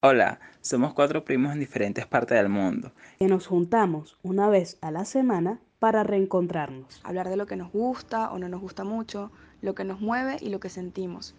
Hola, 0.00 0.38
somos 0.60 0.94
cuatro 0.94 1.24
primos 1.24 1.52
en 1.52 1.58
diferentes 1.58 2.06
partes 2.06 2.38
del 2.38 2.48
mundo. 2.48 2.92
Que 3.18 3.26
nos 3.26 3.48
juntamos 3.48 4.16
una 4.22 4.48
vez 4.48 4.78
a 4.80 4.92
la 4.92 5.04
semana 5.04 5.58
para 5.80 6.04
reencontrarnos. 6.04 7.00
Hablar 7.02 7.28
de 7.28 7.34
lo 7.34 7.46
que 7.46 7.56
nos 7.56 7.72
gusta 7.72 8.30
o 8.30 8.38
no 8.38 8.48
nos 8.48 8.60
gusta 8.60 8.84
mucho, 8.84 9.32
lo 9.60 9.74
que 9.74 9.82
nos 9.82 10.00
mueve 10.00 10.36
y 10.40 10.50
lo 10.50 10.60
que 10.60 10.68
sentimos. 10.68 11.34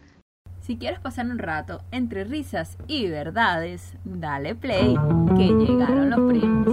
Si 0.60 0.76
quieres 0.76 1.00
pasar 1.00 1.28
un 1.28 1.40
rato 1.40 1.84
entre 1.92 2.26
risas 2.26 2.78
y 2.86 3.08
verdades, 3.08 3.94
dale 4.04 4.56
play, 4.56 4.94
que 5.38 5.48
llegaron 5.48 6.10
los 6.10 6.20
primos. 6.30 6.68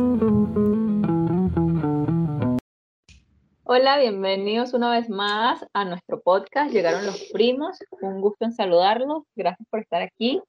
Hola, 3.62 3.96
bienvenidos 3.98 4.75
una 4.75 4.91
vez 4.91 5.09
más 5.09 5.64
a 5.73 5.84
nuestro 5.84 6.21
podcast. 6.21 6.73
Llegaron 6.73 7.07
los 7.07 7.30
primos. 7.32 7.79
Un 8.00 8.21
gusto 8.21 8.45
en 8.45 8.53
saludarlos. 8.53 9.23
Gracias 9.37 9.68
por 9.71 9.79
estar 9.79 10.03
aquí. 10.03 10.43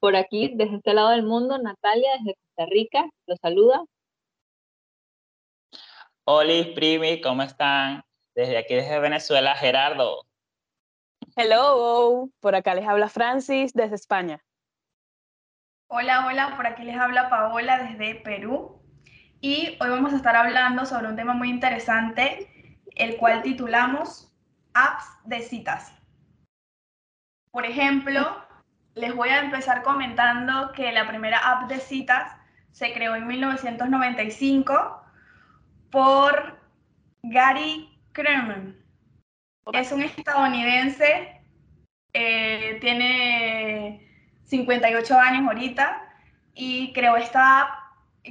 Por 0.00 0.14
aquí, 0.14 0.52
desde 0.54 0.76
este 0.76 0.94
lado 0.94 1.10
del 1.10 1.24
mundo, 1.24 1.58
Natalia, 1.58 2.10
desde 2.18 2.34
Costa 2.36 2.66
Rica, 2.70 3.04
los 3.26 3.38
saluda. 3.40 3.82
Hola, 6.24 6.52
primi, 6.74 7.20
¿cómo 7.20 7.42
están? 7.42 8.04
Desde 8.34 8.58
aquí, 8.58 8.74
desde 8.74 9.00
Venezuela, 9.00 9.56
Gerardo. 9.56 10.24
Hello, 11.34 12.28
por 12.40 12.54
acá 12.54 12.74
les 12.74 12.86
habla 12.86 13.08
Francis 13.08 13.72
desde 13.72 13.96
España. 13.96 14.40
Hola, 15.88 16.26
hola, 16.26 16.54
por 16.56 16.66
aquí 16.66 16.84
les 16.84 16.96
habla 16.96 17.28
Paola 17.28 17.82
desde 17.82 18.16
Perú. 18.16 18.80
Y 19.40 19.76
hoy 19.80 19.88
vamos 19.88 20.12
a 20.12 20.16
estar 20.16 20.36
hablando 20.36 20.84
sobre 20.84 21.08
un 21.08 21.16
tema 21.16 21.32
muy 21.32 21.50
interesante, 21.50 22.78
el 22.94 23.16
cual 23.16 23.42
titulamos 23.42 24.32
apps 24.74 25.06
de 25.24 25.40
citas. 25.40 25.92
Por 27.50 27.64
ejemplo, 27.64 28.47
les 28.94 29.14
voy 29.14 29.28
a 29.28 29.40
empezar 29.40 29.82
comentando 29.82 30.72
que 30.72 30.92
la 30.92 31.06
primera 31.06 31.38
app 31.38 31.68
de 31.68 31.78
citas 31.78 32.32
se 32.72 32.92
creó 32.92 33.14
en 33.14 33.26
1995 33.26 35.02
por 35.90 36.58
Gary 37.22 37.98
Kremen. 38.12 38.84
Es 39.72 39.92
un 39.92 40.02
estadounidense, 40.02 41.42
eh, 42.12 42.78
tiene 42.80 44.08
58 44.44 45.18
años 45.18 45.46
ahorita 45.46 46.02
y 46.54 46.92
creó 46.92 47.16
esta 47.16 47.60
app 47.60 47.70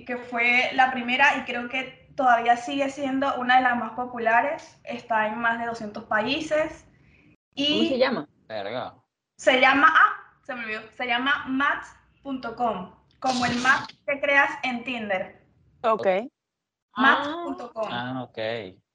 que 0.06 0.18
fue 0.18 0.72
la 0.74 0.92
primera 0.92 1.38
y 1.38 1.42
creo 1.42 1.70
que 1.70 2.08
todavía 2.16 2.58
sigue 2.58 2.90
siendo 2.90 3.36
una 3.36 3.58
de 3.58 3.64
las 3.64 3.78
más 3.78 3.92
populares. 3.92 4.80
Está 4.84 5.28
en 5.28 5.40
más 5.40 5.60
de 5.60 5.66
200 5.68 6.04
países. 6.06 6.86
Y 7.56 7.78
¿Cómo 7.78 7.90
se 7.90 7.98
llama? 7.98 8.28
Se 9.38 9.62
llama, 9.62 9.94
se 10.48 10.56
me 10.56 10.64
olvidó, 10.64 10.82
se 10.96 11.06
llama 11.06 11.44
match.com, 11.48 12.96
como 13.20 13.46
el 13.46 13.58
match 13.58 13.94
que 14.06 14.22
creas 14.22 14.52
en 14.64 14.86
Tinder. 14.86 15.42
Ok. 15.82 16.08
Match.com. 16.96 17.90
Ah, 17.92 18.24
ok. 18.24 18.38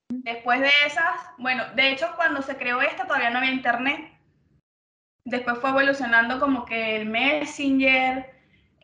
Después 0.08 0.60
de 0.60 0.70
esas, 0.86 1.20
bueno, 1.36 1.64
de 1.74 1.92
hecho 1.92 2.06
cuando 2.16 2.40
se 2.40 2.56
creó 2.56 2.80
esta 2.80 3.06
todavía 3.06 3.28
no 3.28 3.38
había 3.38 3.52
internet. 3.52 4.12
Después 5.26 5.58
fue 5.58 5.70
evolucionando 5.70 6.40
como 6.40 6.64
que 6.64 6.96
el 6.96 7.06
Messenger 7.06 8.34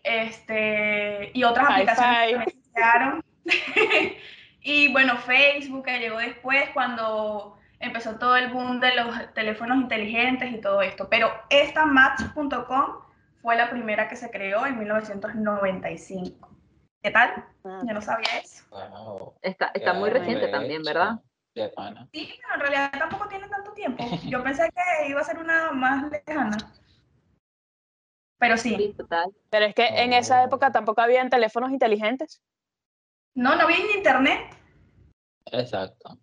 este, 0.02 1.30
y 1.32 1.44
otras 1.44 1.70
aplicaciones 1.70 2.44
que 2.44 2.50
se 2.50 2.72
crearon. 2.72 3.24
y 4.60 4.92
bueno, 4.92 5.16
Facebook 5.16 5.86
que 5.86 6.00
llegó 6.00 6.18
después 6.18 6.68
cuando 6.74 7.57
empezó 7.80 8.16
todo 8.16 8.36
el 8.36 8.52
boom 8.52 8.80
de 8.80 8.94
los 8.94 9.34
teléfonos 9.34 9.78
inteligentes 9.78 10.52
y 10.52 10.60
todo 10.60 10.82
esto. 10.82 11.08
Pero 11.08 11.30
esta 11.50 11.86
Match.com 11.86 12.98
fue 13.40 13.56
la 13.56 13.70
primera 13.70 14.08
que 14.08 14.16
se 14.16 14.30
creó 14.30 14.66
en 14.66 14.78
1995. 14.78 16.48
¿Qué 17.02 17.10
tal? 17.10 17.44
Ah. 17.64 17.80
Yo 17.86 17.94
no 17.94 18.02
sabía 18.02 18.38
eso. 18.42 18.64
Está, 19.42 19.70
está 19.74 19.94
muy 19.94 20.10
reciente 20.10 20.48
también, 20.48 20.82
¿verdad? 20.82 21.20
Sí, 21.54 22.30
pero 22.40 22.54
en 22.54 22.60
realidad 22.60 22.92
tampoco 22.98 23.28
tiene 23.28 23.48
tanto 23.48 23.72
tiempo. 23.72 24.04
Yo 24.26 24.42
pensé 24.42 24.70
que 24.70 25.08
iba 25.08 25.20
a 25.20 25.24
ser 25.24 25.38
una 25.38 25.72
más 25.72 26.10
lejana. 26.10 26.56
Pero 28.38 28.56
sí. 28.56 28.94
total. 28.96 29.32
Pero 29.50 29.66
es 29.66 29.74
que 29.74 29.86
en 29.86 30.12
esa 30.12 30.44
época 30.44 30.70
tampoco 30.70 31.00
habían 31.00 31.30
teléfonos 31.30 31.72
inteligentes. 31.72 32.40
No, 33.34 33.56
no 33.56 33.62
había 33.62 33.78
internet. 33.96 34.56
Exacto. 35.46 36.18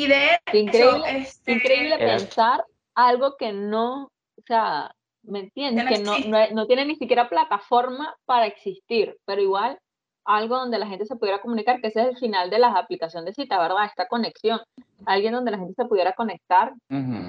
Y 0.00 0.06
de 0.06 0.34
hecho, 0.46 0.56
increíble, 0.56 1.18
este, 1.18 1.52
increíble 1.52 1.98
pensar 1.98 2.64
algo 2.94 3.36
que 3.36 3.52
no, 3.52 4.04
o 4.04 4.42
sea, 4.46 4.94
¿me 5.24 5.40
entiendes? 5.40 5.86
Que 5.86 5.98
no, 5.98 6.16
no, 6.52 6.66
tiene 6.66 6.86
ni 6.86 6.96
siquiera 6.96 7.28
plataforma 7.28 8.16
para 8.24 8.46
existir, 8.46 9.18
pero 9.26 9.42
igual 9.42 9.78
algo 10.24 10.56
donde 10.56 10.78
la 10.78 10.86
gente 10.86 11.04
se 11.04 11.16
pudiera 11.16 11.42
comunicar, 11.42 11.82
que 11.82 11.88
ese 11.88 12.00
es 12.00 12.08
el 12.08 12.16
final 12.16 12.48
de 12.48 12.60
las 12.60 12.74
aplicaciones 12.74 13.26
de 13.26 13.42
cita, 13.42 13.58
¿verdad? 13.58 13.84
Esta 13.84 14.08
conexión. 14.08 14.60
Alguien 15.04 15.34
donde 15.34 15.50
la 15.50 15.58
gente 15.58 15.74
se 15.74 15.84
pudiera 15.84 16.14
conectar 16.14 16.72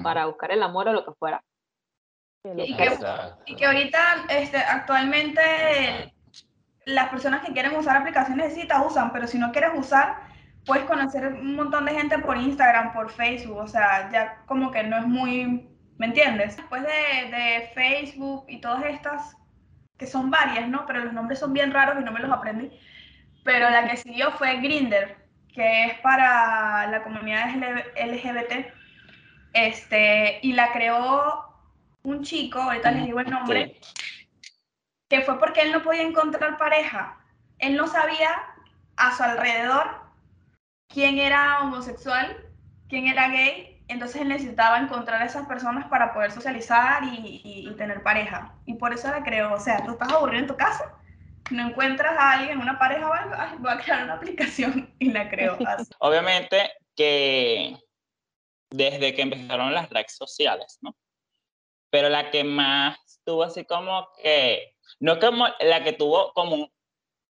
para 0.02 0.24
buscar 0.24 0.50
el 0.52 0.62
amor 0.62 0.88
o 0.88 0.94
lo 0.94 1.04
que 1.04 1.12
fuera. 1.12 1.42
Y 2.56 2.74
que, 2.74 2.98
y 3.46 3.54
que, 3.54 3.66
ahorita, 3.66 4.26
este, 4.30 4.56
actualmente, 4.56 6.14
las 6.86 7.10
personas 7.10 7.44
que 7.44 7.52
quieren 7.52 7.76
usar 7.76 7.98
aplicaciones 7.98 8.48
de 8.54 8.62
cita 8.62 8.82
usan, 8.82 9.12
pero 9.12 9.26
si 9.26 9.38
no 9.38 9.52
quieres 9.52 9.72
usar, 9.74 10.31
puedes 10.66 10.84
conocer 10.84 11.26
un 11.26 11.56
montón 11.56 11.84
de 11.84 11.92
gente 11.92 12.18
por 12.18 12.36
Instagram, 12.36 12.92
por 12.92 13.10
Facebook, 13.10 13.58
o 13.58 13.68
sea, 13.68 14.10
ya 14.10 14.42
como 14.46 14.70
que 14.70 14.82
no 14.82 14.98
es 14.98 15.06
muy, 15.06 15.68
¿me 15.98 16.06
entiendes? 16.06 16.56
Después 16.56 16.82
de, 16.82 17.36
de 17.36 17.70
Facebook 17.74 18.44
y 18.48 18.60
todas 18.60 18.84
estas, 18.84 19.36
que 19.96 20.06
son 20.06 20.30
varias, 20.30 20.68
¿no? 20.68 20.86
Pero 20.86 21.04
los 21.04 21.12
nombres 21.12 21.38
son 21.38 21.52
bien 21.52 21.72
raros 21.72 22.00
y 22.00 22.04
no 22.04 22.12
me 22.12 22.20
los 22.20 22.30
aprendí. 22.30 22.70
Pero 23.44 23.70
la 23.70 23.88
que 23.88 23.96
siguió 23.96 24.30
fue 24.32 24.58
Grinder, 24.58 25.16
que 25.52 25.86
es 25.86 25.94
para 26.00 26.86
la 26.86 27.02
comunidad 27.02 27.50
LGBT, 27.96 28.72
este, 29.52 30.38
y 30.42 30.52
la 30.52 30.72
creó 30.72 31.52
un 32.02 32.22
chico, 32.22 32.60
ahorita 32.60 32.90
les 32.92 33.04
digo 33.04 33.20
el 33.20 33.30
nombre, 33.30 33.78
que 35.08 35.20
fue 35.22 35.38
porque 35.38 35.62
él 35.62 35.72
no 35.72 35.82
podía 35.82 36.02
encontrar 36.02 36.56
pareja. 36.56 37.18
Él 37.58 37.76
no 37.76 37.86
sabía 37.86 38.30
a 38.96 39.12
su 39.14 39.22
alrededor 39.22 40.01
quién 40.92 41.18
era 41.18 41.60
homosexual, 41.62 42.36
quién 42.88 43.06
era 43.06 43.28
gay, 43.28 43.82
entonces 43.88 44.22
él 44.22 44.28
necesitaba 44.28 44.78
encontrar 44.78 45.22
a 45.22 45.26
esas 45.26 45.46
personas 45.46 45.88
para 45.88 46.12
poder 46.12 46.30
socializar 46.32 47.02
y, 47.04 47.74
tener 47.76 48.02
pareja. 48.02 48.54
Y 48.64 48.74
por 48.74 48.92
eso 48.92 49.10
la 49.10 49.22
creó. 49.22 49.54
O 49.54 49.60
sea, 49.60 49.84
tú 49.84 49.92
estás 49.92 50.12
aburrido 50.12 50.40
en 50.40 50.46
tu 50.46 50.56
casa, 50.56 50.94
no 51.50 51.68
encuentras 51.68 52.16
a 52.18 52.32
alguien, 52.32 52.58
una 52.58 52.78
pareja 52.78 53.08
o 53.08 53.12
algo, 53.12 53.58
voy 53.58 53.72
a 53.72 53.78
crear 53.78 54.04
una 54.04 54.14
aplicación 54.14 54.94
y 54.98 55.10
la 55.10 55.28
creo. 55.28 55.58
Obviamente 55.98 56.70
que 56.96 57.76
desde 58.70 59.14
que 59.14 59.22
empezaron 59.22 59.74
las 59.74 59.90
redes 59.90 60.16
sociales, 60.16 60.78
¿no? 60.80 60.96
Pero 61.90 62.08
la 62.08 62.30
que 62.30 62.44
más 62.44 63.20
tuvo 63.24 63.42
así 63.42 63.64
como 63.66 64.08
que, 64.22 64.74
no 64.98 65.18
como 65.18 65.46
la 65.60 65.84
que 65.84 65.92
tuvo 65.92 66.32
como 66.32 66.56
un 66.56 66.70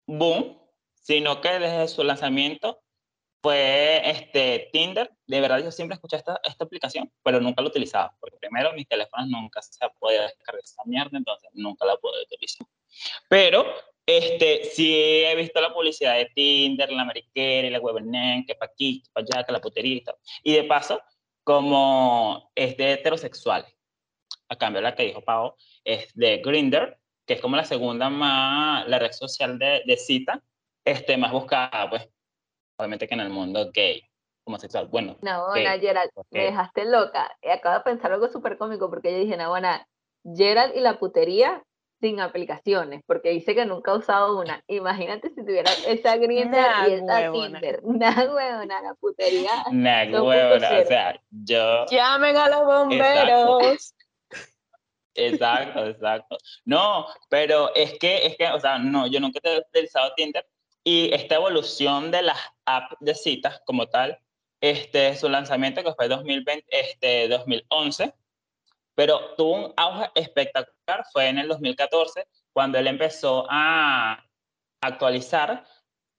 boom, 0.06 0.58
sino 0.92 1.40
que 1.40 1.58
desde 1.58 1.88
su 1.88 2.04
lanzamiento 2.04 2.82
fue 3.42 4.02
este, 4.08 4.68
Tinder. 4.72 5.10
De 5.26 5.40
verdad, 5.40 5.62
yo 5.62 5.70
siempre 5.70 5.94
escuché 5.94 6.16
esta, 6.16 6.40
esta 6.44 6.64
aplicación, 6.64 7.10
pero 7.22 7.40
nunca 7.40 7.62
la 7.62 7.68
utilizaba, 7.68 8.14
porque 8.20 8.36
primero 8.38 8.72
mis 8.74 8.88
teléfonos 8.88 9.28
nunca 9.28 9.62
se 9.62 9.78
podía 9.98 10.22
descargar 10.22 10.62
esa 10.62 10.82
mierda, 10.84 11.16
entonces 11.16 11.50
nunca 11.54 11.86
la 11.86 11.96
pude 11.96 12.22
utilizar. 12.22 12.66
Pero 13.28 13.64
este, 14.06 14.64
sí 14.64 15.24
he 15.24 15.34
visto 15.36 15.60
la 15.60 15.72
publicidad 15.72 16.16
de 16.16 16.26
Tinder, 16.34 16.90
la 16.90 17.04
mariquera 17.04 17.66
y 17.66 17.70
la 17.70 17.80
Webernen, 17.80 18.44
que 18.44 18.54
para 18.54 18.70
aquí, 18.72 19.02
que 19.02 19.10
para 19.12 19.24
allá, 19.24 19.46
que 19.46 19.52
la 19.52 19.60
tal. 19.60 20.16
Y 20.42 20.52
de 20.52 20.64
paso, 20.64 21.00
como 21.44 22.50
es 22.54 22.76
de 22.76 22.92
heterosexuales. 22.92 23.74
A 24.48 24.56
cambio, 24.56 24.80
la 24.80 24.96
que 24.96 25.04
dijo 25.04 25.22
Pau 25.22 25.54
es 25.84 26.12
de 26.14 26.38
Grinder, 26.38 26.98
que 27.24 27.34
es 27.34 27.40
como 27.40 27.56
la 27.56 27.64
segunda 27.64 28.10
más, 28.10 28.88
la 28.88 28.98
red 28.98 29.12
social 29.12 29.58
de, 29.58 29.82
de 29.86 29.96
cita, 29.96 30.42
este, 30.84 31.16
más 31.16 31.30
buscada, 31.30 31.88
pues 31.88 32.08
obviamente 32.80 33.06
que 33.06 33.14
en 33.14 33.20
el 33.20 33.30
mundo 33.30 33.70
gay, 33.72 34.02
homosexual, 34.44 34.88
bueno. 34.88 35.16
No, 35.22 35.48
bueno, 35.48 35.70
Gerald, 35.80 36.10
me 36.30 36.44
dejaste 36.44 36.84
loca. 36.86 37.30
Acabo 37.48 37.76
de 37.76 37.84
pensar 37.84 38.12
algo 38.12 38.28
súper 38.28 38.56
cómico 38.58 38.90
porque 38.90 39.12
yo 39.12 39.18
dije, 39.18 39.36
no, 39.36 39.50
bueno, 39.50 39.68
Gerald 40.24 40.74
y 40.76 40.80
la 40.80 40.98
putería 40.98 41.62
sin 42.00 42.18
aplicaciones, 42.18 43.02
porque 43.06 43.30
dice 43.30 43.54
que 43.54 43.66
nunca 43.66 43.92
ha 43.92 43.96
usado 43.98 44.40
una. 44.40 44.64
Imagínate 44.68 45.28
si 45.30 45.44
tuviera 45.44 45.70
esa 45.86 46.16
Grindr 46.16 46.58
y 46.88 46.92
esa 46.92 47.30
Tinder. 47.30 47.80
Nada 47.84 48.32
huevona, 48.32 48.80
la 48.80 48.94
putería. 48.94 49.50
Nada 49.70 50.22
huevona, 50.22 50.80
o 50.80 50.86
sea, 50.86 51.20
yo... 51.30 51.84
Llamen 51.90 52.36
a 52.36 52.48
los 52.48 52.64
bomberos. 52.64 53.94
Exacto. 55.14 55.86
exacto, 55.86 56.38
No, 56.64 57.06
pero 57.28 57.74
es 57.74 57.98
que, 57.98 58.26
es 58.26 58.36
que, 58.36 58.46
o 58.46 58.60
sea, 58.60 58.78
no, 58.78 59.06
yo 59.06 59.20
nunca 59.20 59.38
he 59.42 59.58
utilizado 59.58 60.12
Tinder, 60.16 60.46
y 60.84 61.12
esta 61.12 61.36
evolución 61.36 62.10
de 62.10 62.22
las 62.22 62.38
apps 62.64 62.96
de 63.00 63.14
citas 63.14 63.60
como 63.66 63.88
tal, 63.88 64.18
este, 64.60 65.16
su 65.16 65.28
lanzamiento 65.28 65.82
que 65.82 65.94
fue 65.94 66.08
2020, 66.08 66.66
este, 66.70 67.28
2011, 67.28 68.14
pero 68.94 69.34
tuvo 69.36 69.66
un 69.66 69.74
auge 69.76 70.10
espectacular, 70.14 71.04
fue 71.12 71.28
en 71.28 71.38
el 71.38 71.48
2014, 71.48 72.26
cuando 72.52 72.78
él 72.78 72.86
empezó 72.86 73.46
a 73.48 74.22
actualizar, 74.82 75.64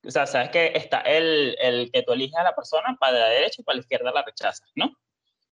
o 0.05 0.09
sea, 0.09 0.25
sabes 0.25 0.49
que 0.49 0.71
está 0.75 1.01
el, 1.01 1.55
el 1.59 1.91
que 1.91 2.03
tú 2.03 2.13
eliges 2.13 2.39
a 2.39 2.43
la 2.43 2.55
persona 2.55 2.97
para 2.99 3.19
la 3.19 3.27
derecha 3.27 3.61
y 3.61 3.63
para 3.63 3.75
la 3.75 3.81
izquierda 3.81 4.11
la 4.11 4.23
rechazas, 4.23 4.71
¿no? 4.75 4.91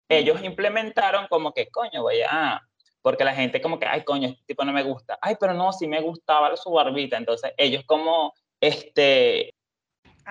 Ellos 0.10 0.44
implementaron 0.44 1.28
como 1.28 1.54
que, 1.54 1.70
coño, 1.70 2.02
voy 2.02 2.22
a, 2.30 2.62
porque 3.02 3.24
la 3.24 3.34
gente 3.34 3.62
como 3.62 3.80
que, 3.80 3.86
ay, 3.86 4.04
coño, 4.04 4.28
este 4.28 4.44
tipo 4.46 4.66
no 4.66 4.74
me 4.74 4.84
gusta, 4.84 5.18
ay, 5.22 5.36
pero 5.40 5.54
no, 5.54 5.72
sí 5.72 5.88
me 5.88 6.02
gustaba 6.02 6.56
su 6.58 6.72
barbita, 6.72 7.18
entonces 7.18 7.54
ellos 7.58 7.84
como, 7.86 8.34
este, 8.64 9.54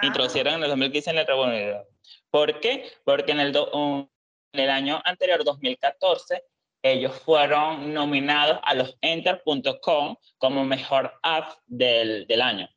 introducieron 0.01 0.55
en 0.55 0.63
el 0.63 0.71
2015 0.71 1.11
en 1.11 1.19
el 1.19 1.27
Revolucionario. 1.27 1.87
¿Por 2.31 2.61
qué? 2.61 2.91
Porque 3.05 3.33
en 3.33 3.41
el, 3.41 3.55
en 3.55 4.09
el 4.53 4.71
año 4.71 5.03
anterior, 5.05 5.45
2014, 5.45 6.43
ellos 6.83 7.15
fueron 7.21 7.93
nominados 7.93 8.59
a 8.63 8.75
los 8.75 8.97
Enter.com 9.03 10.17
como 10.39 10.65
mejor 10.65 11.13
app 11.23 11.59
del, 11.67 12.27
del 12.27 12.41
año. 12.41 12.69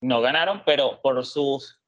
No 0.00 0.22
ganaron, 0.22 0.62
pero 0.64 0.98
por 1.02 1.24
sus 1.26 1.78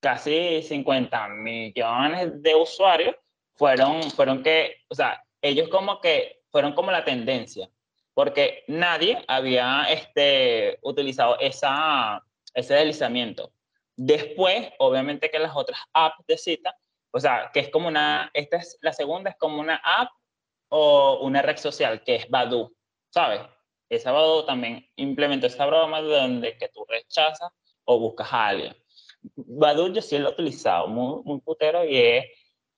casi 0.00 0.62
50 0.62 1.28
millones 1.28 2.42
de 2.42 2.54
usuarios, 2.54 3.16
fueron, 3.54 4.02
fueron 4.10 4.42
que, 4.42 4.76
o 4.88 4.94
sea, 4.94 5.22
ellos 5.40 5.68
como 5.68 6.00
que 6.00 6.42
fueron 6.50 6.74
como 6.74 6.90
la 6.90 7.04
tendencia, 7.04 7.70
porque 8.14 8.64
nadie 8.68 9.22
había 9.28 9.84
este, 9.84 10.78
utilizado 10.82 11.38
esa, 11.40 12.22
ese 12.54 12.74
deslizamiento. 12.74 13.52
Después, 13.96 14.70
obviamente 14.78 15.30
que 15.30 15.38
las 15.38 15.54
otras 15.54 15.80
apps 15.92 16.26
de 16.26 16.38
cita, 16.38 16.76
o 17.10 17.20
sea, 17.20 17.50
que 17.52 17.60
es 17.60 17.68
como 17.68 17.88
una, 17.88 18.30
esta 18.34 18.56
es 18.56 18.78
la 18.80 18.92
segunda, 18.92 19.30
es 19.30 19.36
como 19.36 19.60
una 19.60 19.80
app 19.84 20.10
o 20.68 21.20
una 21.22 21.42
red 21.42 21.56
social, 21.58 22.02
que 22.02 22.16
es 22.16 22.30
Badu, 22.30 22.74
¿sabes? 23.10 23.40
Esa 23.88 24.12
Badu 24.12 24.44
también 24.46 24.88
implementó 24.96 25.46
esa 25.46 25.66
broma 25.66 26.00
donde 26.00 26.56
que 26.56 26.68
tú 26.68 26.84
rechazas 26.88 27.50
o 27.84 27.98
buscas 27.98 28.32
a 28.32 28.48
alguien. 28.48 28.76
Badu 29.36 29.92
yo 29.92 30.00
sí 30.00 30.18
lo 30.18 30.30
he 30.30 30.32
utilizado, 30.32 30.88
muy, 30.88 31.22
muy 31.24 31.40
putero, 31.40 31.84
y 31.84 31.96
he, 31.96 32.32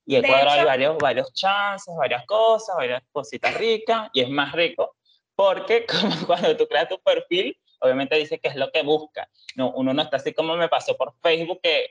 y 0.07 0.17
he 0.17 0.23
cuadrado 0.23 0.67
varios, 0.67 0.99
varios 0.99 1.33
chances, 1.33 1.95
varias 1.97 2.27
cosas, 2.27 2.77
varias 2.77 3.03
cositas 3.13 3.57
ricas, 3.57 4.11
y 4.13 4.21
es 4.21 4.29
más 4.29 4.53
rico, 4.53 4.97
porque 5.35 5.87
como 6.01 6.27
cuando 6.27 6.57
tú 6.57 6.67
creas 6.67 6.89
tu 6.89 7.01
perfil, 7.01 7.57
obviamente 7.81 8.17
dice 8.17 8.39
que 8.39 8.49
es 8.49 8.57
lo 8.57 8.71
que 8.71 8.83
busca. 8.83 9.29
No, 9.57 9.73
uno 9.73 9.93
no 9.93 10.03
está 10.03 10.17
así 10.17 10.33
como 10.33 10.57
me 10.57 10.69
pasó 10.69 10.97
por 10.97 11.15
Facebook, 11.23 11.61
que 11.63 11.89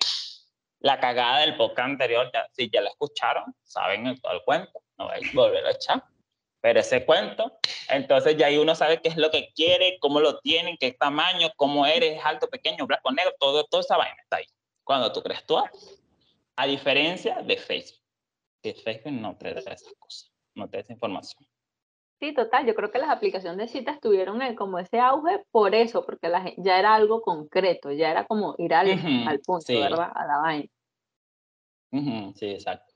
la 0.80 1.00
cagada 1.00 1.40
del 1.40 1.56
podcast 1.56 1.92
anterior, 1.92 2.30
ya, 2.34 2.48
si 2.52 2.70
ya 2.70 2.82
la 2.82 2.90
escucharon, 2.90 3.56
saben 3.64 4.20
todo 4.20 4.34
el 4.34 4.42
cuento, 4.44 4.82
no 4.98 5.08
vais 5.08 5.28
a 5.28 5.32
volver 5.34 5.66
a 5.66 5.72
echar. 5.72 6.04
Pero 6.62 6.80
ese 6.80 7.06
cuento, 7.06 7.60
entonces 7.90 8.38
ya 8.38 8.48
ahí 8.48 8.58
uno 8.58 8.74
sabe 8.74 9.02
qué 9.02 9.10
es 9.10 9.18
lo 9.18 9.30
que 9.32 9.52
quiere, 9.54 9.98
cómo 10.00 10.22
lo 10.22 10.40
tienen, 10.40 10.78
qué 10.78 10.94
tamaño, 10.94 11.50
cómo 11.58 11.86
eres, 11.86 12.24
alto, 12.24 12.48
pequeño, 12.48 12.88
blanco, 12.88 13.12
negro, 13.12 13.34
todo, 13.38 13.66
toda 13.66 13.82
esa 13.82 13.98
vaina 13.98 14.16
está 14.22 14.38
ahí. 14.38 14.46
Cuando 14.86 15.12
tú 15.12 15.22
crees 15.22 15.46
tú, 15.46 15.62
a 16.56 16.66
diferencia 16.66 17.42
de 17.42 17.58
Facebook, 17.58 18.02
que 18.62 18.74
Facebook 18.74 19.12
no 19.12 19.38
te 19.38 19.54
da 19.54 19.60
esas 19.60 19.84
cosas, 20.00 20.32
no 20.56 20.70
te 20.70 20.78
da 20.78 20.82
esa 20.84 20.94
información. 20.94 21.46
Sí, 22.24 22.34
total. 22.34 22.66
Yo 22.66 22.74
creo 22.74 22.90
que 22.90 23.00
las 23.00 23.10
aplicaciones 23.10 23.58
de 23.58 23.68
citas 23.68 24.00
tuvieron 24.00 24.40
como 24.56 24.80
ese 24.80 24.98
auge 24.98 25.44
por 25.52 25.76
eso, 25.76 26.06
porque 26.06 26.30
la, 26.30 26.54
ya 26.56 26.80
era 26.80 26.96
algo 26.96 27.22
concreto, 27.22 27.92
ya 27.92 28.12
era 28.12 28.26
como 28.26 28.56
ir 28.60 28.74
al, 28.74 28.92
al 29.28 29.42
punto, 29.42 29.66
¿verdad? 29.68 30.10
A 30.16 30.26
la 30.26 30.38
vaina. 30.38 30.70
sí, 32.34 32.52
exacto. 32.52 32.94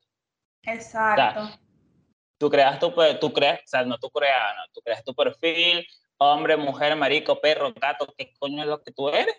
Exacto. 0.64 1.42
tú 2.38 2.50
creas 2.50 2.80
tu, 2.80 2.94
tú 3.20 3.34
creas, 3.34 3.60
o 3.60 3.68
sea, 3.68 3.84
no 3.84 3.98
tú 3.98 4.10
creas, 4.12 4.56
no, 4.56 4.72
tú 4.74 4.80
creas 4.80 5.04
tu 5.04 5.14
perfil, 5.14 5.86
hombre, 6.20 6.56
mujer, 6.56 6.96
marico, 6.96 7.42
perro, 7.42 7.74
gato, 7.74 8.08
¿qué 8.18 8.32
coño 8.40 8.62
es 8.62 8.70
lo 8.70 8.82
que 8.82 8.94
tú 8.94 9.10
eres? 9.10 9.36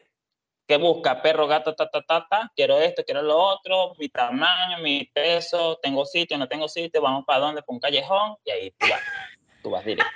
¿Qué 0.67 0.77
busca? 0.77 1.23
Perro, 1.23 1.47
gato, 1.47 1.75
ta, 1.75 1.89
ta, 1.89 2.03
ta, 2.03 2.27
ta, 2.29 2.53
quiero 2.55 2.77
esto, 2.77 3.05
quiero 3.07 3.23
lo 3.23 3.39
otro, 3.39 3.95
mi 3.99 4.11
tamaño, 4.11 4.83
mi 4.83 5.07
peso, 5.15 5.79
tengo 5.83 6.05
sitio, 6.05 6.37
no 6.37 6.47
tengo 6.47 6.69
sitio, 6.69 7.01
vamos 7.01 7.25
para 7.25 7.41
dónde, 7.41 7.63
para 7.63 7.75
un 7.75 7.81
callejón, 7.81 8.37
y 8.45 8.51
ahí 8.51 8.71
tú 8.73 8.87
vas 8.91 9.01
tú 9.69 9.71
vas 9.75 9.85
directo. 9.85 10.11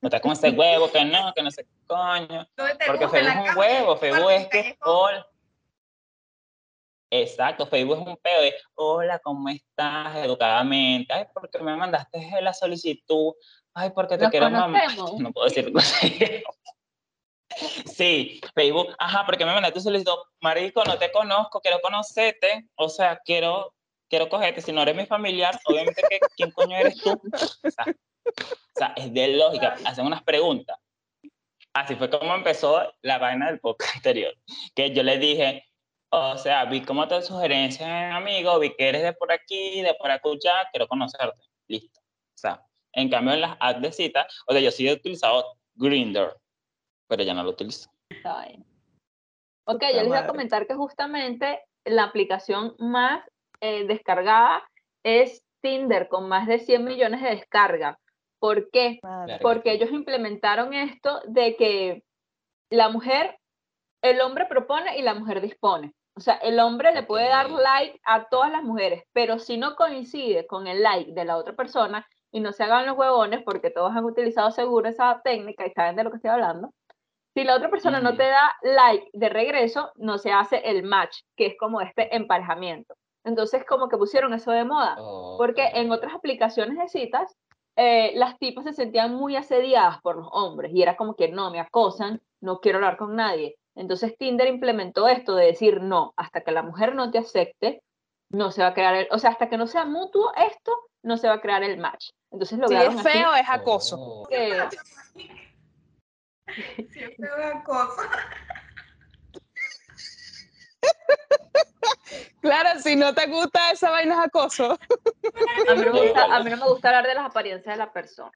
No 0.00 0.08
estás 0.08 0.20
con 0.20 0.32
ese 0.32 0.50
huevo 0.50 0.90
que 0.90 1.04
no, 1.04 1.32
que 1.34 1.42
no 1.42 1.50
sé 1.50 1.66
coño. 1.86 2.46
Porque 2.86 3.08
Facebook 3.08 3.44
es 3.44 3.50
un 3.50 3.58
huevo, 3.58 3.96
Facebook 3.96 4.30
es 4.30 4.48
que 4.48 4.78
hola. 4.82 5.26
Exacto, 7.10 7.66
Facebook 7.66 8.00
es 8.00 8.06
un 8.06 8.16
pedo 8.16 8.42
de 8.42 8.54
hola, 8.74 9.18
¿cómo 9.20 9.48
estás? 9.48 10.16
Educadamente. 10.16 11.12
Ay, 11.12 11.26
porque 11.32 11.58
me 11.60 11.76
mandaste 11.76 12.20
la 12.40 12.52
solicitud. 12.52 13.34
Ay, 13.74 13.90
porque 13.90 14.18
te 14.18 14.28
quiero 14.28 14.50
mamá. 14.50 14.82
No 15.18 15.32
puedo 15.32 15.48
decir 15.48 15.72
Sí, 17.86 18.40
Facebook, 18.54 18.88
ajá, 18.98 19.24
porque 19.24 19.44
me 19.44 19.54
mandaste 19.54 19.80
solicitud. 19.80 20.18
Marico, 20.40 20.84
no 20.84 20.98
te 20.98 21.10
conozco, 21.12 21.60
quiero 21.60 21.80
conocerte. 21.80 22.68
O 22.74 22.88
sea, 22.88 23.18
quiero 23.24 23.75
quiero 24.08 24.28
cogerte, 24.28 24.60
si 24.60 24.72
no 24.72 24.82
eres 24.82 24.96
mi 24.96 25.06
familiar, 25.06 25.58
obviamente, 25.66 26.02
que, 26.08 26.18
¿quién 26.36 26.50
coño 26.50 26.76
eres 26.76 27.00
tú? 27.02 27.10
O 27.10 27.70
sea, 28.78 28.92
es 28.96 29.12
de 29.12 29.28
lógica, 29.28 29.76
hacen 29.84 30.06
unas 30.06 30.22
preguntas. 30.22 30.78
Así 31.72 31.94
fue 31.94 32.08
como 32.08 32.34
empezó 32.34 32.92
la 33.02 33.18
vaina 33.18 33.46
del 33.46 33.60
podcast 33.60 33.96
anterior, 33.96 34.34
que 34.74 34.94
yo 34.94 35.02
le 35.02 35.18
dije, 35.18 35.64
o 36.10 36.38
sea, 36.38 36.64
vi 36.64 36.82
cómo 36.82 37.06
te 37.06 37.20
sugerencias, 37.22 38.14
amigo, 38.14 38.58
vi 38.58 38.74
que 38.74 38.88
eres 38.88 39.02
de 39.02 39.12
por 39.12 39.30
aquí, 39.30 39.82
de 39.82 39.94
por 39.94 40.10
ya, 40.42 40.68
quiero 40.70 40.88
conocerte, 40.88 41.40
listo. 41.68 42.00
O 42.00 42.38
sea, 42.38 42.62
en 42.92 43.10
cambio 43.10 43.34
en 43.34 43.42
las 43.42 43.56
apps 43.60 43.82
de 43.82 43.92
cita, 43.92 44.26
o 44.46 44.52
sea, 44.52 44.60
yo 44.60 44.70
sí 44.70 44.88
he 44.88 44.92
utilizado 44.92 45.58
Grindr, 45.74 46.34
pero 47.08 47.22
ya 47.22 47.34
no 47.34 47.42
lo 47.44 47.50
utilizo. 47.50 47.90
Ok, 49.68 49.82
yo 49.82 50.00
les 50.00 50.08
voy 50.08 50.16
a 50.16 50.26
comentar 50.26 50.66
que 50.66 50.74
justamente 50.74 51.60
la 51.84 52.04
aplicación 52.04 52.74
más 52.78 53.22
eh, 53.60 53.86
descargada 53.86 54.62
es 55.02 55.42
Tinder 55.60 56.08
con 56.08 56.28
más 56.28 56.46
de 56.46 56.58
100 56.58 56.84
millones 56.84 57.22
de 57.22 57.30
descargas. 57.30 57.96
¿Por 58.38 58.70
qué? 58.70 59.00
Porque 59.40 59.72
ellos 59.72 59.90
implementaron 59.90 60.74
esto 60.74 61.20
de 61.26 61.56
que 61.56 62.02
la 62.70 62.88
mujer, 62.88 63.38
el 64.02 64.20
hombre 64.20 64.46
propone 64.46 64.98
y 64.98 65.02
la 65.02 65.14
mujer 65.14 65.40
dispone. 65.40 65.94
O 66.14 66.20
sea, 66.20 66.34
el 66.36 66.60
hombre 66.60 66.92
le 66.92 67.02
puede 67.02 67.28
dar 67.28 67.50
like 67.50 68.00
a 68.04 68.28
todas 68.28 68.50
las 68.50 68.62
mujeres, 68.62 69.02
pero 69.12 69.38
si 69.38 69.58
no 69.58 69.76
coincide 69.76 70.46
con 70.46 70.66
el 70.66 70.82
like 70.82 71.12
de 71.12 71.24
la 71.24 71.36
otra 71.36 71.54
persona, 71.54 72.06
y 72.32 72.40
no 72.40 72.52
se 72.52 72.64
hagan 72.64 72.86
los 72.86 72.98
huevones 72.98 73.42
porque 73.44 73.70
todos 73.70 73.96
han 73.96 74.04
utilizado 74.04 74.50
seguro 74.50 74.88
esa 74.88 75.22
técnica 75.24 75.66
y 75.66 75.70
saben 75.70 75.96
de 75.96 76.04
lo 76.04 76.10
que 76.10 76.16
estoy 76.16 76.30
hablando, 76.30 76.72
si 77.34 77.44
la 77.44 77.56
otra 77.56 77.70
persona 77.70 78.00
no 78.00 78.16
te 78.16 78.24
da 78.24 78.54
like 78.62 79.08
de 79.12 79.28
regreso, 79.28 79.90
no 79.96 80.18
se 80.18 80.32
hace 80.32 80.58
el 80.58 80.82
match, 80.82 81.18
que 81.36 81.46
es 81.46 81.54
como 81.58 81.80
este 81.80 82.14
emparejamiento. 82.14 82.94
Entonces, 83.26 83.64
como 83.64 83.88
que 83.88 83.96
pusieron 83.96 84.32
eso 84.34 84.52
de 84.52 84.64
moda, 84.64 84.96
porque 85.36 85.66
en 85.74 85.90
otras 85.90 86.14
aplicaciones 86.14 86.78
de 86.78 86.88
citas, 86.88 87.36
eh, 87.74 88.12
las 88.14 88.38
tipas 88.38 88.64
se 88.64 88.72
sentían 88.72 89.16
muy 89.16 89.34
asediadas 89.34 90.00
por 90.00 90.16
los 90.16 90.28
hombres 90.30 90.70
y 90.72 90.80
era 90.80 90.96
como 90.96 91.16
que 91.16 91.28
no, 91.28 91.50
me 91.50 91.58
acosan, 91.58 92.22
no 92.40 92.60
quiero 92.60 92.78
hablar 92.78 92.96
con 92.96 93.16
nadie. 93.16 93.56
Entonces 93.74 94.16
Tinder 94.16 94.46
implementó 94.46 95.08
esto 95.08 95.34
de 95.34 95.46
decir 95.46 95.82
no, 95.82 96.14
hasta 96.16 96.42
que 96.42 96.52
la 96.52 96.62
mujer 96.62 96.94
no 96.94 97.10
te 97.10 97.18
acepte, 97.18 97.82
no 98.30 98.52
se 98.52 98.62
va 98.62 98.68
a 98.68 98.74
crear 98.74 98.94
el, 98.94 99.08
o 99.10 99.18
sea, 99.18 99.30
hasta 99.30 99.48
que 99.48 99.58
no 99.58 99.66
sea 99.66 99.84
mutuo 99.84 100.32
esto, 100.36 100.72
no 101.02 101.16
se 101.16 101.26
va 101.26 101.34
a 101.34 101.40
crear 101.40 101.64
el 101.64 101.78
match. 101.78 102.10
Entonces 102.30 102.60
lo 102.60 102.68
si 102.68 102.74
es 102.76 103.02
feo, 103.02 103.34
es 103.34 103.48
acoso. 103.48 104.22
si 104.28 104.34
es 107.00 107.16
feo, 107.16 107.36
es 107.38 107.54
acoso. 107.56 108.02
Claro, 112.40 112.78
si 112.80 112.94
no 112.96 113.14
te 113.14 113.26
gusta 113.26 113.72
esa 113.72 113.90
vaina 113.90 114.14
es 114.14 114.28
acoso. 114.28 114.72
A 114.72 115.74
mí, 115.74 115.84
no 115.84 115.92
me 116.56 116.66
gusta, 116.68 116.88
hablar 116.88 117.06
de 117.06 117.14
las 117.14 117.26
apariencias 117.26 117.74
de 117.74 117.78
la 117.78 117.92
persona. 117.92 118.32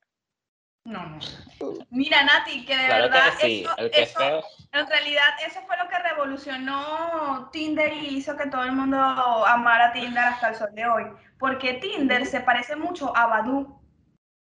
No, 0.84 1.06
no. 1.06 1.18
Mira, 1.90 2.24
Nati, 2.24 2.64
que 2.64 2.76
de 2.76 2.88
verdad 2.88 3.32
eso, 3.92 4.42
en 4.72 4.86
realidad 4.86 5.28
eso 5.46 5.60
fue 5.66 5.76
lo 5.76 5.88
que 5.88 5.98
revolucionó 5.98 7.50
Tinder 7.52 7.92
y 7.92 8.16
hizo 8.16 8.36
que 8.36 8.46
todo 8.46 8.64
el 8.64 8.72
mundo 8.72 8.98
amara 8.98 9.92
Tinder 9.92 10.24
hasta 10.24 10.48
el 10.48 10.56
sol 10.56 10.70
de 10.72 10.86
hoy. 10.86 11.04
Porque 11.38 11.74
Tinder 11.74 12.26
se 12.26 12.40
parece 12.40 12.76
mucho 12.76 13.14
a 13.16 13.26
Badu. 13.26 13.78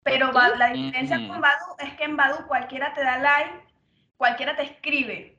Pero 0.03 0.33
la 0.33 0.71
diferencia 0.71 1.17
con 1.29 1.41
Badu 1.41 1.77
es 1.79 1.95
que 1.95 2.05
en 2.05 2.17
Badu 2.17 2.47
cualquiera 2.47 2.93
te 2.93 3.03
da 3.03 3.19
like, 3.19 3.65
cualquiera 4.17 4.57
te 4.57 4.63
escribe. 4.63 5.39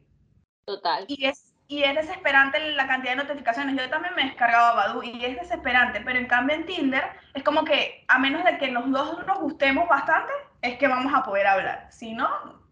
Total. 0.66 1.06
Y 1.08 1.26
es 1.26 1.55
y 1.68 1.84
es 1.84 1.96
desesperante 1.96 2.60
la 2.74 2.88
cantidad 2.88 3.16
de 3.16 3.24
notificaciones. 3.24 3.76
Yo 3.76 3.90
también 3.90 4.14
me 4.16 4.24
he 4.24 4.26
descargado 4.26 4.76
Badu 4.76 5.04
y 5.04 5.24
es 5.26 5.40
desesperante, 5.40 6.02
pero 6.02 6.20
en 6.20 6.28
cambio 6.28 6.56
en 6.56 6.66
Tinder 6.66 7.04
es 7.34 7.44
como 7.44 7.64
que 7.64 8.06
a 8.08 8.20
menos 8.20 8.44
de 8.44 8.58
que 8.58 8.68
los 8.68 8.90
dos 8.92 9.26
nos 9.26 9.40
gustemos 9.40 9.88
bastante, 9.88 10.32
es 10.62 10.78
que 10.78 10.88
vamos 10.88 11.14
a 11.14 11.24
poder 11.24 11.48
hablar. 11.48 11.88
Si 11.92 12.14
no, 12.14 12.30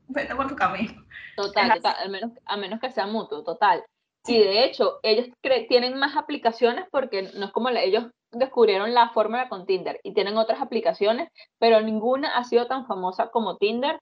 vete 0.08 0.36
por 0.36 0.48
tu 0.48 0.56
camino. 0.56 0.94
Total, 1.36 1.74
total 1.74 1.96
al 2.00 2.10
menos, 2.10 2.32
a 2.46 2.58
menos 2.58 2.80
que 2.80 2.92
sea 2.92 3.08
mutuo, 3.08 3.44
total. 3.44 3.84
Y 4.26 4.40
de 4.40 4.64
hecho, 4.64 5.00
ellos 5.04 5.28
tienen 5.68 5.98
más 5.98 6.16
aplicaciones 6.16 6.86
porque 6.92 7.30
no 7.36 7.48
es 7.48 7.52
como 7.52 7.70
ellos 7.70 8.06
descubrieron 8.32 8.94
la 8.94 9.10
fórmula 9.10 9.50
con 9.50 9.66
Tinder 9.66 10.00
y 10.04 10.14
tienen 10.14 10.38
otras 10.38 10.62
aplicaciones, 10.62 11.30
pero 11.60 11.82
ninguna 11.82 12.38
ha 12.38 12.44
sido 12.44 12.68
tan 12.68 12.88
famosa 12.88 13.30
como 13.30 13.58
Tinder 13.58 14.00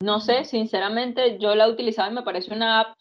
No 0.00 0.20
sé, 0.20 0.44
sinceramente, 0.44 1.38
yo 1.38 1.54
la 1.54 1.66
he 1.66 1.70
utilizado 1.70 2.10
y 2.10 2.14
me 2.14 2.22
parece 2.22 2.52
una 2.52 2.80
app 2.80 2.96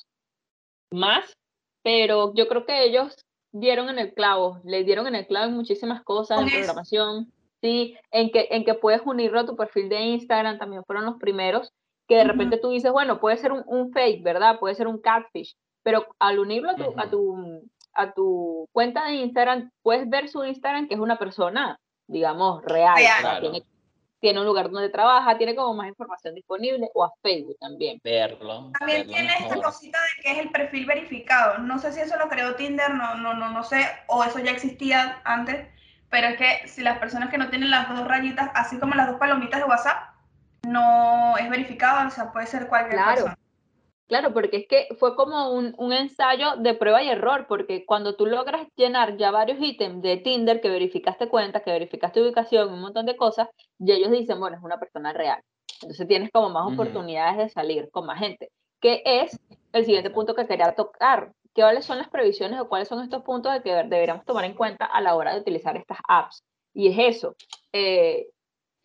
más, 0.91 1.37
pero 1.83 2.33
yo 2.35 2.47
creo 2.47 2.65
que 2.65 2.83
ellos 2.83 3.25
dieron 3.51 3.89
en 3.89 3.99
el 3.99 4.13
clavo, 4.13 4.59
le 4.63 4.83
dieron 4.83 5.07
en 5.07 5.15
el 5.15 5.27
clavo 5.27 5.47
en 5.47 5.55
muchísimas 5.55 6.03
cosas, 6.03 6.41
en 6.41 6.49
programación, 6.49 7.31
sí, 7.61 7.97
en 8.11 8.29
que, 8.31 8.47
en 8.51 8.65
que 8.65 8.73
puedes 8.73 9.01
unirlo 9.05 9.39
a 9.39 9.45
tu 9.45 9.55
perfil 9.55 9.89
de 9.89 10.01
Instagram, 10.01 10.57
también 10.57 10.83
fueron 10.85 11.05
los 11.05 11.17
primeros, 11.17 11.71
que 12.07 12.15
de 12.15 12.23
repente 12.23 12.57
tú 12.57 12.69
dices, 12.69 12.91
bueno, 12.91 13.19
puede 13.19 13.37
ser 13.37 13.51
un, 13.51 13.91
fake, 13.91 14.23
¿verdad? 14.23 14.59
Puede 14.59 14.75
ser 14.75 14.87
un 14.87 14.99
catfish, 14.99 15.55
pero 15.83 16.05
al 16.19 16.39
unirlo 16.39 16.71
a 16.71 16.75
tu, 16.75 16.93
a 16.97 17.09
tu, 17.09 17.69
a 17.93 18.13
tu 18.13 18.67
cuenta 18.71 19.05
de 19.05 19.15
Instagram, 19.15 19.71
puedes 19.81 20.09
ver 20.09 20.29
su 20.29 20.43
Instagram, 20.43 20.87
que 20.87 20.93
es 20.93 20.99
una 20.99 21.17
persona, 21.17 21.79
digamos, 22.07 22.63
real, 22.63 22.95
tiene, 23.41 23.63
tiene, 24.19 24.39
un 24.39 24.45
lugar 24.45 24.69
donde 24.69 24.89
trabaja, 24.89 25.37
tiene 25.37 25.55
como 25.55 25.73
más 25.73 25.87
información 25.87 26.35
disponible, 26.35 26.89
o 26.93 27.03
a 27.03 27.11
Facebook 27.21 27.57
también. 27.59 27.99
Verlo. 28.03 28.71
También 28.79 29.07
tiene 29.07 29.33
esta 29.39 29.61
cosita 29.61 29.97
de 29.99 30.23
que 30.23 30.31
es 30.31 30.37
el 30.39 30.51
perfil 30.51 30.85
verificado. 30.85 31.59
No 31.59 31.79
sé 31.79 31.91
si 31.93 31.99
eso 31.99 32.17
lo 32.17 32.29
creó 32.29 32.55
Tinder, 32.55 32.93
no, 32.93 33.15
no, 33.15 33.33
no, 33.33 33.49
no 33.49 33.63
sé, 33.63 33.87
o 34.07 34.23
eso 34.23 34.39
ya 34.39 34.51
existía 34.51 35.21
antes, 35.23 35.67
pero 36.09 36.27
es 36.27 36.37
que 36.37 36.67
si 36.67 36.81
las 36.81 36.99
personas 36.99 37.29
que 37.29 37.37
no 37.37 37.49
tienen 37.49 37.69
las 37.69 37.89
dos 37.89 38.07
rayitas, 38.07 38.49
así 38.53 38.79
como 38.79 38.95
las 38.95 39.07
dos 39.07 39.17
palomitas 39.17 39.59
de 39.59 39.67
WhatsApp, 39.67 40.13
no 40.67 41.37
es 41.37 41.49
verificado, 41.49 42.07
o 42.07 42.11
sea, 42.11 42.31
puede 42.31 42.47
ser 42.47 42.67
cualquier 42.67 42.95
claro. 42.95 43.11
persona. 43.15 43.37
Claro, 44.07 44.33
porque 44.33 44.57
es 44.57 44.67
que 44.67 44.87
fue 44.97 45.17
como 45.17 45.51
un, 45.51 45.75
un, 45.77 45.91
ensayo 45.91 46.55
de 46.57 46.73
prueba 46.73 47.03
y 47.03 47.09
error, 47.09 47.45
porque 47.47 47.85
cuando 47.85 48.15
tú 48.15 48.25
logras 48.25 48.65
llenar 48.77 49.17
ya 49.17 49.31
varios 49.31 49.59
ítems 49.59 50.01
de 50.01 50.15
Tinder, 50.17 50.61
que 50.61 50.69
verificaste 50.69 51.27
cuentas, 51.27 51.61
que 51.63 51.71
verificaste 51.71 52.21
ubicación, 52.21 52.71
un 52.71 52.79
montón 52.79 53.05
de 53.05 53.17
cosas, 53.17 53.49
y 53.77 53.91
ellos 53.91 54.09
dicen, 54.11 54.39
bueno, 54.39 54.55
es 54.55 54.63
una 54.63 54.79
persona 54.79 55.11
real. 55.11 55.43
Entonces 55.81 56.07
tienes 56.07 56.31
como 56.31 56.49
más 56.49 56.71
oportunidades 56.71 57.37
de 57.37 57.49
salir 57.49 57.89
con 57.91 58.05
más 58.05 58.19
gente, 58.19 58.49
que 58.79 59.03
es 59.05 59.37
el 59.73 59.85
siguiente 59.85 60.09
punto 60.09 60.33
que 60.35 60.47
quería 60.47 60.73
tocar. 60.73 61.33
¿Cuáles 61.53 61.85
son 61.85 61.97
las 61.97 62.09
previsiones 62.09 62.61
o 62.61 62.69
cuáles 62.69 62.87
son 62.87 63.03
estos 63.03 63.23
puntos 63.23 63.51
de 63.51 63.61
que 63.61 63.71
deberíamos 63.71 64.25
tomar 64.25 64.45
en 64.45 64.53
cuenta 64.53 64.85
a 64.85 65.01
la 65.01 65.15
hora 65.15 65.33
de 65.33 65.41
utilizar 65.41 65.75
estas 65.75 65.97
apps? 66.07 66.43
Y 66.73 66.87
es 66.89 67.15
eso, 67.17 67.35
eh, 67.73 68.27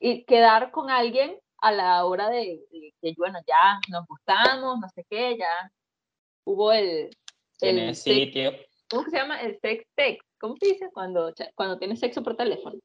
y 0.01 0.25
quedar 0.25 0.71
con 0.71 0.91
alguien 0.91 1.39
a 1.63 1.71
la 1.71 2.05
hora 2.05 2.29
de, 2.29 2.61
que, 3.01 3.15
bueno, 3.17 3.39
ya 3.47 3.79
nos 3.89 4.07
gustamos, 4.07 4.81
no 4.81 4.89
sé 4.89 5.07
qué, 5.09 5.39
ya 5.39 5.73
hubo 6.45 6.73
el... 6.73 7.09
el 7.61 7.95
sitio. 7.95 8.53
¿Cómo 8.91 9.05
se 9.09 9.17
llama? 9.17 9.41
El 9.41 9.59
sex 9.61 9.87
text. 9.95 10.29
¿Cómo 10.41 10.57
se 10.61 10.67
dice 10.67 10.91
cuando, 10.93 11.33
cuando 11.55 11.79
tienes 11.79 12.01
sexo 12.01 12.23
por 12.23 12.37
teléfono? 12.37 12.79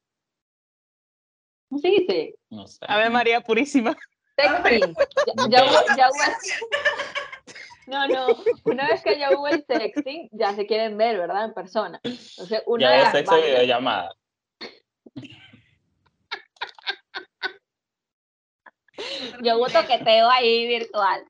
¿Cómo 1.69 1.81
se 1.81 1.87
dice? 1.89 2.35
No 2.51 2.67
sé. 2.67 2.85
Ave 2.87 3.09
María 3.09 3.41
Purísima. 3.41 3.95
Sexting. 4.37 4.95
Ya, 5.49 5.65
ya, 5.97 6.09
hubo, 6.09 6.21
No, 7.87 8.07
no, 8.07 8.27
una 8.65 8.87
vez 8.87 9.01
que 9.01 9.17
ya 9.17 9.31
hubo 9.31 9.47
el 9.47 9.65
sexting, 9.65 10.29
ya 10.31 10.53
se 10.53 10.67
quieren 10.67 10.97
ver, 10.97 11.17
¿verdad? 11.17 11.45
En 11.45 11.53
persona. 11.53 11.99
Entonces, 12.03 12.61
una 12.67 12.97
ya 12.97 13.05
de 13.05 13.11
sexo 13.11 13.35
videollamada. 13.37 14.11
Yo 19.43 19.57
hubo 19.57 19.67
toqueteo 19.67 20.29
ahí 20.29 20.67
virtual. 20.67 21.25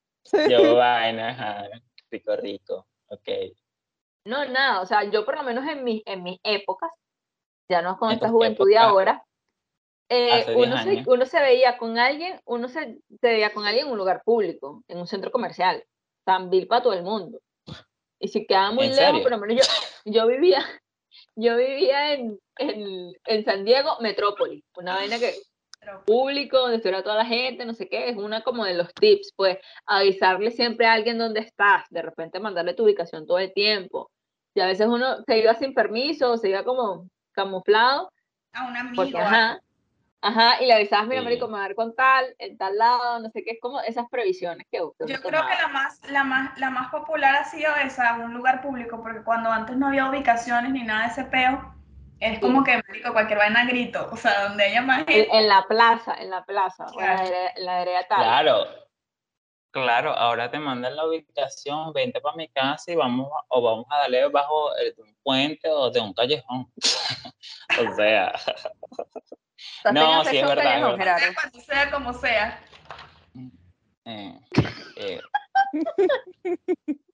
Yo 0.49 0.75
vaina, 0.75 1.69
rico, 2.11 2.35
rico, 2.35 2.87
ok. 3.07 3.29
No, 4.25 4.45
nada, 4.45 4.81
o 4.81 4.85
sea, 4.85 5.05
yo 5.05 5.23
por 5.23 5.37
lo 5.37 5.43
menos 5.43 5.65
en, 5.65 5.85
mis 5.85 6.03
en 6.05 6.21
mis 6.21 6.37
épocas, 6.43 6.91
ya 7.69 7.81
no 7.81 7.97
con 7.97 8.11
esta 8.11 8.27
juventud 8.27 8.67
de 8.67 8.77
ahora, 8.77 9.23
eh, 10.09 10.53
uno, 10.55 10.77
se, 10.83 11.03
uno, 11.05 11.25
se, 11.25 11.39
veía 11.39 11.77
con 11.77 11.97
alguien, 11.97 12.39
uno 12.45 12.67
se, 12.67 12.99
se, 13.21 13.27
veía 13.27 13.53
con 13.53 13.65
alguien 13.65 13.85
en 13.85 13.91
un 13.91 13.97
lugar 13.97 14.21
público, 14.23 14.83
en 14.89 14.97
un 14.97 15.07
centro 15.07 15.31
comercial, 15.31 15.83
tan 16.25 16.49
vil 16.49 16.67
para 16.67 16.83
todo 16.83 16.93
el 16.93 17.03
mundo. 17.03 17.39
Y 18.19 18.27
si 18.27 18.45
quedaba 18.45 18.71
muy 18.71 18.89
lejos, 18.89 19.21
por 19.21 19.31
lo 19.31 19.37
menos 19.37 19.65
yo, 20.05 20.11
yo 20.11 20.27
vivía, 20.27 20.65
yo 21.35 21.55
vivía 21.55 22.13
en, 22.13 22.39
en, 22.57 23.13
en 23.25 23.45
San 23.45 23.63
Diego, 23.63 23.97
Metrópolis, 24.01 24.65
una 24.75 24.95
vaina 24.95 25.19
que 25.19 25.35
público, 26.05 26.57
donde 26.57 26.77
estuviera 26.77 27.03
toda 27.03 27.17
la 27.17 27.25
gente, 27.25 27.65
no 27.65 27.73
sé 27.73 27.87
qué, 27.89 28.09
es 28.09 28.17
una 28.17 28.41
como 28.41 28.65
de 28.65 28.73
los 28.73 28.93
tips, 28.93 29.33
pues 29.35 29.57
avisarle 29.85 30.51
siempre 30.51 30.85
a 30.85 30.93
alguien 30.93 31.17
dónde 31.17 31.41
estás, 31.41 31.85
de 31.89 32.01
repente 32.01 32.39
mandarle 32.39 32.73
tu 32.73 32.83
ubicación 32.83 33.25
todo 33.25 33.39
el 33.39 33.53
tiempo. 33.53 34.11
Y 34.53 34.61
a 34.61 34.65
veces 34.65 34.87
uno 34.87 35.23
se 35.25 35.37
iba 35.37 35.53
sin 35.55 35.73
permiso, 35.73 36.37
se 36.37 36.49
iba 36.49 36.63
como 36.63 37.07
camuflado. 37.31 38.11
A 38.53 38.67
un 38.67 38.75
amigo. 38.75 39.03
Porque, 39.03 39.17
ajá, 39.17 39.61
ajá, 40.21 40.63
y 40.63 40.65
le 40.65 40.73
avisabas, 40.73 41.07
mira, 41.07 41.21
marico, 41.21 41.47
me 41.47 41.75
con 41.75 41.95
tal, 41.95 42.25
en 42.39 42.57
tal 42.57 42.77
lado, 42.77 43.19
no 43.19 43.29
sé 43.29 43.43
qué, 43.43 43.51
es 43.51 43.59
como 43.61 43.79
esas 43.81 44.07
previsiones 44.09 44.65
que, 44.71 44.79
Yo 44.79 44.93
creo 44.97 45.21
que 45.21 45.29
la 45.29 45.67
más, 45.67 45.99
la, 46.09 46.23
más, 46.23 46.57
la 46.59 46.69
más 46.71 46.89
popular 46.89 47.35
ha 47.35 47.43
sido 47.43 47.75
esa, 47.75 48.15
un 48.15 48.33
lugar 48.33 48.61
público, 48.61 49.01
porque 49.01 49.23
cuando 49.23 49.51
antes 49.51 49.77
no 49.77 49.87
había 49.87 50.09
ubicaciones 50.09 50.71
ni 50.71 50.83
nada 50.83 51.03
de 51.03 51.11
ese 51.11 51.23
peo, 51.25 51.76
es 52.19 52.39
como 52.39 52.63
que, 52.63 52.81
marico, 52.87 53.13
cualquier 53.13 53.39
vaina 53.39 53.65
grito, 53.65 54.09
o 54.11 54.17
sea, 54.17 54.49
donde 54.49 54.65
haya 54.65 54.81
más 54.81 55.05
gente. 55.05 55.27
En, 55.31 55.47
la 55.47 55.65
plaza, 55.67 56.15
en 56.15 56.29
la 56.29 56.43
plaza, 56.45 56.85
claro. 56.93 57.23
en 57.55 57.65
la, 57.65 57.85
la 57.85 58.07
tal. 58.07 58.17
Claro, 58.17 58.65
claro, 59.71 60.11
ahora 60.11 60.49
te 60.49 60.59
mandan 60.59 60.95
la 60.95 61.05
ubicación, 61.05 61.93
vente 61.93 62.19
para 62.21 62.35
mi 62.35 62.47
casa 62.49 62.91
y 62.91 62.95
vamos, 62.95 63.29
o 63.49 63.61
vamos 63.61 63.85
a 63.89 63.99
darle 63.99 64.27
bajo 64.29 64.71
un 64.97 65.15
puente 65.23 65.69
o 65.69 65.89
de 65.91 65.99
un 65.99 66.13
callejón. 66.13 66.71
o 67.79 67.95
sea. 67.95 68.33
no, 69.91 70.23
sí 70.25 70.37
es 70.37 70.47
verdad. 70.47 70.95
Cuando 71.35 71.59
sea 71.59 71.91
como 71.91 72.13
sea. 72.13 72.59
Eh, 74.05 74.39
eh. 74.95 75.19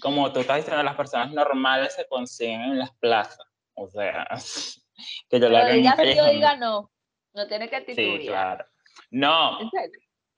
como 0.00 0.32
tú 0.32 0.40
estás 0.40 0.56
diciendo, 0.58 0.82
las 0.82 0.96
personas 0.96 1.32
normales 1.32 1.94
se 1.94 2.06
consiguen 2.06 2.60
en 2.62 2.78
las 2.78 2.92
plazas. 2.96 3.46
O 3.74 3.88
sea, 3.88 4.26
que 5.28 5.40
yo 5.40 5.48
la 5.48 5.66
diga 5.68 5.96
sí 5.96 6.18
o 6.18 6.26
diga 6.26 6.56
no. 6.56 6.90
No 7.34 7.46
tiene 7.46 7.68
que 7.68 7.82
titubear. 7.82 8.20
Sí, 8.20 8.26
claro. 8.26 8.66
No. 9.10 9.58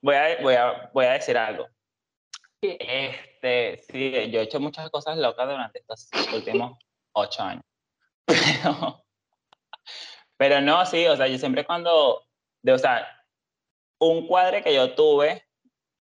Voy 0.00 0.14
a, 0.14 0.42
voy, 0.42 0.54
a, 0.54 0.90
voy 0.92 1.06
a 1.06 1.12
decir 1.12 1.38
algo. 1.38 1.66
Este, 2.60 3.78
sí, 3.88 4.30
yo 4.30 4.40
he 4.40 4.42
hecho 4.42 4.58
muchas 4.58 4.90
cosas 4.90 5.16
locas 5.16 5.48
durante 5.48 5.78
estos 5.78 6.08
últimos 6.34 6.76
ocho 7.12 7.42
años. 7.42 7.64
Pero, 8.26 9.04
pero 10.36 10.60
no, 10.60 10.84
sí, 10.84 11.06
o 11.06 11.16
sea, 11.16 11.28
yo 11.28 11.38
siempre 11.38 11.64
cuando, 11.64 12.24
de, 12.62 12.72
o 12.72 12.78
sea, 12.78 13.06
un 14.00 14.26
cuadre 14.26 14.62
que 14.62 14.74
yo 14.74 14.94
tuve, 14.94 15.46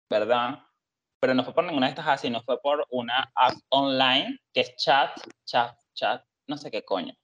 ¿verdad? 0.09 0.64
Pero 1.25 1.33
no 1.33 1.43
fue 1.43 1.55
por 1.55 1.65
ninguna 1.65 1.87
de 1.87 1.93
estas 1.93 2.07
así, 2.07 2.29
no 2.29 2.43
fue 2.43 2.61
por 2.61 2.87
una 2.91 3.33
app 3.35 3.55
online 3.71 4.39
que 4.53 4.61
es 4.61 4.77
chat, 4.77 5.19
chat, 5.47 5.75
chat, 5.95 6.23
no 6.47 6.59
sé 6.59 6.71
qué 6.71 6.85
coño. 6.85 7.15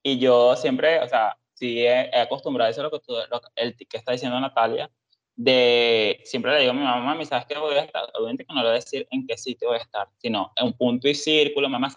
Y 0.00 0.20
yo 0.20 0.54
siempre, 0.54 1.00
o 1.00 1.08
sea, 1.08 1.36
sí 1.54 1.84
he, 1.84 2.16
acostumbrado 2.16 2.70
eso 2.70 2.84
lo 2.84 2.90
que 2.92 3.00
tú, 3.00 3.16
el 3.56 3.76
que 3.76 3.96
está 3.96 4.12
diciendo 4.12 4.38
Natalia, 4.38 4.88
de 5.34 6.20
siempre 6.22 6.52
le 6.52 6.60
digo 6.60 6.70
a 6.70 6.74
mi 6.74 6.84
mamá, 6.84 7.04
mami, 7.04 7.24
¿sabes 7.24 7.46
qué 7.46 7.58
voy 7.58 7.74
a 7.74 7.80
estar? 7.80 8.08
Obviamente 8.14 8.44
que 8.44 8.54
no 8.54 8.60
le 8.60 8.68
voy 8.68 8.76
a 8.76 8.80
decir 8.80 9.08
en 9.10 9.26
qué 9.26 9.36
sitio 9.36 9.70
voy 9.70 9.78
a 9.78 9.82
estar, 9.82 10.06
sino 10.18 10.52
en 10.54 10.66
un 10.66 10.72
punto 10.74 11.08
y 11.08 11.14
círculo, 11.16 11.68
mamá, 11.68 11.88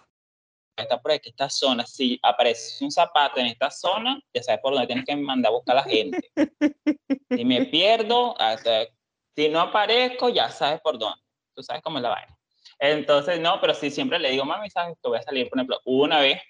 está 0.75 0.99
por 0.99 1.11
aquí, 1.11 1.29
esta 1.29 1.47
zona, 1.47 1.85
si 1.85 2.19
aparece 2.23 2.83
un 2.83 2.89
zapato 2.89 3.39
en 3.39 3.45
esta 3.45 3.69
zona, 3.69 4.19
ya 4.33 4.41
sabes 4.41 4.61
por 4.61 4.73
dónde 4.73 4.87
tienes 4.87 5.05
que 5.05 5.15
mandar 5.15 5.51
a 5.51 5.53
buscar 5.53 5.77
a 5.77 5.81
la 5.81 5.83
gente. 5.83 6.31
Si 7.29 7.45
me 7.45 7.65
pierdo, 7.65 8.39
hasta 8.39 8.85
si 9.35 9.49
no 9.49 9.61
aparezco, 9.61 10.29
ya 10.29 10.49
sabes 10.49 10.81
por 10.81 10.97
dónde. 10.97 11.21
Tú 11.53 11.63
sabes 11.63 11.81
cómo 11.81 11.97
es 11.97 12.03
la 12.03 12.09
vaina. 12.09 12.37
Entonces, 12.79 13.39
no, 13.39 13.59
pero 13.61 13.73
sí 13.73 13.91
siempre 13.91 14.19
le 14.19 14.31
digo, 14.31 14.45
mami, 14.45 14.69
sabes 14.69 14.95
que 15.01 15.07
voy 15.07 15.17
a 15.17 15.21
salir, 15.21 15.49
por 15.49 15.59
ejemplo, 15.59 15.79
una 15.85 16.19
vez 16.19 16.41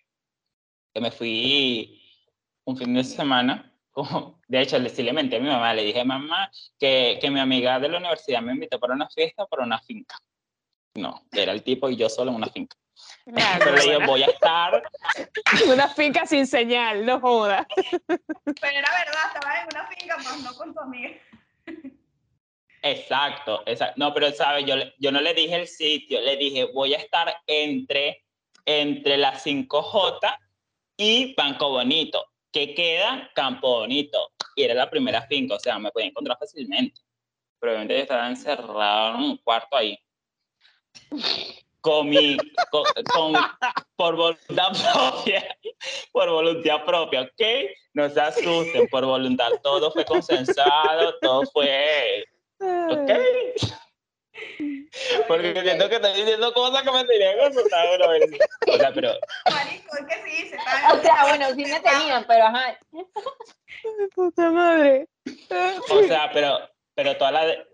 que 0.94 1.02
me 1.02 1.12
fui 1.12 2.02
un 2.66 2.78
fin 2.78 2.94
de 2.94 3.04
semana, 3.04 3.72
como, 3.92 4.42
de 4.48 4.62
hecho, 4.62 4.80
le, 4.80 4.90
sí 4.90 5.04
le 5.04 5.14
menté 5.14 5.38
a 5.38 5.40
mi 5.40 5.50
mamá, 5.50 5.74
le 5.74 5.84
dije, 5.84 6.04
mamá, 6.04 6.50
que, 6.80 7.20
que 7.22 7.30
mi 7.30 7.40
amiga 7.40 7.80
de 7.80 7.90
la 7.90 7.98
universidad 7.98 8.42
me 8.42 8.54
invitó 8.54 8.80
para 8.80 8.94
una 8.94 9.10
fiesta, 9.10 9.46
para 9.46 9.64
una 9.64 9.80
finca. 9.80 10.18
No, 10.96 11.22
era 11.32 11.52
el 11.52 11.64
tipo 11.64 11.90
y 11.90 11.96
yo 11.96 12.10
solo 12.10 12.32
en 12.32 12.38
una 12.38 12.48
finca. 12.48 12.78
Pero 13.26 13.76
le 13.76 13.82
digo, 13.82 14.00
voy 14.06 14.24
a 14.24 14.28
estar. 14.28 14.84
Una 15.68 15.88
finca 15.90 16.26
sin 16.26 16.46
señal, 16.46 17.06
no 17.06 17.20
joda. 17.20 17.66
Pero 18.08 18.78
era 18.78 18.92
verdad, 18.92 19.32
estaba 19.34 19.62
en 19.62 19.68
una 19.72 19.88
finca, 19.88 20.18
más 20.18 20.40
no 20.42 20.54
con 20.56 20.74
tu 20.74 20.80
amiga. 20.80 21.10
Exacto, 22.86 23.64
exacto. 23.66 23.96
No, 23.98 24.14
pero 24.14 24.30
sabe, 24.32 24.66
yo, 24.66 24.76
yo 25.00 25.12
no 25.12 25.22
le 25.22 25.34
dije 25.34 25.56
el 25.56 25.68
sitio, 25.68 26.20
le 26.20 26.36
dije 26.36 26.66
voy 26.66 26.94
a 26.94 26.98
estar 26.98 27.34
entre, 27.48 28.26
entre 28.66 29.16
la 29.18 29.34
5J 29.34 30.20
y 30.98 31.34
Banco 31.34 31.70
Bonito, 31.70 32.26
que 32.52 32.76
queda 32.76 33.32
Campo 33.34 33.80
Bonito. 33.80 34.32
Y 34.56 34.64
era 34.64 34.74
la 34.74 34.90
primera 34.90 35.22
finca, 35.28 35.56
o 35.56 35.60
sea, 35.60 35.80
me 35.80 35.92
podía 35.92 36.08
encontrar 36.10 36.38
fácilmente. 36.38 37.00
Pero 37.60 37.72
obviamente 37.72 37.96
yo 37.96 38.02
estaba 38.02 38.28
en 38.28 39.16
un 39.24 39.38
cuarto 39.38 39.78
ahí. 39.78 39.98
con 41.80 42.10
mi, 42.10 42.38
con, 42.70 42.86
con- 43.14 43.34
por 43.96 44.16
voluntad 44.16 44.72
propia, 44.92 45.58
por 46.12 46.30
voluntad 46.30 46.86
propia, 46.86 47.22
¿ok? 47.22 47.42
No 47.94 48.10
se 48.10 48.20
asusten, 48.20 48.88
por 48.90 49.06
voluntad, 49.06 49.52
todo 49.62 49.92
fue 49.92 50.06
consensuado, 50.06 51.16
todo 51.22 51.46
fue, 51.52 52.26
¿ok? 52.90 53.12
Porque 55.28 55.62
siento 55.62 55.90
que 55.90 55.96
estoy 55.96 56.14
diciendo 56.14 56.54
cosas 56.54 56.84
que 56.84 56.92
me 56.92 57.04
tenían 57.06 57.36
que 57.36 57.46
asustar, 57.46 57.88
o 57.88 58.78
sea, 58.78 58.92
pero, 58.94 59.14
Marico, 59.52 59.98
es 59.98 60.06
que 60.06 60.30
sí, 60.30 60.48
se 60.50 60.56
está 60.56 60.94
O 60.94 61.02
sea, 61.02 61.26
bueno, 61.28 61.48
sí 61.56 61.66
me 61.66 61.80
tenían, 61.80 62.26
pero 62.28 62.46
ajá. 62.46 62.80
Puta 64.16 64.50
madre. 64.52 65.08
o 65.90 66.04
sea, 66.04 66.32
pero, 66.34 66.60
pero 66.96 67.18
toda 67.18 67.32
la, 67.32 67.46
de- 67.46 67.68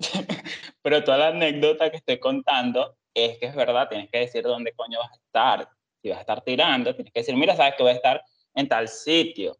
pero 0.82 1.04
toda 1.04 1.18
la 1.18 1.28
anécdota 1.28 1.90
que 1.90 1.96
estoy 1.98 2.18
contando 2.18 2.96
es 3.14 3.38
que 3.38 3.46
es 3.46 3.54
verdad, 3.54 3.88
tienes 3.88 4.10
que 4.10 4.18
decir 4.18 4.42
dónde 4.42 4.72
coño 4.74 4.98
vas 4.98 5.12
a 5.12 5.16
estar. 5.16 5.68
Si 6.02 6.08
vas 6.10 6.18
a 6.18 6.22
estar 6.22 6.42
tirando, 6.42 6.94
tienes 6.94 7.12
que 7.12 7.20
decir, 7.20 7.36
mira, 7.36 7.56
sabes 7.56 7.74
que 7.76 7.82
voy 7.82 7.92
a 7.92 7.96
estar 7.96 8.22
en 8.54 8.68
tal 8.68 8.88
sitio, 8.88 9.56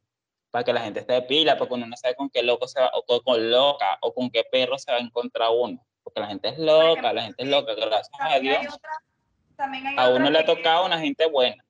para 0.55 0.63
que 0.65 0.73
la 0.73 0.83
gente 0.83 1.01
esté 1.01 1.15
de 1.15 1.23
pila, 1.23 1.59
porque 1.59 1.75
uno 1.75 1.85
no 1.85 1.97
sabe 1.97 2.15
con 2.15 2.31
qué 2.31 2.41
loco 2.41 2.69
se 2.69 2.81
va, 2.81 2.89
o 2.95 3.03
con, 3.05 3.19
con 3.25 3.51
loca, 3.51 3.99
o 4.03 4.15
con 4.15 4.31
qué 4.31 4.45
perro 4.53 4.79
se 4.79 4.93
va 4.93 4.99
a 4.99 5.01
encontrar 5.01 5.49
uno. 5.53 5.85
Porque 6.05 6.21
la 6.21 6.29
gente 6.29 6.51
es 6.51 6.59
loca, 6.61 7.13
la 7.13 7.23
gente 7.23 7.43
es 7.43 7.49
loca, 7.49 7.75
gracias 7.75 8.09
a 8.21 8.27
hay 8.27 8.41
Dios. 8.43 8.59
otra, 8.73 8.91
también 9.57 9.85
hay 9.89 9.97
A 9.99 10.11
uno 10.11 10.31
le 10.31 10.39
ha 10.39 10.45
que- 10.47 10.55
tocado 10.55 10.87
una 10.87 11.01
gente 11.01 11.29
buena. 11.29 11.61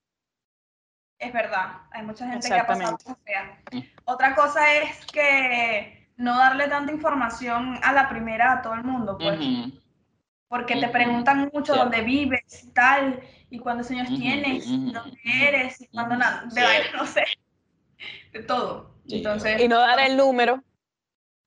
Es 1.18 1.32
verdad, 1.32 1.78
hay 1.92 2.02
mucha 2.02 2.28
gente 2.28 2.46
que 2.46 2.54
ha 2.54 2.66
pasado 2.66 2.98
cosas 2.98 3.16
feas. 3.24 3.58
Mm. 3.72 3.80
Otra 4.04 4.34
cosa 4.34 4.74
es 4.74 5.06
que 5.06 6.10
no 6.18 6.36
darle 6.36 6.68
tanta 6.68 6.92
información 6.92 7.78
a 7.82 7.90
la 7.94 8.06
primera 8.10 8.52
a 8.52 8.60
todo 8.60 8.74
el 8.74 8.84
mundo, 8.84 9.16
pues, 9.16 9.38
porque 10.46 10.76
te 10.76 10.88
preguntan 10.88 11.50
mucho 11.54 11.74
dónde 11.74 12.02
vives 12.02 12.64
y 12.64 12.70
tal, 12.72 13.18
y 13.48 13.58
cuántos 13.60 13.90
años 13.92 14.08
tienes, 14.08 14.66
dónde 14.68 15.18
eres, 15.24 15.80
y 15.80 15.86
cuándo 15.88 16.16
nada, 16.16 16.44
de 16.52 16.62
vaina, 16.62 16.86
no 16.98 17.06
sé, 17.06 17.24
de 18.32 18.42
todo. 18.42 18.94
Entonces, 19.08 19.60
Y 19.60 19.68
no 19.68 19.78
dar 19.80 20.00
el 20.00 20.16
número 20.16 20.62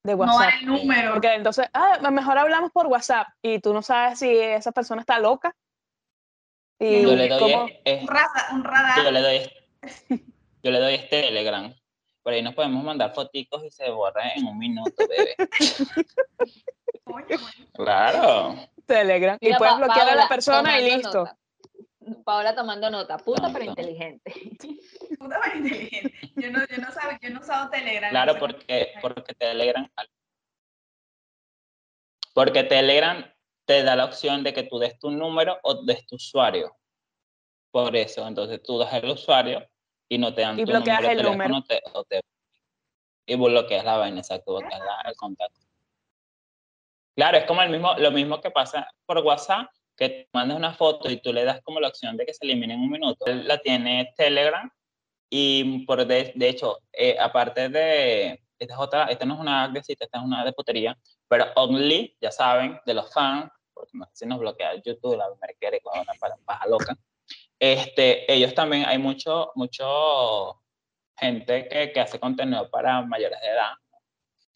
de 0.04 0.12
no 0.12 0.18
WhatsApp. 0.18 0.40
dar 0.40 0.54
el 0.60 0.66
número. 0.66 1.12
Porque 1.12 1.34
entonces, 1.34 1.68
ah, 1.74 1.98
mejor 2.10 2.38
hablamos 2.38 2.70
por 2.72 2.86
WhatsApp 2.86 3.28
y 3.42 3.58
tú 3.60 3.72
no 3.74 3.82
sabes 3.82 4.18
si 4.20 4.30
esa 4.36 4.72
persona 4.72 5.00
está 5.00 5.18
loca. 5.18 5.54
Y 6.78 7.02
Yo 7.02 7.16
le 7.16 7.28
doy 7.28 7.52
es- 7.52 7.72
es- 7.84 8.02
Un 8.02 8.08
radar, 8.08 8.44
un 8.52 8.64
radar. 8.64 9.04
yo 9.04 9.10
le 9.10 9.20
doy 9.20 9.50
yo 10.62 10.70
le 10.70 10.78
doy 10.78 10.94
este 10.94 11.22
Telegram. 11.22 11.74
Por 12.22 12.32
ahí 12.34 12.42
nos 12.42 12.54
podemos 12.54 12.84
mandar 12.84 13.12
foticos 13.14 13.64
y 13.64 13.70
se 13.70 13.90
borra 13.90 14.30
en 14.34 14.46
un 14.46 14.58
minuto, 14.58 14.92
bebé. 15.08 15.34
Claro. 17.74 18.54
Telegram. 18.86 19.36
y 19.40 19.46
Mira, 19.46 19.58
puedes 19.58 19.74
Pa- 19.74 19.78
bloquear 19.80 20.08
a 20.10 20.14
la 20.14 20.28
persona 20.28 20.80
y 20.80 20.84
listo. 20.90 21.18
nota. 21.24 21.36
Paola 22.24 22.54
tomando 22.54 22.90
nota, 22.90 23.16
puta 23.18 23.50
pero 23.52 23.64
inteligente. 23.64 24.32
Puta 25.18 25.38
madre 25.38 25.58
inteligente. 25.58 26.14
Yo 26.36 26.50
no, 26.50 26.60
yo 26.66 26.76
no 26.78 26.92
sabía, 26.92 27.18
yo 27.20 27.30
no 27.30 27.40
usado 27.40 27.68
Telegram. 27.70 28.10
Claro, 28.10 28.34
no 28.34 28.38
porque, 28.38 28.92
porque 29.00 29.34
Telegram. 29.34 29.88
Porque 32.34 32.62
Telegram 32.64 33.24
te 33.64 33.82
da 33.82 33.96
la 33.96 34.04
opción 34.04 34.42
de 34.44 34.52
que 34.54 34.62
tú 34.62 34.78
des 34.78 34.98
tu 34.98 35.10
número 35.10 35.58
o 35.62 35.82
des 35.84 36.06
tu 36.06 36.16
usuario. 36.16 36.76
Por 37.70 37.94
eso, 37.96 38.26
entonces 38.26 38.62
tú 38.62 38.78
das 38.78 38.92
el 38.94 39.10
usuario 39.10 39.68
y 40.08 40.18
no 40.18 40.32
te 40.34 40.42
dan 40.42 40.58
Y 40.58 40.64
tu 40.64 40.70
bloqueas 40.70 41.00
número 41.00 41.08
de 41.08 41.20
el 41.20 41.22
número. 41.32 41.62
teléfono 41.62 41.64
te- 41.64 41.82
o 41.98 42.04
te- 42.04 42.20
y 43.26 43.36
bloqueas 43.36 43.84
la 43.84 43.96
vaina, 43.98 44.20
exacto, 44.20 44.52
bloqueas 44.56 44.80
la- 44.80 45.10
el 45.10 45.16
contacto. 45.16 45.60
Claro, 47.14 47.38
es 47.38 47.44
como 47.44 47.60
el 47.62 47.70
mismo, 47.70 47.94
lo 47.98 48.10
mismo 48.12 48.40
que 48.40 48.50
pasa 48.50 48.88
por 49.04 49.18
WhatsApp, 49.18 49.68
que 49.98 50.08
te 50.08 50.28
mandas 50.32 50.56
una 50.56 50.72
foto 50.72 51.10
y 51.10 51.20
tú 51.20 51.32
le 51.32 51.44
das 51.44 51.60
como 51.62 51.80
la 51.80 51.88
opción 51.88 52.16
de 52.16 52.24
que 52.24 52.32
se 52.32 52.44
elimine 52.44 52.74
en 52.74 52.80
un 52.80 52.90
minuto. 52.90 53.26
La 53.26 53.58
tiene 53.58 54.12
Telegram 54.16 54.70
y 55.28 55.84
por 55.84 56.06
de, 56.06 56.32
de 56.34 56.48
hecho, 56.48 56.78
eh, 56.92 57.16
aparte 57.18 57.68
de, 57.68 58.40
esta 58.58 58.74
es 58.74 58.80
otra, 58.80 59.04
esta 59.06 59.26
no 59.26 59.34
es 59.34 59.40
una 59.40 59.68
de 59.68 59.82
cita, 59.82 60.04
esta 60.04 60.18
es 60.18 60.24
una 60.24 60.44
de 60.44 60.52
putería, 60.52 60.96
pero 61.28 61.46
Only, 61.56 62.16
ya 62.20 62.30
saben, 62.30 62.80
de 62.86 62.94
los 62.94 63.12
fans, 63.12 63.50
porque 63.74 63.90
no 63.94 64.04
sé 64.06 64.10
si 64.14 64.26
nos 64.26 64.38
bloquea 64.38 64.76
YouTube, 64.76 65.16
la 65.16 65.26
merquera 65.40 65.76
con 65.82 65.98
una 65.98 66.12
para- 66.18 66.36
paja 66.46 66.66
loca, 66.68 66.96
este, 67.58 68.32
ellos 68.32 68.54
también, 68.54 68.84
hay 68.86 68.98
mucho, 68.98 69.50
mucho 69.56 70.62
gente 71.16 71.68
que, 71.68 71.90
que 71.92 72.00
hace 72.00 72.20
contenido 72.20 72.70
para 72.70 73.02
mayores 73.02 73.40
de 73.40 73.48
edad. 73.48 73.72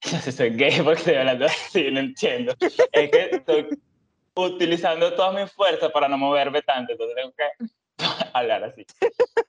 Si 0.23 0.33
soy 0.33 0.51
gay 0.51 0.81
porque 0.83 0.99
estoy 1.01 1.15
hablando 1.15 1.47
así, 1.47 1.91
no 1.91 2.01
entiendo. 2.01 2.55
Es 2.93 3.11
que 3.11 3.43
utilizando 4.35 5.15
toda 5.15 5.33
mi 5.33 5.47
fuerza 5.47 5.91
para 5.91 6.09
no 6.09 6.19
moverme 6.19 6.63
tanto, 6.63 6.93
entonces 6.93 7.17
tengo 7.17 7.33
que 7.33 7.99
hablar 8.33 8.65
así. 8.65 8.87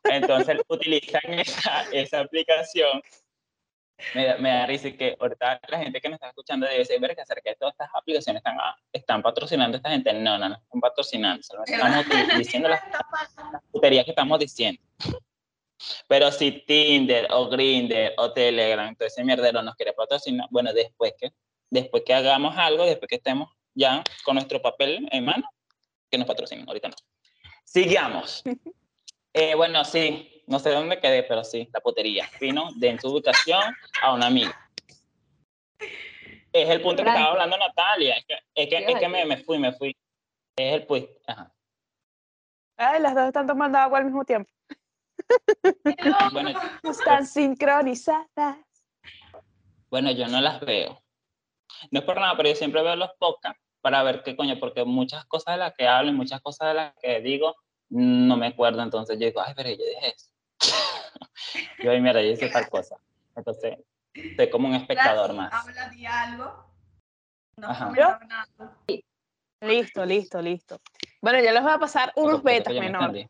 Entonces 0.03 0.57
utilizan 0.67 1.21
esa, 1.39 1.83
esa 1.91 2.19
aplicación. 2.19 3.01
Me 4.15 4.25
da, 4.25 4.37
me 4.37 4.49
da 4.49 4.65
risa 4.65 4.91
que 4.91 5.15
ahorita 5.19 5.61
la 5.67 5.77
gente 5.77 6.01
que 6.01 6.09
nos 6.09 6.15
está 6.15 6.27
escuchando 6.27 6.65
debe 6.65 6.99
ver 6.99 7.15
que 7.15 7.21
acerca 7.21 7.51
de 7.51 7.55
todas 7.55 7.73
estas 7.73 7.89
aplicaciones 7.93 8.39
están, 8.39 8.57
ah, 8.59 8.75
están 8.91 9.21
patrocinando 9.21 9.75
a 9.75 9.77
esta 9.77 9.89
gente. 9.91 10.11
No, 10.13 10.37
no, 10.37 10.49
no 10.49 10.55
están 10.55 10.81
patrocinando, 10.81 11.41
solo 11.43 11.63
estamos 11.65 12.05
diciendo 12.37 12.69
las 12.69 12.81
puterías 13.71 14.03
que 14.03 14.11
estamos 14.11 14.39
diciendo. 14.39 14.81
Pero 16.07 16.31
si 16.31 16.51
Tinder 16.51 17.27
o 17.31 17.49
Grindr 17.49 18.13
o 18.17 18.31
Telegram, 18.33 18.95
todo 18.95 19.07
ese 19.07 19.23
mierdero 19.23 19.61
nos 19.61 19.75
quiere 19.75 19.93
patrocinar, 19.93 20.47
bueno, 20.49 20.73
después 20.73 21.13
que, 21.17 21.31
después 21.69 22.03
que 22.05 22.13
hagamos 22.13 22.57
algo, 22.57 22.85
después 22.85 23.09
que 23.09 23.15
estemos 23.17 23.49
ya 23.75 24.03
con 24.23 24.35
nuestro 24.35 24.61
papel 24.61 25.07
en 25.11 25.25
mano, 25.25 25.47
que 26.09 26.17
nos 26.17 26.27
patrocinen, 26.27 26.67
ahorita 26.67 26.89
no. 26.89 26.95
Sigamos. 27.63 28.43
Eh, 29.35 29.55
bueno, 29.55 29.83
sí, 29.83 30.43
no 30.45 30.59
sé 30.59 30.69
dónde 30.69 30.99
quedé, 30.99 31.23
pero 31.23 31.43
sí, 31.43 31.67
la 31.73 31.79
putería. 31.79 32.29
Vino 32.39 32.69
de 32.75 32.99
su 32.99 33.11
ubicación 33.11 33.63
a 33.99 34.13
una 34.13 34.27
amiga. 34.27 34.69
Es 36.51 36.69
el 36.69 36.81
punto 36.83 37.01
que 37.01 37.09
estaba 37.09 37.31
hablando 37.31 37.57
Natalia. 37.57 38.15
Es 38.15 38.25
que, 38.25 38.35
es 38.53 38.69
que, 38.69 38.91
es 38.91 38.99
que 38.99 39.09
me, 39.09 39.25
me 39.25 39.37
fui, 39.37 39.57
me 39.57 39.73
fui. 39.73 39.97
Es 40.55 40.75
el 40.75 40.85
pues. 40.85 41.05
Ajá. 41.25 41.51
Ay, 42.77 43.01
las 43.01 43.15
dos 43.15 43.25
están 43.25 43.47
tomando 43.47 43.79
agua 43.79 43.97
al 43.97 44.05
mismo 44.05 44.23
tiempo. 44.23 44.51
Bueno, 46.31 46.51
Están 46.83 47.25
sincronizadas. 47.25 48.57
Bueno, 49.89 50.11
yo 50.11 50.27
no 50.27 50.41
las 50.41 50.59
veo. 50.61 51.02
No 51.91 51.99
es 51.99 52.05
por 52.05 52.19
nada, 52.19 52.35
pero 52.37 52.49
yo 52.49 52.55
siempre 52.55 52.81
veo 52.81 52.95
los 52.95 53.11
podcasts 53.19 53.61
para 53.81 54.01
ver 54.03 54.23
qué 54.23 54.35
coño, 54.35 54.59
porque 54.59 54.85
muchas 54.85 55.25
cosas 55.25 55.55
de 55.55 55.59
las 55.59 55.73
que 55.73 55.87
hablo 55.87 56.11
y 56.11 56.15
muchas 56.15 56.41
cosas 56.41 56.69
de 56.69 56.73
las 56.75 56.93
que 57.01 57.21
digo 57.21 57.55
no 57.89 58.37
me 58.37 58.47
acuerdo. 58.47 58.81
Entonces 58.81 59.19
yo 59.19 59.25
digo, 59.25 59.41
ay, 59.41 59.53
pero 59.55 59.69
yo 59.69 59.77
dije 59.77 60.15
eso. 60.15 60.29
yo, 61.83 61.91
ay, 61.91 62.01
mira, 62.01 62.21
yo 62.21 62.29
hice 62.29 62.49
tal 62.49 62.69
cosa. 62.69 62.97
Entonces, 63.35 63.77
soy 64.35 64.49
como 64.49 64.67
un 64.67 64.75
espectador 64.75 65.33
más. 65.33 65.51
Habla 65.53 65.89
de 65.89 66.07
algo. 66.07 66.65
No 67.57 67.67
nada. 67.67 68.49
Listo, 69.61 70.05
listo, 70.05 70.41
listo. 70.41 70.81
Bueno, 71.21 71.39
yo 71.39 71.51
les 71.51 71.61
voy 71.61 71.71
a 71.71 71.79
pasar 71.79 72.11
unos 72.15 72.43
betas 72.43 72.73
menores. 72.73 73.27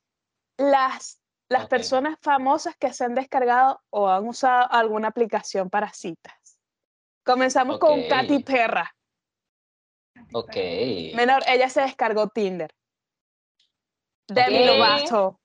Las, 0.57 1.19
las 1.49 1.67
personas 1.67 2.17
famosas 2.21 2.75
que 2.77 2.93
se 2.93 3.05
han 3.05 3.15
descargado 3.15 3.81
o 3.89 4.09
han 4.09 4.27
usado 4.27 4.71
alguna 4.71 5.09
aplicación 5.09 5.69
para 5.69 5.91
citas. 5.93 6.33
Comenzamos 7.25 7.79
con. 7.79 8.01
Katy 8.07 8.43
Perra. 8.43 8.93
Ok. 10.33 10.55
Menor, 11.15 11.43
ella 11.47 11.69
se 11.69 11.81
descargó 11.81 12.27
Tinder. 12.29 12.71
Demi. 14.27 14.65
Lovato 14.65 15.39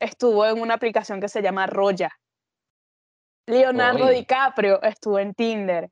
estuvo 0.00 0.44
en 0.46 0.60
una 0.60 0.74
aplicación 0.74 1.20
que 1.20 1.28
se 1.28 1.42
llama 1.42 1.66
Roya. 1.66 2.10
Leonardo. 3.46 4.08
DiCaprio 4.08 4.82
estuvo 4.82 5.18
en 5.18 5.34
Tinder. 5.34 5.90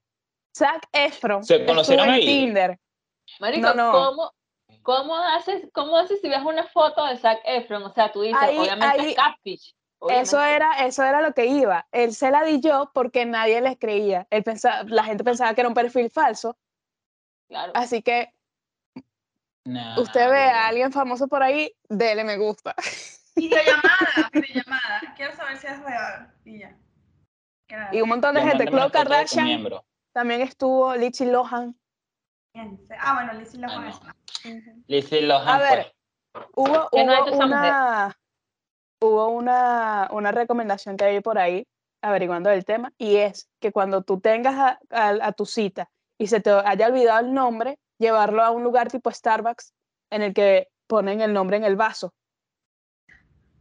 Zac 0.56 0.86
Efron 0.92 1.44
¿Se 1.44 1.54
estuvo 1.56 1.68
conocieron 1.68 2.08
en 2.08 2.14
ahí? 2.14 2.26
Tinder. 2.26 2.78
Marico, 3.40 3.68
No, 3.68 3.74
no. 3.74 3.92
¿cómo, 3.92 4.32
cómo, 4.82 5.16
haces, 5.16 5.66
¿cómo 5.72 5.96
haces 5.96 6.20
si 6.20 6.28
ves 6.28 6.42
una 6.44 6.66
foto 6.68 7.04
de 7.06 7.16
Zac 7.16 7.40
Efron? 7.44 7.82
O 7.84 7.92
sea, 7.94 8.12
tú 8.12 8.20
dices, 8.22 8.38
Ahí- 8.40 8.58
obviamente 8.58 9.00
ahí- 9.00 9.10
es 9.10 9.16
catfish. 9.16 9.74
Eso 10.10 10.42
era, 10.42 10.84
eso 10.86 11.02
era 11.04 11.20
lo 11.20 11.32
que 11.32 11.46
iba. 11.46 11.86
Él 11.92 12.14
se 12.14 12.30
la 12.30 12.42
di 12.42 12.60
yo 12.60 12.90
porque 12.92 13.24
nadie 13.24 13.60
les 13.60 13.78
creía. 13.78 14.26
Él 14.30 14.42
pensaba, 14.42 14.82
la 14.84 15.04
gente 15.04 15.22
pensaba 15.24 15.54
que 15.54 15.60
era 15.60 15.68
un 15.68 15.74
perfil 15.74 16.10
falso. 16.10 16.56
Claro. 17.48 17.72
Así 17.74 18.02
que 18.02 18.32
Nah, 19.64 19.96
usted 20.00 20.28
ve 20.28 20.40
a 20.42 20.46
bueno. 20.52 20.58
alguien 20.66 20.92
famoso 20.92 21.28
por 21.28 21.40
ahí, 21.42 21.72
dele 21.88 22.24
me 22.24 22.36
gusta. 22.36 22.74
Videollamada, 23.36 24.28
videollamada. 24.32 25.00
Quiero 25.16 25.36
saber 25.36 25.56
si 25.56 25.66
es 25.68 25.78
real. 25.84 26.34
Y 26.44 26.58
ya. 26.58 26.76
Nada. 27.70 27.94
Y 27.94 28.02
un 28.02 28.08
montón 28.08 28.34
de 28.34 28.42
gente. 28.42 28.66
Khloe 28.66 28.90
Kardashian 28.90 29.68
también 30.12 30.40
estuvo, 30.42 30.94
Lindsay 30.96 31.28
Lohan. 31.30 31.74
Ah, 32.98 33.14
bueno, 33.14 33.32
Lizzie 33.34 33.60
lo 33.60 33.68
Ah, 33.68 33.70
no. 33.78 34.00
conoce. 34.00 34.74
Lizzie 34.88 35.22
Lohan, 35.22 35.48
A 35.48 35.58
ver, 35.58 35.94
pues. 36.32 36.44
Hubo, 36.54 36.88
¿Qué 36.90 37.04
no 37.04 37.12
hubo 37.14 37.24
mujer? 37.30 37.44
una, 37.46 38.18
hubo 39.02 39.28
una, 39.28 40.08
una 40.12 40.30
recomendación 40.32 40.96
que 40.96 41.04
hay 41.04 41.20
por 41.20 41.38
ahí 41.38 41.66
averiguando 42.02 42.50
el 42.50 42.64
tema 42.64 42.92
y 42.98 43.16
es 43.16 43.48
que 43.60 43.72
cuando 43.72 44.02
tú 44.02 44.20
tengas 44.20 44.54
a, 44.56 44.80
a- 44.90 45.26
a 45.28 45.32
tu 45.32 45.44
cita 45.46 45.90
y 46.18 46.26
se 46.28 46.40
te 46.40 46.50
haya 46.50 46.86
olvidado 46.86 47.20
el 47.26 47.32
nombre, 47.34 47.78
llevarlo 47.98 48.42
a 48.42 48.50
un 48.50 48.62
lugar 48.64 48.90
tipo 48.90 49.10
Starbucks 49.10 49.72
en 50.10 50.22
el 50.22 50.34
que 50.34 50.68
ponen 50.86 51.20
el 51.20 51.32
nombre 51.32 51.56
en 51.56 51.64
el 51.64 51.76
vaso. 51.76 52.12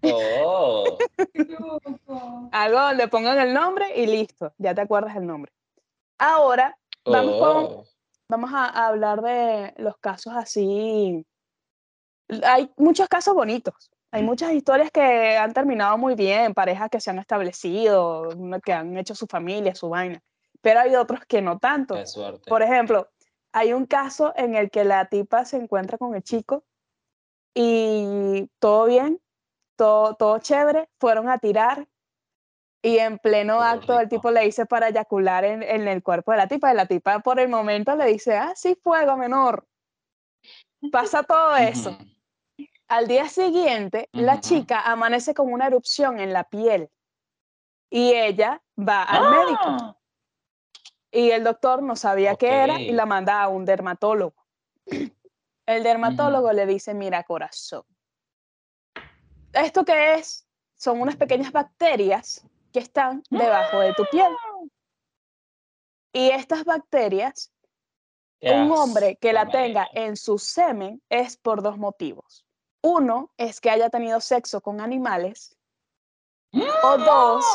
Oh. 0.03 0.97
Algo 2.51 2.79
donde 2.79 3.07
pongan 3.07 3.39
el 3.39 3.53
nombre 3.53 3.95
y 3.95 4.07
listo, 4.07 4.53
ya 4.57 4.73
te 4.73 4.81
acuerdas 4.81 5.15
el 5.15 5.27
nombre. 5.27 5.51
Ahora 6.17 6.77
Vamos 7.05 7.39
con- 7.39 7.65
oh. 7.65 7.85
vamos 8.29 8.51
a, 8.53 8.65
a 8.65 8.87
hablar 8.87 9.21
de 9.21 9.73
los 9.77 9.97
casos 9.97 10.33
así. 10.35 11.25
Hay 12.43 12.71
muchos 12.77 13.07
casos 13.07 13.33
bonitos. 13.35 13.91
Hay 14.11 14.23
muchas 14.23 14.51
historias 14.51 14.91
que 14.91 15.37
han 15.37 15.53
terminado 15.53 15.97
muy 15.97 16.15
bien, 16.15 16.53
parejas 16.53 16.89
que 16.89 16.99
se 16.99 17.09
han 17.09 17.19
establecido, 17.19 18.29
que 18.63 18.73
han 18.73 18.97
hecho 18.97 19.15
su 19.15 19.25
familia, 19.25 19.73
su 19.73 19.87
vaina. 19.87 20.21
Pero 20.61 20.81
hay 20.81 20.95
otros 20.95 21.21
que 21.25 21.41
no 21.41 21.59
tanto. 21.59 21.95
Qué 21.95 22.05
suerte. 22.05 22.49
Por 22.49 22.61
ejemplo, 22.61 23.09
hay 23.53 23.71
un 23.71 23.85
caso 23.85 24.33
en 24.35 24.55
el 24.55 24.69
que 24.69 24.83
la 24.83 25.05
tipa 25.05 25.45
se 25.45 25.57
encuentra 25.57 25.97
con 25.97 26.13
el 26.13 26.23
chico 26.23 26.65
y 27.53 28.49
todo 28.59 28.85
bien, 28.85 29.19
todo, 29.77 30.15
todo 30.15 30.39
chévere, 30.39 30.89
fueron 30.99 31.29
a 31.29 31.37
tirar 31.37 31.87
y 32.81 32.97
en 32.97 33.17
pleno 33.17 33.55
Todo 33.55 33.63
acto 33.63 33.93
el 33.93 34.05
rico. 34.05 34.09
tipo 34.09 34.31
le 34.31 34.41
dice 34.41 34.65
para 34.65 34.89
eyacular 34.89 35.45
en, 35.45 35.63
en 35.63 35.87
el 35.87 36.03
cuerpo 36.03 36.31
de 36.31 36.37
la 36.37 36.47
tipa 36.47 36.71
y 36.71 36.75
la 36.75 36.85
tipa 36.85 37.19
por 37.19 37.39
el 37.39 37.47
momento 37.47 37.95
le 37.95 38.05
dice, 38.05 38.35
ah, 38.35 38.53
sí, 38.55 38.77
fuego 38.83 39.15
menor. 39.15 39.65
Pasa 40.91 41.23
todo 41.23 41.55
eso. 41.55 41.97
Al 42.91 43.07
día 43.07 43.29
siguiente, 43.29 44.09
la 44.11 44.41
chica 44.41 44.81
amanece 44.81 45.33
con 45.33 45.53
una 45.53 45.67
erupción 45.67 46.19
en 46.19 46.33
la 46.33 46.43
piel 46.43 46.89
y 47.89 48.11
ella 48.11 48.61
va 48.77 49.03
al 49.03 49.31
médico 49.31 49.63
Ah, 49.63 49.97
y 51.09 51.31
el 51.31 51.45
doctor 51.45 51.81
no 51.83 51.95
sabía 51.95 52.35
qué 52.35 52.49
era 52.49 52.81
y 52.81 52.91
la 52.91 53.05
manda 53.05 53.41
a 53.41 53.47
un 53.47 53.63
dermatólogo. 53.63 54.45
El 55.65 55.83
dermatólogo 55.83 56.51
le 56.51 56.65
dice, 56.65 56.93
mira 56.93 57.23
corazón, 57.23 57.85
¿esto 59.53 59.85
qué 59.85 60.15
es? 60.15 60.45
Son 60.75 60.99
unas 60.99 61.15
pequeñas 61.15 61.53
bacterias 61.53 62.45
que 62.73 62.79
están 62.79 63.23
debajo 63.29 63.79
de 63.79 63.93
tu 63.93 64.03
piel. 64.11 64.35
Y 66.11 66.29
estas 66.31 66.65
bacterias, 66.65 67.53
un 68.41 68.69
hombre 68.73 69.15
que 69.15 69.31
la 69.31 69.47
tenga 69.47 69.87
en 69.93 70.17
su 70.17 70.37
semen 70.37 71.01
es 71.07 71.37
por 71.37 71.61
dos 71.61 71.77
motivos. 71.77 72.45
Uno 72.81 73.31
es 73.37 73.61
que 73.61 73.69
haya 73.69 73.89
tenido 73.89 74.19
sexo 74.19 74.61
con 74.61 74.81
animales. 74.81 75.55
O 76.83 76.97
dos, 76.97 77.45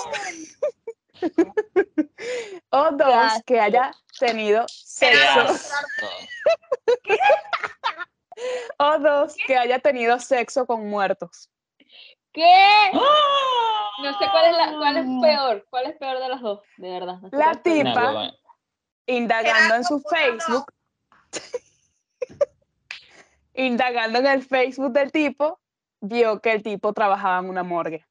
o 2.71 2.91
dos, 2.93 3.33
que 3.45 3.61
haya 3.61 3.93
tenido 4.19 4.65
Qué 4.67 4.75
sexo. 4.75 5.71
O 8.79 8.99
dos, 8.99 9.35
que 9.47 9.57
haya 9.57 9.79
tenido 9.79 10.19
sexo 10.19 10.67
con 10.67 10.91
muertos. 10.91 11.51
¿Qué? 12.33 12.91
No 12.93 14.19
sé 14.19 14.27
cuál 14.31 14.51
es, 14.51 14.57
la, 14.59 14.77
cuál 14.77 14.97
es 14.99 15.07
peor. 15.23 15.67
¿Cuál 15.71 15.87
es 15.87 15.97
peor 15.97 16.19
de 16.19 16.29
las 16.29 16.43
dos? 16.43 16.61
De 16.77 16.91
verdad. 16.91 17.19
no 17.23 17.31
sé 17.31 17.37
La 17.37 17.55
tipa, 17.55 18.31
indagando 19.07 19.77
en 19.77 19.85
su 19.85 19.95
no. 19.95 20.03
Facebook, 20.11 20.71
indagando 23.57 24.19
en 24.19 24.27
el 24.27 24.42
Facebook 24.42 24.92
del 24.92 25.11
tipo, 25.12 25.59
vio 26.01 26.40
que 26.40 26.53
el 26.53 26.62
tipo 26.62 26.92
trabajaba 26.92 27.38
en 27.40 27.49
una 27.51 27.62
morgue. 27.62 28.05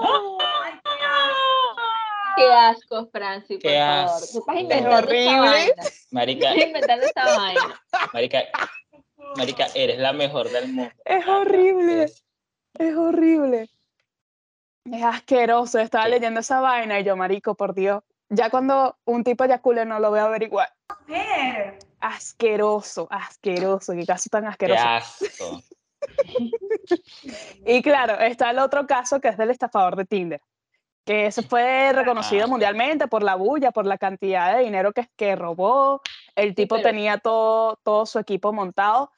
Ay, 0.00 0.80
qué 0.82 1.04
asco. 1.04 2.36
Qué 2.36 2.52
asco, 2.52 3.08
Francis, 3.10 3.56
por 3.58 3.70
Qué 3.70 3.78
favor. 3.78 4.04
asco. 4.10 4.26
Tú 4.32 4.38
estás 4.40 4.54
Es 4.56 4.60
inventando 4.62 4.96
esta 4.98 5.06
horrible. 5.08 5.38
vaina. 5.48 5.82
Marica, 6.10 6.48
Estás 6.50 6.66
inventando 6.66 7.06
esta 7.06 7.36
vaina. 7.36 7.82
marica, 8.12 8.42
marica, 9.36 9.66
eres 9.74 9.98
la 9.98 10.12
mejor 10.12 10.50
del 10.50 10.72
mundo. 10.72 10.92
Es 11.04 11.26
horrible, 11.26 12.02
Es- 12.04 12.24
es 12.78 12.96
horrible. 12.96 13.70
Es 14.92 15.02
asqueroso. 15.02 15.78
Estaba 15.80 16.04
Sí. 16.04 16.10
leyendo 16.10 16.40
esa 16.40 16.60
vaina 16.60 17.00
y 17.00 17.04
yo, 17.04 17.16
marico, 17.16 17.54
por 17.54 17.74
Dios. 17.74 18.02
Ya 18.28 18.50
cuando 18.50 18.96
un 19.04 19.24
tipo 19.24 19.44
eyacule 19.44 19.84
no 19.84 19.98
lo 19.98 20.10
voy 20.10 20.18
a 20.20 20.24
averiguar. 20.24 20.68
Mujer. 21.08 21.78
Asqueroso, 22.06 23.08
asqueroso, 23.10 23.92
qué 23.94 24.06
caso 24.06 24.28
tan 24.30 24.42
Qué 24.42 24.48
asqueroso. 24.48 24.82
asco. 24.86 25.62
Y 27.66 27.82
claro, 27.82 28.18
está 28.20 28.50
el 28.50 28.58
otro 28.58 28.86
caso 28.86 29.20
que 29.20 29.28
es 29.28 29.36
del 29.36 29.50
estafador 29.50 29.96
de 29.96 30.04
Tinder, 30.04 30.40
que 31.04 31.26
ese 31.26 31.42
fue 31.42 31.92
reconocido 31.92 32.44
Ah. 32.44 32.48
mundialmente 32.48 33.08
por 33.08 33.22
la 33.22 33.34
bulla, 33.34 33.72
por 33.72 33.86
la 33.86 33.98
cantidad 33.98 34.56
de 34.56 34.64
dinero 34.64 34.92
que, 34.92 35.08
que 35.16 35.34
robó. 35.36 36.00
El 36.34 36.54
tipo 36.54 36.76
pero- 36.76 36.88
tenía 36.90 37.18
todo, 37.18 37.78
todo 37.82 38.06
su 38.06 38.18
equipo 38.18 38.52
montado 38.52 39.10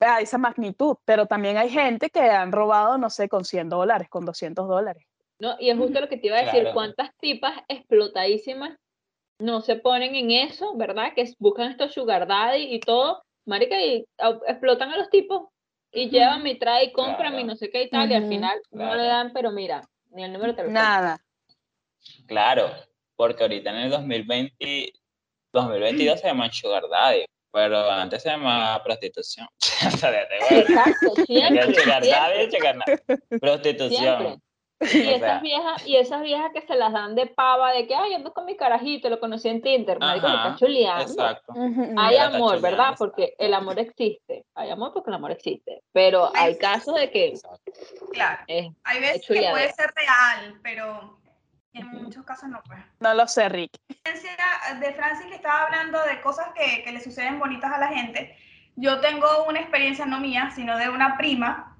a 0.00 0.20
esa 0.20 0.38
magnitud, 0.38 0.96
pero 1.04 1.26
también 1.26 1.58
hay 1.58 1.68
gente 1.68 2.08
que 2.10 2.20
han 2.20 2.52
robado, 2.52 2.96
no 2.98 3.10
sé, 3.10 3.28
con 3.28 3.44
100 3.44 3.68
dólares, 3.68 4.08
con 4.08 4.24
200 4.24 4.66
dólares. 4.68 5.04
No, 5.40 5.56
y 5.60 5.70
es 5.70 5.76
justo 5.76 6.00
lo 6.00 6.08
que 6.08 6.16
te 6.16 6.28
iba 6.28 6.38
a 6.38 6.42
decir, 6.44 6.60
Claro. 6.62 6.74
cuántas 6.74 7.10
tipas 7.18 7.54
explotadísimas 7.68 8.78
no 9.40 9.60
se 9.60 9.76
ponen 9.76 10.14
en 10.14 10.30
eso, 10.30 10.74
¿verdad? 10.76 11.12
Que 11.14 11.24
buscan 11.38 11.70
estos 11.70 11.92
sugar 11.94 12.26
daddy 12.26 12.74
y 12.74 12.80
todo, 12.80 13.22
marica, 13.46 13.80
y 13.80 14.04
explotan 14.46 14.90
a 14.90 14.96
los 14.98 15.10
tipos 15.10 15.48
y 15.92 16.10
llevan 16.10 16.42
mi 16.42 16.58
trae 16.58 16.84
y 16.86 16.92
compran 16.92 17.28
y 17.34 17.36
Claro. 17.36 17.46
no 17.46 17.56
sé 17.56 17.70
qué 17.70 17.82
y 17.84 17.90
tal, 17.90 18.10
y 18.10 18.14
al 18.14 18.28
final 18.28 18.60
no 18.70 18.94
le 18.94 19.04
dan, 19.04 19.32
pero 19.32 19.50
mira, 19.52 19.82
ni 20.10 20.24
el 20.24 20.32
número 20.32 20.52
de 20.52 20.56
teléfono. 20.56 20.80
Nada. 20.80 21.18
Claro, 22.26 22.70
porque 23.16 23.42
ahorita 23.44 23.70
en 23.70 23.76
el 23.76 23.90
2020, 23.90 24.92
2022 25.52 26.20
se 26.20 26.26
llama 26.26 26.52
Sugar 26.52 26.84
Daddy, 26.90 27.24
pero 27.52 27.90
antes 27.90 28.22
se 28.22 28.30
llamaba 28.30 28.82
prostitución. 28.82 29.46
O 29.86 29.96
sea, 29.96 30.10
de- 30.10 30.18
de- 30.18 30.60
Exacto, 30.60 31.14
siempre, 31.26 31.74
Sugar 31.74 32.04
Daddy, 32.04 32.50
siempre, 32.50 32.58
Sugar 32.58 32.78
Daddy. 32.78 33.38
Prostitución. 33.40 34.18
siempre. 34.18 34.36
Y 34.80 35.08
esas 35.08 35.42
viejas, 35.42 35.86
y 35.86 35.96
esas 35.96 36.22
viejas 36.22 36.52
que 36.52 36.62
se 36.62 36.76
las 36.76 36.92
dan 36.92 37.14
de 37.16 37.26
pava, 37.26 37.72
de 37.72 37.86
que, 37.88 37.94
ay, 37.96 38.14
ando 38.14 38.32
con 38.32 38.44
mi 38.44 38.56
carajito, 38.56 39.10
lo 39.10 39.18
conocí 39.18 39.48
en 39.48 39.60
Tinder, 39.60 39.98
marico, 39.98 40.28
me 40.28 40.34
Ajá, 40.34 40.48
está 40.50 40.58
chuleando. 40.58 41.02
Exacto. 41.12 41.52
Hay 41.56 42.10
Mira, 42.10 42.26
amor, 42.26 42.60
¿verdad? 42.60 42.94
Porque 42.96 43.24
exacto. 43.24 43.44
el 43.44 43.54
amor 43.54 43.78
existe. 43.80 44.44
Hay 44.54 44.70
amor 44.70 44.92
porque 44.92 45.10
el 45.10 45.14
amor 45.16 45.32
existe. 45.32 45.82
Pero 45.92 46.30
hay 46.34 46.56
casos 46.58 46.94
de 46.94 47.10
que 47.10 47.28
exacto. 47.28 47.72
Claro. 48.12 48.42
eh, 48.46 48.70
Hay 48.84 49.00
veces 49.00 49.26
que 49.26 49.48
puede 49.50 49.72
ser 49.72 49.92
real, 49.96 50.60
pero 50.62 51.18
en 51.72 51.86
muchos 51.88 52.24
casos 52.24 52.48
no 52.48 52.60
pues. 52.66 52.78
No 53.00 53.14
lo 53.14 53.26
sé, 53.26 53.48
Rick. 53.48 53.72
de 53.88 54.92
Francis 54.92 55.26
que 55.26 55.34
estaba 55.34 55.64
hablando 55.64 56.02
de 56.04 56.20
cosas 56.20 56.48
que, 56.54 56.82
que 56.84 56.92
le 56.92 57.00
suceden 57.00 57.38
bonitas 57.38 57.72
a 57.72 57.78
la 57.78 57.88
gente. 57.88 58.36
Yo 58.76 59.00
tengo 59.00 59.26
una 59.48 59.58
experiencia 59.60 60.06
no 60.06 60.20
mía, 60.20 60.52
sino 60.54 60.78
de 60.78 60.88
una 60.88 61.16
prima 61.18 61.76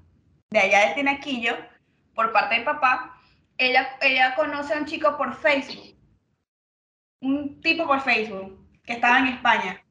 de 0.49 0.59
allá 0.59 0.89
de 0.89 0.95
Tinaquillo, 0.95 1.55
por 2.19 2.33
parte 2.33 2.55
de 2.55 2.61
papá. 2.65 3.15
Ella, 3.57 3.95
ella 4.01 4.35
conoce 4.35 4.73
a 4.73 4.77
un 4.77 4.85
chico 4.85 5.15
por 5.15 5.33
Facebook, 5.35 5.95
un 7.21 7.61
tipo 7.61 7.87
por 7.87 8.01
Facebook, 8.01 8.59
que 8.83 8.93
estaba 8.93 9.19
en 9.19 9.27
España. 9.27 9.81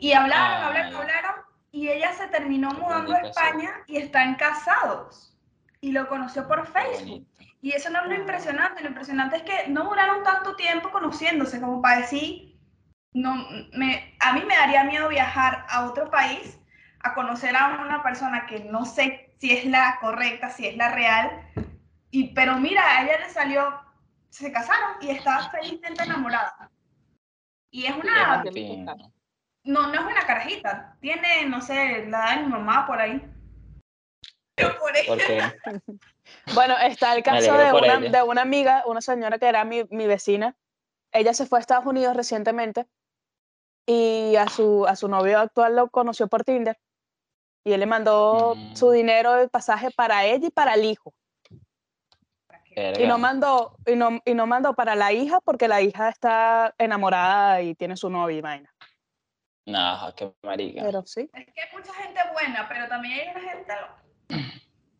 Y 0.00 0.12
hablaron, 0.12 0.56
Ah, 0.62 0.66
hablaron, 0.66 0.96
hablaron, 0.96 1.34
y 1.70 1.88
ella 1.88 2.12
se 2.14 2.26
terminó 2.26 2.70
mudando 2.72 3.14
a. 3.14 3.20
España 3.20 3.70
y 3.86 3.98
están 3.98 4.34
casados. 4.34 5.38
Y 5.80 5.92
lo 5.92 6.08
conoció 6.08 6.48
por 6.48 6.66
Facebook. 6.66 7.24
Y 7.62 7.72
eso 7.72 7.90
no 7.90 8.00
es 8.00 8.06
lo 8.06 8.14
Ah. 8.14 8.18
impresionante, 8.18 8.82
lo 8.82 8.88
impresionante 8.88 9.36
es 9.36 9.42
que 9.44 9.68
no 9.68 9.84
duraron 9.84 10.24
tanto 10.24 10.56
tiempo 10.56 10.90
conociéndose 10.90 11.60
como 11.60 11.80
para 11.80 12.00
decir, 12.00 12.58
no, 13.14 13.36
me, 13.72 14.16
a 14.18 14.32
mí 14.32 14.42
me 14.48 14.56
daría 14.56 14.82
miedo 14.82 15.08
viajar 15.08 15.64
a 15.68 15.84
otro 15.84 16.10
país 16.10 16.58
a 17.04 17.14
conocer 17.14 17.56
a 17.56 17.80
una 17.84 18.02
persona 18.02 18.46
que 18.46 18.64
no 18.64 18.84
sé 18.84 19.29
si 19.40 19.52
es 19.52 19.64
la 19.64 19.98
correcta, 20.00 20.50
si 20.50 20.66
es 20.66 20.76
la 20.76 20.90
real, 20.90 21.30
y, 22.10 22.34
pero 22.34 22.58
mira, 22.58 22.82
a 22.84 23.04
ella 23.04 23.18
le 23.20 23.30
salió, 23.30 23.80
se 24.28 24.52
casaron 24.52 24.96
y 25.00 25.10
está 25.10 25.50
felizmente 25.50 26.02
enamorada. 26.02 26.70
Y 27.70 27.86
es 27.86 27.94
una, 27.96 28.44
no, 29.64 29.86
no 29.86 29.94
es 29.94 30.00
una 30.00 30.26
carajita, 30.26 30.96
tiene, 31.00 31.46
no 31.46 31.62
sé, 31.62 31.74
la 31.74 31.98
edad 31.98 32.36
de 32.36 32.42
mi 32.42 32.48
mamá 32.50 32.86
por 32.86 33.00
ahí. 33.00 33.22
Pero 34.56 34.78
por 34.78 34.92
Porque 35.06 35.42
Bueno, 36.54 36.76
está 36.78 37.14
el 37.14 37.22
caso 37.22 37.56
de 37.56 37.72
una, 37.72 37.94
ella. 37.94 38.10
de 38.10 38.22
una 38.22 38.42
amiga, 38.42 38.82
una 38.86 39.00
señora 39.00 39.38
que 39.38 39.46
era 39.46 39.64
mi, 39.64 39.84
mi 39.90 40.06
vecina. 40.06 40.56
Ella 41.12 41.32
se 41.32 41.46
fue 41.46 41.58
a 41.58 41.60
Estados 41.60 41.86
Unidos 41.86 42.14
recientemente 42.14 42.86
y 43.86 44.36
a 44.36 44.48
su, 44.48 44.86
a 44.86 44.96
su 44.96 45.08
novio 45.08 45.38
actual 45.38 45.76
lo 45.76 45.88
conoció 45.88 46.28
por 46.28 46.44
Tinder. 46.44 46.78
Y 47.64 47.72
él 47.72 47.80
le 47.80 47.86
mandó 47.86 48.54
su 48.74 48.88
Mm. 48.88 48.92
dinero 48.92 49.32
de 49.34 49.48
pasaje 49.48 49.90
para 49.90 50.24
ella 50.24 50.46
y 50.46 50.50
para 50.50 50.74
el 50.74 50.84
hijo. 50.84 51.12
Y 52.98 53.06
no 53.06 53.18
mandó, 53.18 53.76
y 53.86 53.96
no, 53.96 54.20
y 54.24 54.32
no 54.32 54.46
mandó 54.46 54.74
para 54.74 54.94
la 54.94 55.12
hija 55.12 55.40
porque 55.40 55.68
la 55.68 55.82
hija 55.82 56.08
está 56.08 56.72
enamorada 56.78 57.60
y 57.60 57.74
tiene 57.74 57.96
su 57.96 58.08
novio 58.08 58.38
y 58.38 58.40
vaina. 58.40 58.72
No, 59.66 60.12
qué 60.16 60.32
marica. 60.42 60.82
Pero 60.84 61.02
sí. 61.04 61.28
es 61.34 61.46
que 61.52 61.60
hay 61.60 61.68
mucha 61.76 61.92
gente 61.94 62.20
buena, 62.32 62.66
pero 62.68 62.88
también 62.88 63.20
hay 63.20 63.28
una 63.36 63.50
gente 63.50 63.72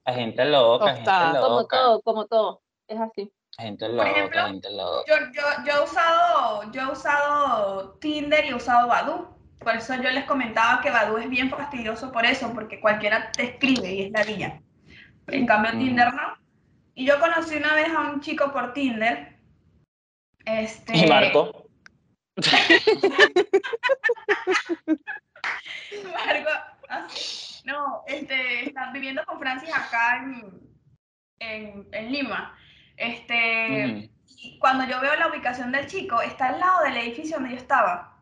Hay 0.05 0.15
gente 0.15 0.45
loca, 0.45 0.85
hay 0.87 0.95
gente 0.97 1.05
Total. 1.11 1.41
como 1.43 1.61
loca. 1.61 1.77
todo, 1.77 2.03
como 2.03 2.27
todo. 2.27 2.63
Es 2.89 3.01
así. 3.01 3.33
Hay 3.59 3.67
gente 3.67 3.87
Por 3.87 3.95
loca, 3.97 4.11
ejemplo, 4.11 4.47
gente 4.47 4.71
loca. 4.71 5.03
Yo, 5.07 5.17
yo, 5.33 5.43
yo 5.65 5.73
he 5.81 5.85
usado, 5.85 6.73
yo 6.73 6.83
he 6.83 6.87
usado 6.93 7.93
Tinder 8.01 8.45
y 8.45 8.49
he 8.49 8.55
usado 8.55 8.89
Badoo. 8.89 9.40
Por 9.61 9.77
eso 9.77 9.95
yo 9.97 10.11
les 10.11 10.25
comentaba 10.25 10.81
que 10.81 10.91
Badu 10.91 11.19
es 11.19 11.29
bien 11.29 11.51
fastidioso 11.51 12.11
por 12.11 12.25
eso, 12.25 12.53
porque 12.55 12.81
cualquiera 12.81 13.31
te 13.31 13.45
escribe 13.45 13.93
y 13.93 14.03
es 14.05 14.11
la 14.11 14.25
villa. 14.25 14.61
En 15.27 15.47
cambio, 15.47 15.73
Tinder 15.73 16.13
no. 16.15 16.35
Y 16.95 17.05
yo 17.07 17.21
conocí 17.21 17.57
una 17.57 17.75
vez 17.75 17.89
a 17.91 18.01
un 18.01 18.21
chico 18.21 18.53
por 18.53 18.73
Tinder. 18.73 19.39
Este... 20.45 20.97
¿Y 20.97 21.07
Marco? 21.07 21.69
Marco, 26.15 26.51
no, 27.65 28.03
este, 28.07 28.69
están 28.69 28.93
viviendo 28.93 29.25
con 29.27 29.39
Francis 29.39 29.75
acá 29.75 30.23
en, 30.23 30.59
en, 31.39 31.87
en 31.93 32.13
Lima. 32.13 32.57
Este, 32.97 34.11
cuando 34.59 34.85
yo 34.87 35.01
veo 35.01 35.15
la 35.17 35.29
ubicación 35.29 35.71
del 35.71 35.87
chico, 35.87 36.23
está 36.23 36.49
al 36.49 36.61
lado 36.61 36.85
del 36.85 36.97
edificio 36.97 37.37
donde 37.37 37.51
yo 37.53 37.57
estaba. 37.57 38.20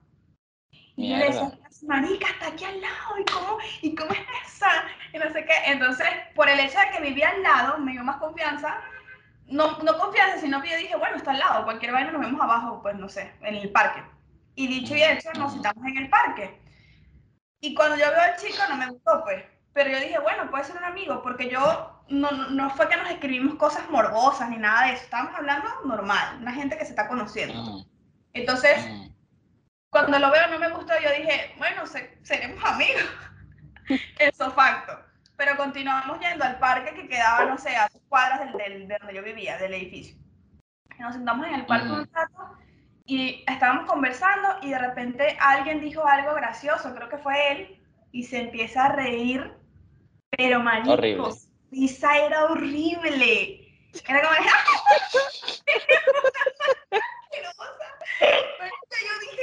Y 0.98 1.10
yo 1.10 1.16
le 1.16 1.26
decía, 1.26 1.58
marica, 1.86 2.26
está 2.26 2.48
aquí 2.48 2.64
al 2.64 2.80
lado, 2.80 3.18
¿y 3.20 3.24
cómo, 3.24 3.58
¿y 3.82 3.94
cómo 3.94 4.10
es 4.10 4.18
esa? 4.44 4.68
Y 5.12 5.18
no 5.18 5.32
sé 5.32 5.44
qué. 5.44 5.52
Entonces, 5.66 6.08
por 6.34 6.48
el 6.48 6.58
hecho 6.58 6.76
de 6.76 6.90
que 6.90 7.00
vivía 7.00 7.28
al 7.28 7.40
lado, 7.40 7.78
me 7.78 7.92
dio 7.92 8.02
más 8.02 8.16
confianza. 8.16 8.80
No, 9.46 9.78
no 9.78 9.96
confianza, 9.96 10.40
sino 10.40 10.60
que 10.60 10.70
yo 10.70 10.76
dije, 10.76 10.96
bueno, 10.96 11.16
está 11.16 11.30
al 11.30 11.38
lado, 11.38 11.64
cualquier 11.64 11.92
vaina 11.92 12.10
nos 12.10 12.20
vemos 12.20 12.40
abajo, 12.40 12.82
pues 12.82 12.96
no 12.96 13.08
sé, 13.08 13.32
en 13.42 13.54
el 13.54 13.70
parque. 13.70 14.02
Y 14.56 14.66
dicho 14.66 14.96
y 14.96 15.04
hecho, 15.04 15.32
nos 15.34 15.52
sentamos 15.52 15.86
en 15.86 15.98
el 15.98 16.10
parque. 16.10 16.60
Y 17.60 17.74
cuando 17.74 17.96
yo 17.96 18.10
veo 18.10 18.20
al 18.20 18.36
chico, 18.36 18.58
no 18.68 18.76
me 18.76 18.88
gustó, 18.88 19.22
pues. 19.22 19.44
Pero 19.72 19.90
yo 19.90 20.00
dije, 20.00 20.18
bueno, 20.18 20.50
puede 20.50 20.64
ser 20.64 20.78
un 20.78 20.84
amigo, 20.84 21.22
porque 21.22 21.48
yo 21.48 22.02
no, 22.08 22.28
no 22.32 22.70
fue 22.70 22.88
que 22.88 22.96
nos 22.96 23.08
escribimos 23.08 23.54
cosas 23.54 23.88
morbosas 23.88 24.50
ni 24.50 24.56
nada 24.56 24.86
de 24.86 24.94
eso. 24.94 25.04
Estábamos 25.04 25.36
hablando 25.36 25.68
normal, 25.84 26.38
una 26.40 26.52
gente 26.52 26.76
que 26.76 26.84
se 26.84 26.90
está 26.90 27.06
conociendo. 27.06 27.84
Entonces, 28.32 28.84
cuando 29.90 30.18
lo 30.18 30.30
veo 30.30 30.48
no 30.48 30.58
me 30.58 30.70
gustó, 30.70 30.92
yo 31.02 31.10
dije, 31.10 31.54
bueno, 31.58 31.82
seremos 32.22 32.64
amigos. 32.64 33.04
Eso 34.18 34.50
facto. 34.52 34.98
Pero 35.36 35.56
continuamos 35.56 36.18
yendo 36.20 36.44
al 36.44 36.58
parque 36.58 36.94
que 36.94 37.08
quedaba, 37.08 37.44
no 37.44 37.58
sé, 37.58 37.76
a 37.76 37.88
dos 37.92 38.02
cuadras 38.08 38.40
del, 38.40 38.52
del, 38.52 38.88
de 38.88 38.98
donde 38.98 39.14
yo 39.14 39.22
vivía, 39.22 39.56
del 39.58 39.74
edificio. 39.74 40.16
Nos 40.98 41.14
sentamos 41.14 41.46
en 41.46 41.54
el 41.54 41.66
parque 41.66 41.90
un 41.90 42.08
rato 42.12 42.58
y 43.06 43.44
estábamos 43.46 43.86
conversando 43.86 44.48
y 44.62 44.70
de 44.70 44.78
repente 44.78 45.38
alguien 45.40 45.80
dijo 45.80 46.04
algo 46.06 46.34
gracioso, 46.34 46.92
creo 46.94 47.08
que 47.08 47.18
fue 47.18 47.52
él, 47.52 47.80
y 48.12 48.24
se 48.24 48.40
empieza 48.40 48.86
a 48.86 48.92
reír, 48.92 49.54
pero 50.30 50.60
marico, 50.60 50.92
horrible. 50.92 51.28
risa 51.70 52.18
era 52.18 52.46
horrible. 52.46 53.64
Era 54.06 54.22
como, 54.22 54.34
yo 58.20 59.20
dije, 59.20 59.42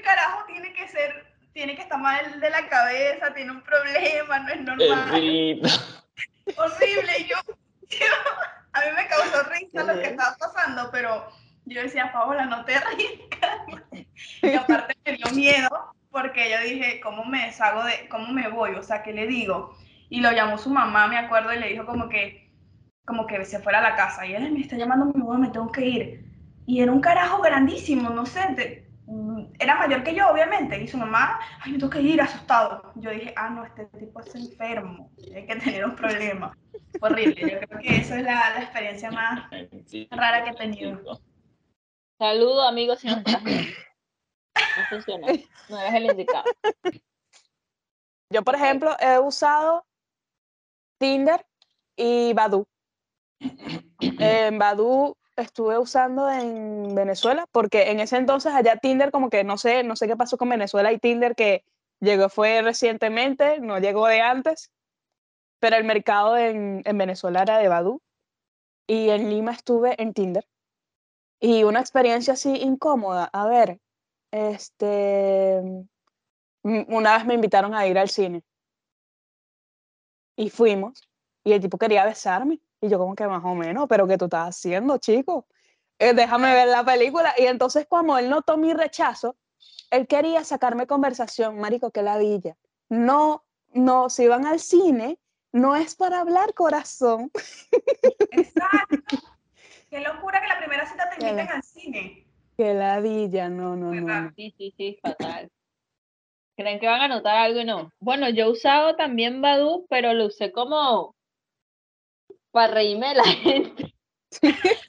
este 0.00 0.02
carajo 0.02 0.44
tiene 0.46 0.72
que 0.72 0.88
ser, 0.88 1.26
tiene 1.52 1.76
que 1.76 1.82
estar 1.82 2.00
mal 2.00 2.40
de 2.40 2.50
la 2.50 2.68
cabeza, 2.68 3.34
tiene 3.34 3.52
un 3.52 3.62
problema, 3.62 4.38
no 4.40 4.48
es 4.48 4.60
normal. 4.60 5.60
Horrible, 6.56 7.26
yo, 7.28 7.36
a 8.72 8.80
mí 8.80 8.86
me 8.96 9.06
causó 9.08 9.42
risa 9.50 9.84
lo 9.84 10.00
que 10.00 10.08
estaba 10.08 10.36
pasando, 10.38 10.88
pero 10.90 11.28
yo 11.66 11.82
decía, 11.82 12.10
Paola, 12.12 12.46
no 12.46 12.64
te 12.64 12.80
rías. 12.96 14.06
Y 14.42 14.54
aparte 14.54 14.96
me 15.04 15.16
dio 15.16 15.30
miedo, 15.32 15.94
porque 16.10 16.50
yo 16.50 16.60
dije, 16.60 17.00
¿cómo 17.00 17.24
me 17.24 17.46
deshago 17.46 17.84
de, 17.84 18.08
cómo 18.08 18.32
me 18.32 18.48
voy? 18.48 18.74
O 18.74 18.82
sea, 18.82 19.02
¿qué 19.02 19.12
le 19.12 19.26
digo? 19.26 19.76
Y 20.08 20.20
lo 20.20 20.32
llamó 20.32 20.58
su 20.58 20.70
mamá, 20.70 21.06
me 21.08 21.18
acuerdo, 21.18 21.52
y 21.52 21.58
le 21.58 21.68
dijo 21.68 21.84
como 21.84 22.08
que, 22.08 22.50
como 23.04 23.26
que 23.26 23.44
se 23.44 23.60
fuera 23.60 23.78
a 23.78 23.82
la 23.82 23.96
casa. 23.96 24.26
Y 24.26 24.34
él 24.34 24.50
me 24.50 24.60
está 24.60 24.76
llamando 24.76 25.06
mi 25.06 25.22
mamá, 25.22 25.38
me 25.38 25.50
tengo 25.50 25.70
que 25.70 25.86
ir. 25.86 26.24
Y 26.66 26.80
era 26.80 26.90
un 26.90 27.00
carajo 27.00 27.42
grandísimo, 27.42 28.10
no 28.10 28.26
sé, 28.26 28.89
era 29.58 29.76
mayor 29.76 30.02
que 30.02 30.14
yo, 30.14 30.28
obviamente, 30.28 30.80
y 30.80 30.88
su 30.88 30.98
mamá, 30.98 31.40
ay, 31.60 31.72
me 31.72 31.78
tengo 31.78 31.90
que 31.90 32.00
ir 32.00 32.20
asustado. 32.20 32.92
Yo 32.96 33.10
dije, 33.10 33.32
ah, 33.36 33.50
no, 33.50 33.64
este 33.64 33.86
tipo 33.98 34.20
es 34.20 34.34
enfermo, 34.34 35.10
hay 35.34 35.46
que 35.46 35.56
tener 35.56 35.84
un 35.84 35.96
problema. 35.96 36.56
Horrible, 37.00 37.40
yo 37.40 37.60
creo 37.60 37.80
que 37.80 37.96
esa 37.96 38.18
es 38.18 38.24
la, 38.24 38.50
la 38.50 38.62
experiencia 38.62 39.10
más 39.10 39.50
rara 40.10 40.44
que 40.44 40.50
he 40.50 40.54
tenido. 40.54 41.20
Saludo, 42.18 42.66
amigos, 42.68 43.00
si 43.00 43.08
no 43.08 43.16
estás 43.16 43.42
No 43.42 44.84
funciona, 44.88 45.26
no 45.68 45.78
eres 45.78 45.94
el 45.94 46.04
indicado. 46.06 46.44
Yo, 48.32 48.42
por 48.42 48.54
ejemplo, 48.54 48.96
he 49.00 49.18
usado 49.18 49.84
Tinder 50.98 51.44
y 51.96 52.32
Badu. 52.34 52.66
En 54.00 54.58
Badu 54.58 55.16
estuve 55.42 55.78
usando 55.78 56.30
en 56.30 56.94
Venezuela, 56.94 57.46
porque 57.52 57.90
en 57.90 58.00
ese 58.00 58.16
entonces 58.16 58.52
allá 58.54 58.76
Tinder 58.76 59.10
como 59.10 59.30
que 59.30 59.44
no 59.44 59.58
sé, 59.58 59.82
no 59.82 59.96
sé 59.96 60.06
qué 60.06 60.16
pasó 60.16 60.36
con 60.38 60.48
Venezuela 60.48 60.92
y 60.92 60.98
Tinder 60.98 61.34
que 61.34 61.64
llegó 62.00 62.28
fue 62.28 62.62
recientemente, 62.62 63.60
no 63.60 63.78
llegó 63.78 64.06
de 64.06 64.20
antes, 64.20 64.70
pero 65.60 65.76
el 65.76 65.84
mercado 65.84 66.36
en, 66.36 66.82
en 66.84 66.98
Venezuela 66.98 67.42
era 67.42 67.58
de 67.58 67.68
Badu 67.68 68.00
y 68.86 69.10
en 69.10 69.30
Lima 69.30 69.52
estuve 69.52 70.00
en 70.02 70.14
Tinder. 70.14 70.46
Y 71.40 71.64
una 71.64 71.80
experiencia 71.80 72.34
así 72.34 72.56
incómoda, 72.56 73.30
a 73.32 73.46
ver, 73.46 73.80
este, 74.30 75.60
una 76.62 77.16
vez 77.16 77.26
me 77.26 77.34
invitaron 77.34 77.74
a 77.74 77.86
ir 77.86 77.98
al 77.98 78.08
cine 78.08 78.42
y 80.36 80.50
fuimos 80.50 81.09
y 81.44 81.52
el 81.52 81.60
tipo 81.60 81.78
quería 81.78 82.04
besarme 82.04 82.60
y 82.80 82.88
yo 82.88 82.98
como 82.98 83.14
que 83.14 83.26
más 83.26 83.44
o 83.44 83.54
menos, 83.54 83.86
pero 83.88 84.06
¿qué 84.06 84.16
tú 84.16 84.24
estás 84.26 84.56
haciendo, 84.56 84.98
chico? 84.98 85.46
Eh, 85.98 86.14
déjame 86.14 86.52
ver 86.54 86.68
la 86.68 86.84
película. 86.84 87.34
Y 87.38 87.44
entonces 87.44 87.86
como 87.86 88.16
él 88.16 88.30
notó 88.30 88.56
mi 88.56 88.72
rechazo, 88.72 89.36
él 89.90 90.06
quería 90.06 90.44
sacarme 90.44 90.86
conversación, 90.86 91.58
marico, 91.58 91.90
que 91.90 92.02
ladilla. 92.02 92.56
No, 92.88 93.44
no, 93.72 94.08
si 94.08 94.26
van 94.26 94.46
al 94.46 94.60
cine, 94.60 95.18
no 95.52 95.76
es 95.76 95.94
para 95.94 96.20
hablar 96.20 96.54
corazón. 96.54 97.30
Exacto. 98.30 98.96
Qué 99.90 100.00
locura 100.00 100.40
que 100.40 100.46
la 100.46 100.58
primera 100.58 100.86
cita 100.86 101.10
te 101.10 101.24
inviten 101.26 101.48
al 101.48 101.62
cine. 101.62 102.26
Que 102.56 102.74
ladilla, 102.74 103.48
no, 103.48 103.76
no, 103.76 103.92
no. 103.92 104.32
Sí, 104.36 104.54
sí, 104.56 104.72
sí, 104.76 104.98
fatal. 105.02 105.50
¿Creen 106.56 106.78
que 106.78 106.86
van 106.86 107.00
a 107.00 107.08
notar 107.08 107.36
algo 107.36 107.60
y 107.60 107.64
no? 107.64 107.90
Bueno, 108.00 108.28
yo 108.28 108.44
he 108.44 108.50
usado 108.50 108.94
también 108.94 109.40
Badu, 109.40 109.86
pero 109.88 110.12
lo 110.14 110.26
usé 110.26 110.52
como 110.52 111.14
para 112.50 112.72
reírme 112.74 113.08
de 113.08 113.14
la 113.14 113.24
gente. 113.24 113.94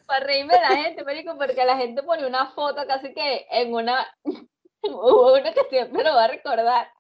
para 0.06 0.26
reírme 0.26 0.54
de 0.54 0.62
la 0.62 0.76
gente, 0.78 1.04
marico, 1.04 1.38
porque 1.38 1.66
la 1.66 1.78
gente 1.78 2.04
pone 2.04 2.26
una 2.28 2.48
foto 2.52 2.86
casi 2.88 3.14
que 3.14 3.48
en 3.52 3.74
una, 3.74 4.08
hubo 4.84 5.34
uno 5.34 5.54
que 5.54 5.64
siempre 5.70 6.04
lo 6.04 6.16
va 6.16 6.26
a 6.26 6.28
recordar. 6.28 6.92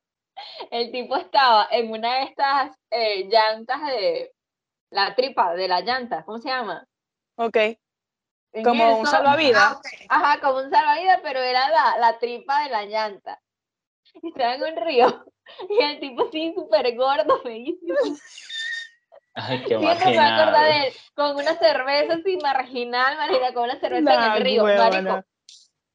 El 0.72 0.92
tipo 0.92 1.16
estaba 1.18 1.68
en 1.72 1.92
una 1.92 2.20
de 2.20 2.24
estas 2.24 2.76
eh, 2.90 3.26
llantas 3.30 3.86
de 3.86 4.34
la 4.90 5.14
tripa 5.16 5.54
de 5.54 5.68
la 5.68 5.82
llanta, 5.82 6.24
¿cómo 6.26 6.40
se 6.40 6.50
llama? 6.50 6.86
Ok. 7.36 7.58
como 8.64 9.00
un 9.00 9.06
salvavidas. 9.06 9.80
Ah, 10.10 10.34
Ajá, 10.34 10.42
como 10.42 10.60
un 10.60 10.72
salvavidas, 10.72 11.20
pero 11.22 11.40
era 11.40 11.70
la, 11.70 11.98
la 12.00 12.18
tripa 12.20 12.64
de 12.64 12.70
la 12.70 12.86
llanta. 12.86 13.40
Y 14.22 14.28
estaba 14.30 14.56
en 14.56 14.64
un 14.64 14.86
río. 14.86 15.26
Y 15.70 15.84
el 15.84 16.00
tipo 16.00 16.28
así 16.28 16.54
súper 16.56 16.96
gordo, 16.96 17.42
feísimo. 17.42 17.96
Ay, 19.34 19.62
qué 19.62 19.78
Siempre 19.80 20.12
me 20.12 20.20
acuerdo 20.20 20.60
de 20.60 20.88
él, 20.88 20.94
con 21.16 21.36
una 21.36 21.56
cerveza 21.56 22.14
así 22.16 22.38
marginal, 22.38 23.18
marina, 23.18 23.54
con 23.54 23.64
una 23.64 23.80
cerveza 23.80 24.14
en 24.14 24.34
el 24.34 24.44
río, 24.44 24.64
marico. 24.64 25.24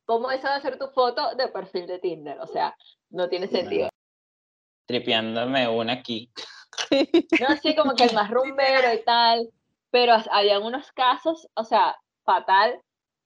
¿Cómo 0.07 0.31
esa 0.31 0.51
va 0.51 0.57
a 0.57 0.61
ser 0.61 0.79
tu 0.79 0.89
foto 0.89 1.35
de 1.35 1.49
perfil 1.49 1.87
de 1.87 1.99
Tinder? 1.99 2.39
O 2.41 2.47
sea, 2.47 2.77
no 3.11 3.29
tiene 3.29 3.49
sentido. 3.49 3.89
Tripeándome 4.87 5.69
una 5.69 5.95
aquí. 5.95 6.31
No, 7.41 7.49
así 7.49 7.75
como 7.75 7.95
que 7.95 8.05
el 8.05 8.15
más 8.15 8.31
rumbero 8.31 8.93
y 8.93 9.03
tal, 9.03 9.49
pero 9.91 10.15
había 10.31 10.59
unos 10.61 10.93
casos, 10.93 11.49
o 11.55 11.65
sea, 11.65 11.97
fatal, 12.23 12.79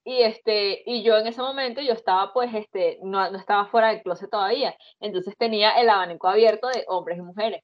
y 0.04 0.22
este 0.22 0.82
y 0.86 1.02
yo 1.02 1.18
en 1.18 1.26
ese 1.26 1.40
momento 1.40 1.80
yo 1.80 1.92
estaba 1.92 2.32
pues 2.32 2.54
este 2.54 2.98
no, 3.02 3.30
no 3.30 3.38
estaba 3.38 3.66
fuera 3.66 3.88
del 3.88 4.02
closet 4.02 4.30
todavía 4.30 4.74
entonces 4.98 5.36
tenía 5.36 5.72
el 5.72 5.90
abanico 5.90 6.28
abierto 6.28 6.68
de 6.68 6.84
hombres 6.88 7.18
y 7.18 7.22
mujeres 7.22 7.62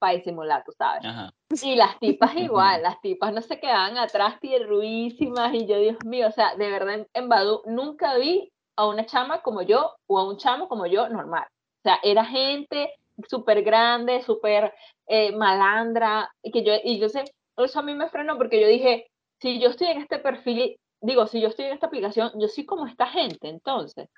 para 0.00 0.14
disimular, 0.14 0.64
tú 0.64 0.72
sabes. 0.72 1.04
Y 1.62 1.76
las 1.76 1.98
tipas 2.00 2.34
igual, 2.34 2.82
las 2.82 3.00
tipas 3.00 3.32
no 3.32 3.42
se 3.42 3.60
quedaban 3.60 3.96
atrás 3.98 4.40
tierruísimas 4.40 5.54
y 5.54 5.66
yo, 5.66 5.78
Dios 5.78 5.96
mío, 6.04 6.26
o 6.26 6.32
sea, 6.32 6.56
de 6.56 6.70
verdad 6.70 7.06
en, 7.12 7.28
Badu 7.28 7.62
nunca 7.66 8.16
vi 8.16 8.50
a 8.76 8.86
una 8.86 9.06
chama 9.06 9.42
como 9.42 9.62
yo 9.62 9.94
o 10.08 10.18
a 10.18 10.26
un 10.28 10.38
chamo 10.38 10.68
como 10.68 10.86
yo 10.86 11.08
normal. 11.08 11.44
O 11.44 11.82
sea, 11.84 12.00
era 12.02 12.24
gente 12.24 12.92
súper 13.28 13.62
grande, 13.62 14.22
súper 14.22 14.72
eh, 15.06 15.32
malandra, 15.36 16.32
y 16.42 16.50
que 16.50 16.64
yo, 16.64 16.72
y 16.82 16.98
yo 16.98 17.08
sé, 17.08 17.24
eso 17.56 17.78
a 17.78 17.82
mí 17.82 17.94
me 17.94 18.08
frenó 18.08 18.38
porque 18.38 18.60
yo 18.60 18.66
dije, 18.66 19.06
si 19.38 19.60
yo 19.60 19.68
estoy 19.68 19.88
en 19.88 19.98
este 19.98 20.18
perfil, 20.18 20.78
digo, 21.02 21.26
si 21.26 21.40
yo 21.40 21.48
estoy 21.48 21.66
en 21.66 21.72
esta 21.72 21.86
aplicación, 21.86 22.32
yo 22.40 22.48
soy 22.48 22.64
como 22.64 22.86
esta 22.86 23.06
gente, 23.06 23.48
entonces. 23.48 24.08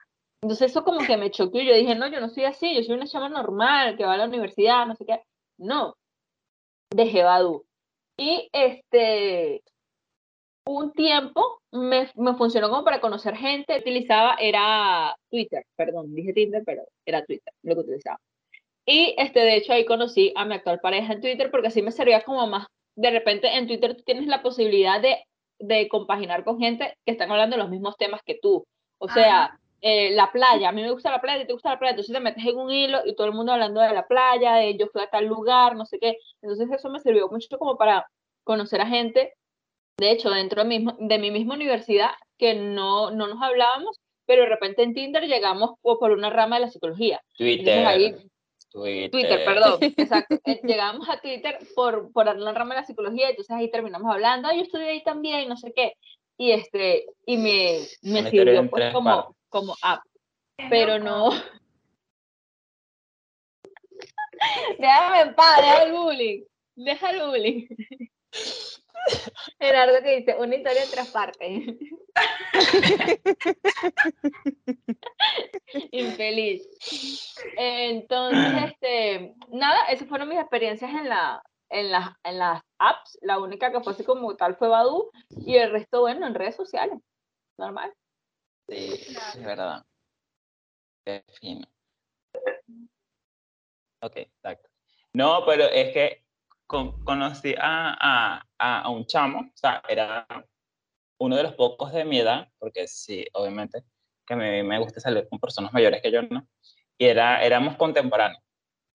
Entonces 0.42 0.71
eso 0.71 0.85
como 0.85 1.01
que 1.07 1.16
me 1.16 1.31
choqueó, 1.31 1.62
yo 1.62 1.75
dije, 1.75 1.95
no, 1.95 2.09
yo 2.09 2.21
no 2.21 2.29
soy 2.29 2.45
así, 2.45 2.75
yo 2.75 2.83
soy 2.83 2.95
una 2.95 3.07
chama 3.07 3.29
normal, 3.29 3.97
que 3.97 4.05
va 4.05 4.14
a 4.14 4.16
la 4.16 4.27
universidad, 4.27 4.87
no 4.87 4.97
sé 4.97 5.05
qué. 5.07 5.21
No, 5.62 5.96
de 6.90 7.07
Jebadú. 7.07 7.64
Y 8.16 8.48
este, 8.53 9.62
un 10.66 10.92
tiempo 10.92 11.61
me, 11.70 12.11
me, 12.16 12.35
funcionó 12.35 12.68
como 12.68 12.85
para 12.85 13.01
conocer 13.01 13.37
gente. 13.37 13.79
Utilizaba, 13.79 14.37
era 14.40 15.16
Twitter, 15.31 15.64
perdón, 15.77 16.14
dije 16.14 16.33
Tinder, 16.33 16.62
pero 16.66 16.83
era 17.07 17.25
Twitter 17.25 17.53
lo 17.62 17.75
que 17.75 17.81
utilizaba. 17.81 18.20
Y 18.85 19.14
este, 19.18 19.40
de 19.40 19.57
hecho 19.57 19.72
ahí 19.72 19.85
conocí 19.85 20.33
a 20.35 20.44
mi 20.44 20.55
actual 20.55 20.81
pareja 20.81 21.12
en 21.12 21.20
Twitter 21.20 21.51
porque 21.51 21.68
así 21.68 21.81
me 21.83 21.92
servía 21.92 22.22
como 22.22 22.44
más, 22.48 22.66
de 22.96 23.11
repente 23.11 23.46
en 23.57 23.68
Twitter 23.68 23.96
tú 23.96 24.03
tienes 24.03 24.27
la 24.27 24.42
posibilidad 24.42 25.01
de, 25.01 25.25
de 25.61 25.88
compaginar 25.88 26.42
con 26.42 26.59
gente 26.59 26.96
que 27.07 27.12
están 27.12 27.31
hablando 27.31 27.57
los 27.57 27.70
mismos 27.70 27.96
temas 27.96 28.20
que 28.25 28.38
tú. 28.42 28.64
O 28.98 29.09
sea, 29.09 29.59
eh, 29.83 30.12
la 30.12 30.33
playa, 30.33 30.71
a 30.71 30.73
mí 30.73 30.81
me 30.81 30.90
gusta 30.90 31.11
la 31.11 31.21
playa, 31.21 31.42
y 31.42 31.47
te 31.47 31.53
gusta 31.53 31.71
la 31.71 31.79
playa, 31.79 31.90
entonces 31.90 32.14
te 32.14 32.21
metes 32.21 32.45
en 32.47 32.57
un 32.57 32.73
hilo 32.73 33.01
y 33.05 33.14
todo 33.14 33.27
el 33.27 33.35
mundo 33.35 33.53
hablando 33.53 33.81
de 33.81 33.92
la 33.92 34.07
playa, 34.07 34.55
de 34.55 34.79
yo 34.79 34.87
fui 34.87 35.03
a 35.03 35.11
tal 35.11 35.27
lugar, 35.27 35.77
no 35.77 35.85
sé 35.85 35.99
qué. 35.99 36.16
Entonces 36.40 36.71
eso 36.71 36.88
me 36.88 37.01
sirvió 37.01 37.29
mucho 37.29 37.59
como 37.59 37.77
para 37.77 38.07
conocer 38.45 38.81
a 38.81 38.87
gente 38.87 39.35
de 39.99 40.11
hecho, 40.11 40.31
dentro 40.31 40.62
de, 40.62 40.68
mismo, 40.68 40.97
de 40.99 41.18
mi 41.18 41.31
misma 41.31 41.55
universidad, 41.55 42.11
que 42.38 42.55
no, 42.55 43.11
no 43.11 43.29
nos 43.29 43.42
hablábamos, 43.42 44.01
pero 44.27 44.42
de 44.42 44.49
repente 44.49 44.83
en 44.83 44.95
Tinder 44.95 45.29
llegamos 45.29 45.79
por 45.81 46.11
una 46.11 46.31
rama 46.31 46.57
de 46.57 46.62
la 46.62 46.71
psicología. 46.71 47.23
Twitter. 47.37 48.16
Twitter. 48.73 49.45
perdón, 49.45 49.79
exacto. 49.97 50.38
Eh, 50.45 50.61
llegamos 50.64 51.09
a 51.09 51.21
Twitter 51.21 51.59
por, 51.75 52.11
por 52.12 52.27
una 52.27 52.53
rama 52.53 52.75
de 52.75 52.81
la 52.81 52.87
psicología, 52.87 53.29
entonces 53.29 53.55
ahí 53.55 53.71
terminamos 53.71 54.11
hablando, 54.11 54.53
yo 54.53 54.62
estudié 54.62 54.88
ahí 54.88 55.05
también, 55.05 55.49
no 55.49 55.57
sé 55.57 55.73
qué. 55.73 55.95
Y, 56.38 56.53
este, 56.53 57.07
y 57.27 57.37
me, 57.37 57.79
me 58.03 58.31
sirvió 58.31 58.68
pues, 58.71 58.92
como, 58.92 59.37
como 59.53 59.77
app. 59.83 60.03
Pero 60.71 60.99
no. 60.99 61.31
Déjame 64.79 65.21
en 65.21 65.35
paz, 65.35 65.57
deja 65.59 65.83
el 65.85 65.93
bullying. 65.93 66.43
Deja 66.75 67.11
el 67.11 67.27
bullying. 67.27 67.67
Gerardo 69.61 70.03
que 70.03 70.19
dice, 70.19 70.37
una 70.38 70.57
historia 70.57 70.85
en 70.85 70.91
tres 70.91 71.11
partes. 71.11 71.65
Infeliz. 75.91 76.69
Entonces, 77.57 78.62
este, 78.73 79.35
nada, 79.49 79.85
esas 79.87 80.09
fueron 80.09 80.29
mis 80.29 80.38
experiencias 80.38 80.91
en, 80.91 81.09
la, 81.09 81.43
en, 81.69 81.91
las, 81.91 82.11
en 82.25 82.38
las 82.38 82.62
apps. 82.79 83.19
La 83.23 83.38
única 83.38 83.73
que 83.73 83.81
fue 83.81 83.93
así 83.93 84.05
como 84.05 84.37
tal 84.37 84.57
fue 84.57 84.69
Badu 84.69 85.11
y 85.31 85.57
el 85.57 85.73
resto, 85.73 86.01
bueno, 86.01 86.27
en 86.27 86.35
redes 86.35 86.57
sociales. 86.57 86.99
Normal. 87.59 87.93
Sí, 88.68 89.16
es 89.35 89.44
verdad. 89.44 89.85
Defino. 91.05 91.66
Ok, 94.01 94.16
exacto. 94.16 94.68
No, 95.12 95.44
pero 95.46 95.64
es 95.64 95.92
que 95.92 96.25
conocí 96.66 97.55
a, 97.59 97.96
a, 98.01 98.83
a, 98.83 98.88
un 98.88 99.05
chamo, 99.07 99.40
o 99.40 99.57
sea, 99.57 99.83
era 99.88 100.27
uno 101.18 101.37
de 101.37 101.42
los 101.42 101.55
pocos 101.55 101.92
de 101.92 102.05
mi 102.05 102.18
edad, 102.18 102.48
porque 102.59 102.88
sí, 102.88 103.27
obviamente, 103.35 103.85
que 104.27 104.35
me, 104.35 104.62
me 104.62 104.79
gusta 104.79 105.01
salir 105.01 105.29
con 105.29 105.38
personas 105.38 105.72
mayores 105.72 106.01
que 106.03 106.11
yo, 106.11 106.22
¿no? 106.22 106.48
Y 106.98 107.07
era, 107.07 107.44
éramos 107.44 107.77
contemporáneos, 107.77 108.42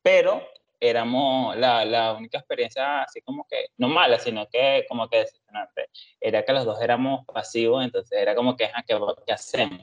pero 0.02 0.42
éramos 0.80 1.56
la, 1.58 1.86
la, 1.86 2.14
única 2.14 2.38
experiencia 2.38 3.04
así 3.04 3.22
como 3.22 3.46
que, 3.50 3.68
no 3.78 3.88
mala, 3.88 4.20
sino 4.20 4.48
que 4.48 4.86
como 4.88 5.10
que 5.10 5.18
decepcionante, 5.18 5.90
era 6.20 6.44
que 6.44 6.54
los 6.54 6.66
dos 6.66 6.82
éramos 6.82 7.26
pasivos, 7.26 7.84
entonces 7.84 8.20
era 8.20 8.36
como 8.36 8.56
que, 8.56 8.70
¿qué, 8.88 9.00
qué 9.26 9.34
hacemos? 9.34 9.80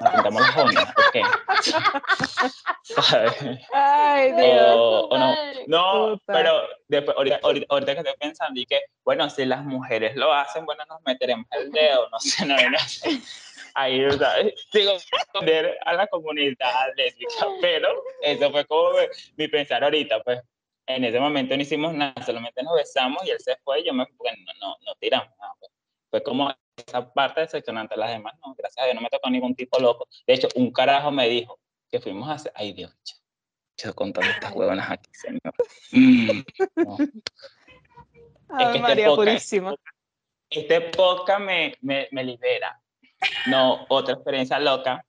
Nos 0.00 0.12
pintamos 0.12 0.40
las 0.42 0.56
uñas, 0.64 0.94
¿qué? 1.12 1.22
¿Sabes? 3.02 3.32
Ay, 3.72 4.32
Dios. 4.32 4.76
O, 4.76 5.18
no, 5.18 5.34
no 5.66 6.20
pero 6.26 6.62
después, 6.88 7.16
ahorita, 7.16 7.38
ahorita, 7.42 7.94
que 7.94 8.00
estoy 8.00 8.14
pensando, 8.18 8.60
y 8.60 8.66
que, 8.66 8.80
bueno, 9.04 9.28
si 9.30 9.44
las 9.44 9.64
mujeres 9.64 10.16
lo 10.16 10.32
hacen, 10.32 10.66
bueno, 10.66 10.84
nos 10.88 11.00
meteremos 11.02 11.46
el 11.52 11.70
dedo, 11.70 12.08
no 12.10 12.18
sé, 12.18 12.44
no, 12.46 12.56
no 12.56 12.78
sé 12.78 13.20
ahí, 13.74 14.04
o 14.04 14.12
sea, 14.12 14.34
digo, 14.72 14.92
responder 15.10 15.76
a 15.84 15.92
la 15.94 16.06
comunidad 16.06 16.94
lésbica, 16.96 17.32
pero 17.60 18.02
eso 18.22 18.50
fue 18.50 18.64
como 18.66 18.90
mi 19.36 19.48
pensar 19.48 19.84
ahorita, 19.84 20.22
pues 20.22 20.40
en 20.86 21.04
ese 21.04 21.18
momento 21.18 21.56
no 21.56 21.62
hicimos 21.62 21.94
nada, 21.94 22.14
solamente 22.24 22.62
nos 22.62 22.74
besamos 22.74 23.24
y 23.26 23.30
él 23.30 23.40
se 23.40 23.56
fue 23.56 23.80
y 23.80 23.86
yo 23.86 23.94
me 23.94 24.06
fui, 24.06 24.28
no, 24.30 24.52
no, 24.60 24.76
no 24.84 24.94
tiramos 24.96 25.28
nada, 25.38 25.52
pues. 25.58 25.70
Fue 26.10 26.22
como 26.22 26.54
esa 26.76 27.12
parte 27.12 27.40
decepcionante, 27.40 27.96
las 27.96 28.10
demás, 28.10 28.34
no, 28.44 28.54
gracias 28.54 28.82
a 28.82 28.86
Dios 28.86 28.94
no 28.94 29.00
me 29.00 29.08
tocó 29.08 29.30
ningún 29.30 29.54
tipo 29.54 29.80
loco. 29.80 30.06
De 30.26 30.34
hecho, 30.34 30.48
un 30.54 30.70
carajo 30.72 31.10
me 31.10 31.28
dijo 31.28 31.58
que 31.90 32.00
fuimos 32.00 32.28
a 32.28 32.34
hacer, 32.34 32.52
ay 32.54 32.72
Dios, 32.72 32.94
yo 33.76 33.94
contando 33.94 34.30
estas 34.30 34.52
huevonas 34.52 34.90
aquí, 34.90 35.10
señor. 35.12 35.52
Mm, 35.90 36.42
Ay, 38.56 38.66
es 38.66 38.72
que 38.72 38.78
María 38.78 39.06
este 39.06 39.16
Purísima. 39.16 39.74
Este 40.48 40.80
podcast 40.80 41.40
me, 41.40 41.74
me, 41.80 42.06
me 42.12 42.22
libera, 42.22 42.80
no, 43.46 43.86
otra 43.88 44.14
experiencia 44.14 44.58
loca. 44.58 45.04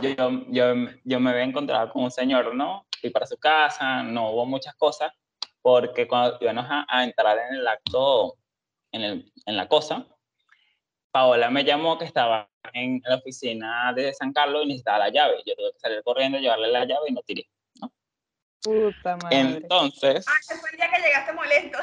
Yo, 0.00 0.30
yo, 0.48 0.74
yo 1.04 1.20
me 1.20 1.30
había 1.30 1.42
encontrado 1.42 1.90
con 1.92 2.04
un 2.04 2.10
señor, 2.10 2.54
¿no? 2.54 2.86
Fui 3.00 3.10
para 3.10 3.26
su 3.26 3.36
casa, 3.36 4.02
no 4.02 4.30
hubo 4.30 4.46
muchas 4.46 4.74
cosas, 4.76 5.12
porque 5.60 6.08
cuando 6.08 6.38
íbamos 6.40 6.66
a, 6.68 6.86
a 6.88 7.04
entrar 7.04 7.38
en 7.38 7.56
el 7.56 7.68
acto, 7.68 8.36
en, 8.92 9.02
el, 9.02 9.32
en 9.46 9.56
la 9.56 9.68
cosa, 9.68 10.06
Paola 11.10 11.50
me 11.50 11.64
llamó 11.64 11.98
que 11.98 12.04
estaba 12.04 12.48
en 12.72 13.02
la 13.04 13.16
oficina 13.16 13.92
de 13.94 14.14
San 14.14 14.32
Carlos 14.32 14.62
y 14.64 14.68
necesitaba 14.68 15.00
la 15.00 15.08
llave. 15.10 15.42
Yo 15.44 15.54
tuve 15.54 15.72
que 15.72 15.80
salir 15.80 16.02
corriendo, 16.02 16.38
llevarle 16.38 16.68
la 16.68 16.84
llave 16.84 17.06
y 17.08 17.12
no 17.12 17.20
tiré, 17.22 17.48
¿no? 17.80 17.92
Puta 18.62 19.16
madre. 19.16 19.40
Entonces... 19.40 20.24
Ah, 20.28 20.36
ese 20.40 20.56
fue 20.56 20.70
el 20.70 20.76
día 20.76 20.90
que 20.90 21.02
llegaste 21.02 21.32
molesto. 21.32 21.78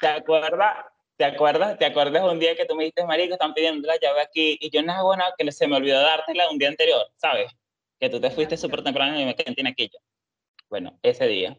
¿Te 0.00 0.08
acuerdas? 0.08 0.86
¿Te 1.16 1.24
acuerdas? 1.24 1.78
¿Te 1.78 1.86
acuerdas 1.86 2.22
un 2.24 2.38
día 2.38 2.54
que 2.54 2.66
tú 2.66 2.74
me 2.74 2.84
dijiste, 2.84 3.04
marico, 3.04 3.34
están 3.34 3.54
pidiendo 3.54 3.88
la 3.88 3.98
llave 3.98 4.20
aquí 4.20 4.58
y 4.60 4.70
yo 4.70 4.82
no 4.82 4.92
hago 4.92 5.16
nada 5.16 5.34
que 5.38 5.50
se 5.50 5.66
me 5.66 5.76
olvidó 5.76 6.00
dártela 6.00 6.50
un 6.50 6.58
día 6.58 6.68
anterior, 6.68 7.10
¿sabes? 7.16 7.50
Que 7.98 8.10
tú 8.10 8.20
te 8.20 8.30
fuiste 8.30 8.56
súper 8.58 8.84
temprano 8.84 9.18
y 9.18 9.24
me 9.24 9.34
quedé 9.34 9.54
en 9.56 9.66
aquello. 9.66 9.98
Bueno, 10.68 10.98
ese 11.02 11.26
día. 11.26 11.58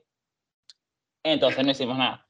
Entonces 1.23 1.65
no 1.65 1.71
hicimos 1.71 1.97
nada. 1.97 2.27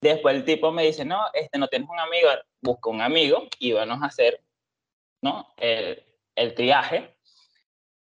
Después 0.00 0.34
el 0.34 0.44
tipo 0.44 0.72
me 0.72 0.84
dice, 0.84 1.04
no, 1.04 1.20
este, 1.34 1.56
no 1.58 1.68
tienes 1.68 1.88
un 1.88 2.00
amigo, 2.00 2.28
busca 2.60 2.90
un 2.90 3.00
amigo 3.00 3.46
y 3.60 3.72
vamos 3.72 4.02
a 4.02 4.06
hacer, 4.06 4.42
¿no? 5.22 5.54
El, 5.56 6.04
el 6.34 6.54
triaje. 6.54 7.16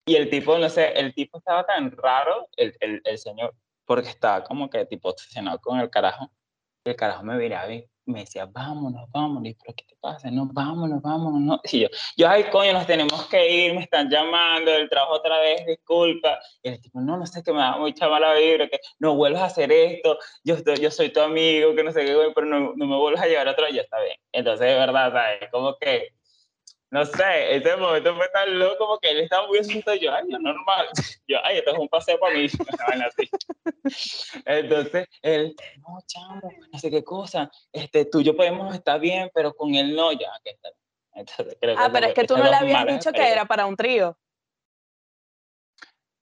Y 0.06 0.16
el 0.16 0.30
tipo, 0.30 0.58
no 0.58 0.70
sé, 0.70 0.94
el 1.00 1.14
tipo 1.14 1.38
estaba 1.38 1.66
tan 1.66 1.92
raro, 1.92 2.48
el, 2.58 2.76
el, 2.80 3.02
el 3.04 3.18
señor, 3.18 3.56
porque 3.86 4.10
estaba 4.10 4.44
como 4.44 4.70
que 4.70 4.86
tipo 4.86 5.10
obsesionado 5.10 5.60
con 5.60 5.80
el 5.80 5.90
carajo. 5.90 6.32
El 6.86 6.96
carajo 6.96 7.24
me 7.24 7.36
miraba 7.36 7.74
y 7.74 7.90
me 8.06 8.22
decía, 8.22 8.46
vámonos, 8.46 9.10
vámonos, 9.12 9.54
pero 9.62 9.76
¿qué 9.76 9.86
te 9.86 9.96
pasa? 10.00 10.30
No, 10.30 10.48
vámonos, 10.52 11.02
vámonos, 11.02 11.40
no. 11.42 11.62
Y 11.72 11.82
yo, 11.82 11.88
yo, 12.18 12.30
ay, 12.30 12.46
coño, 12.46 12.74
nos 12.74 12.86
tenemos 12.86 13.28
que 13.28 13.66
ir, 13.66 13.74
me 13.74 13.82
están 13.84 14.10
llamando 14.10 14.72
del 14.72 14.90
trabajo 14.90 15.14
otra 15.14 15.40
vez, 15.40 15.66
disculpa. 15.66 16.40
Y 16.62 16.70
el 16.70 16.82
tipo, 16.82 17.00
no, 17.00 17.18
no 17.18 17.26
sé, 17.26 17.44
que 17.44 17.54
me 17.54 17.60
da 17.60 17.78
mucha 17.78 18.10
mala 18.10 18.34
vibra, 18.34 18.68
que 18.68 18.80
no 19.00 19.16
vuelvas 19.16 19.42
a 19.42 19.46
hacer 19.46 19.72
esto, 19.72 20.18
yo, 20.44 20.56
yo 20.80 20.92
soy 20.92 21.10
tu 21.10 21.22
amigo, 21.22 21.76
que 21.76 21.84
no 21.84 21.92
sé 21.92 22.06
qué, 22.06 22.16
pero 22.36 22.48
no, 22.48 22.74
no 22.76 22.88
me 22.88 22.98
vuelvas 22.98 23.24
a 23.24 23.28
llevar 23.28 23.48
a 23.48 23.52
otro, 23.52 23.68
ya 23.70 23.82
está 23.82 24.00
bien. 24.02 24.18
Entonces, 24.32 24.68
de 24.68 24.74
verdad, 24.74 25.12
¿sabes? 25.12 25.50
Como 25.52 25.78
que 25.78 26.10
no 26.94 27.04
sé, 27.08 27.56
ese 27.56 27.76
momento 27.76 28.16
fue 28.16 28.30
tan 28.30 28.60
loco 28.60 28.78
como 28.78 29.00
que 29.00 29.10
él 29.10 29.22
estaba 29.22 29.48
muy 29.48 29.58
asustado. 29.58 29.98
Yo, 29.98 30.14
ay, 30.14 30.26
yo 30.30 30.38
normal. 30.38 30.88
Yo, 31.28 31.40
ay, 31.44 31.58
esto 31.58 31.72
es 31.72 31.80
un 31.80 31.90
paseo 31.90 32.20
para 32.20 32.36
mí. 32.36 32.46
así. 33.08 33.30
Entonces, 34.46 35.08
él, 35.24 35.56
no, 35.80 35.98
chamo, 36.06 36.54
no 36.72 36.78
sé 36.78 36.92
qué 36.92 37.04
cosa. 37.04 37.50
Este, 37.72 38.06
tú 38.06 38.20
y 38.20 38.26
yo 38.26 38.38
podemos 38.38 38.76
estar 38.76 39.00
bien, 39.00 39.32
pero 39.34 39.56
con 39.56 39.74
él 39.74 39.96
no, 39.96 40.12
ya, 40.12 40.30
que 40.44 40.52
está. 40.52 40.70
Entonces, 41.16 41.58
creo 41.60 41.76
ah, 41.80 41.90
pero 41.92 42.06
es 42.06 42.14
que 42.14 42.26
tú 42.26 42.38
no 42.38 42.44
le 42.44 42.56
habías 42.56 42.86
dicho 42.86 43.12
que 43.12 43.28
era 43.28 43.46
para 43.46 43.66
un 43.66 43.76
trío. 43.76 44.16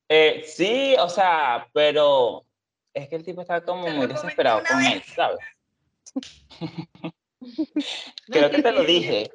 Eh, 0.07 0.43
sí, 0.45 0.95
o 0.99 1.09
sea, 1.09 1.67
pero 1.73 2.45
es 2.93 3.09
que 3.09 3.17
el 3.17 3.25
tipo 3.25 3.41
estaba 3.41 3.59
como 3.59 3.89
muy 3.89 4.07
desesperado 4.07 4.61
con 4.65 4.81
él, 4.85 5.03
¿sabes? 5.03 5.39
creo 8.27 8.49
que 8.49 8.61
te 8.61 8.71
lo 8.71 8.83
dije. 8.85 9.29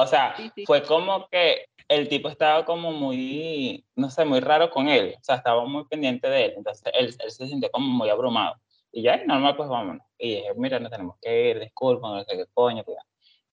O 0.00 0.06
sea, 0.06 0.36
fue 0.64 0.84
como 0.84 1.28
que 1.28 1.70
el 1.88 2.08
tipo 2.08 2.28
estaba 2.28 2.64
como 2.64 2.92
muy, 2.92 3.84
no 3.96 4.10
sé, 4.10 4.24
muy 4.24 4.38
raro 4.38 4.70
con 4.70 4.88
él. 4.88 5.16
O 5.18 5.24
sea, 5.24 5.34
estaba 5.34 5.64
muy 5.64 5.86
pendiente 5.86 6.28
de 6.28 6.44
él. 6.44 6.54
Entonces 6.56 6.92
él, 6.94 7.12
él 7.18 7.30
se 7.32 7.48
sintió 7.48 7.68
como 7.72 7.88
muy 7.88 8.08
abrumado. 8.08 8.54
Y 8.92 9.02
ya, 9.02 9.16
normal, 9.24 9.56
pues 9.56 9.68
vámonos. 9.68 10.06
Y 10.16 10.36
dije, 10.36 10.54
mira, 10.54 10.78
no 10.78 10.88
tenemos 10.88 11.16
que 11.20 11.50
ir, 11.50 11.58
disculpa, 11.58 12.10
no 12.10 12.22
sé 12.22 12.36
qué 12.36 12.44
coño. 12.54 12.84
Pues. 12.84 12.96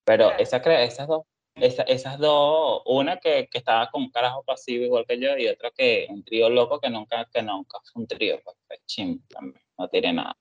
Pero 0.03 0.33
esa, 0.37 0.57
esas 0.57 1.07
dos, 1.07 1.23
esa, 1.55 1.81
esas 1.81 2.19
dos, 2.19 2.83
una 2.85 3.17
que, 3.17 3.47
que, 3.49 3.57
estaba 3.57 3.89
con 3.89 4.03
un 4.03 4.11
carajo 4.11 4.43
pasivo 4.43 4.85
igual 4.85 5.05
que 5.07 5.19
yo 5.19 5.35
y 5.39 5.47
otra 5.47 5.71
que 5.71 6.05
un 6.11 6.23
trío 6.23 6.47
loco 6.51 6.79
que 6.79 6.91
nunca, 6.91 7.27
que 7.33 7.41
nunca 7.41 7.79
fue 7.91 8.03
un 8.03 8.07
trío, 8.07 8.39
pues 8.43 8.85
chim, 8.85 9.19
también, 9.29 9.63
no 9.79 9.87
tiene 9.87 10.13
nada. 10.13 10.37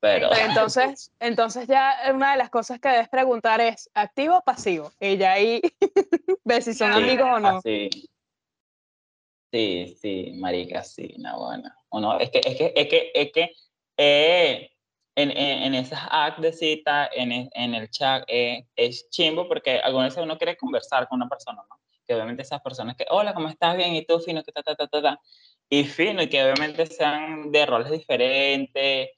Pero... 0.00 0.32
Entonces, 0.32 1.10
entonces 1.20 1.66
ya 1.66 1.96
una 2.14 2.32
de 2.32 2.38
las 2.38 2.50
cosas 2.50 2.78
que 2.80 2.88
debes 2.88 3.08
preguntar 3.08 3.60
es, 3.60 3.90
¿activo 3.94 4.38
o 4.38 4.42
pasivo? 4.42 4.92
Y 5.00 5.16
ya 5.16 5.32
ahí 5.32 5.60
ves 6.44 6.64
si 6.64 6.74
son 6.74 6.92
amigos 6.92 7.28
o 7.30 7.40
no. 7.40 7.60
Sí, 7.60 7.90
sí, 9.52 9.96
sí 10.00 10.32
marica, 10.36 10.82
sí, 10.82 11.14
no, 11.18 11.38
bueno. 11.38 11.70
O 11.90 12.00
no, 12.00 12.18
es 12.18 12.30
que, 12.30 12.40
es 12.44 12.56
que, 12.56 12.72
es 12.76 12.88
que, 12.88 13.10
es 13.14 13.32
que 13.32 13.52
he, 13.96 14.70
en, 15.16 15.30
en, 15.30 15.62
en 15.64 15.74
esas 15.74 16.00
acts 16.10 16.42
de 16.42 16.52
cita, 16.52 17.08
en, 17.12 17.32
el- 17.32 17.50
en 17.52 17.74
el 17.74 17.90
chat, 17.90 18.24
eh, 18.28 18.66
es 18.76 19.08
chimbo 19.10 19.48
porque 19.48 19.78
algunas 19.80 20.10
veces 20.10 20.22
uno 20.22 20.36
quiere 20.38 20.56
conversar 20.56 21.08
con 21.08 21.16
una 21.20 21.28
persona, 21.28 21.62
¿no? 21.68 21.76
Que 22.06 22.14
obviamente 22.14 22.42
esas 22.42 22.60
personas 22.62 22.96
que, 22.96 23.04
hola, 23.10 23.34
¿cómo 23.34 23.48
estás? 23.48 23.76
Bien, 23.76 23.94
¿y 23.94 24.04
tú, 24.06 24.20
fino? 24.20 24.42
Que 24.42 24.52
ta, 24.52 24.62
ta, 24.62 24.74
ta, 24.74 24.86
ta, 24.86 25.02
ta. 25.02 25.20
Y 25.68 25.84
fino, 25.84 26.22
y 26.22 26.28
que 26.28 26.42
obviamente 26.42 26.86
sean 26.86 27.50
de 27.50 27.66
roles 27.66 27.90
diferentes, 27.90 29.08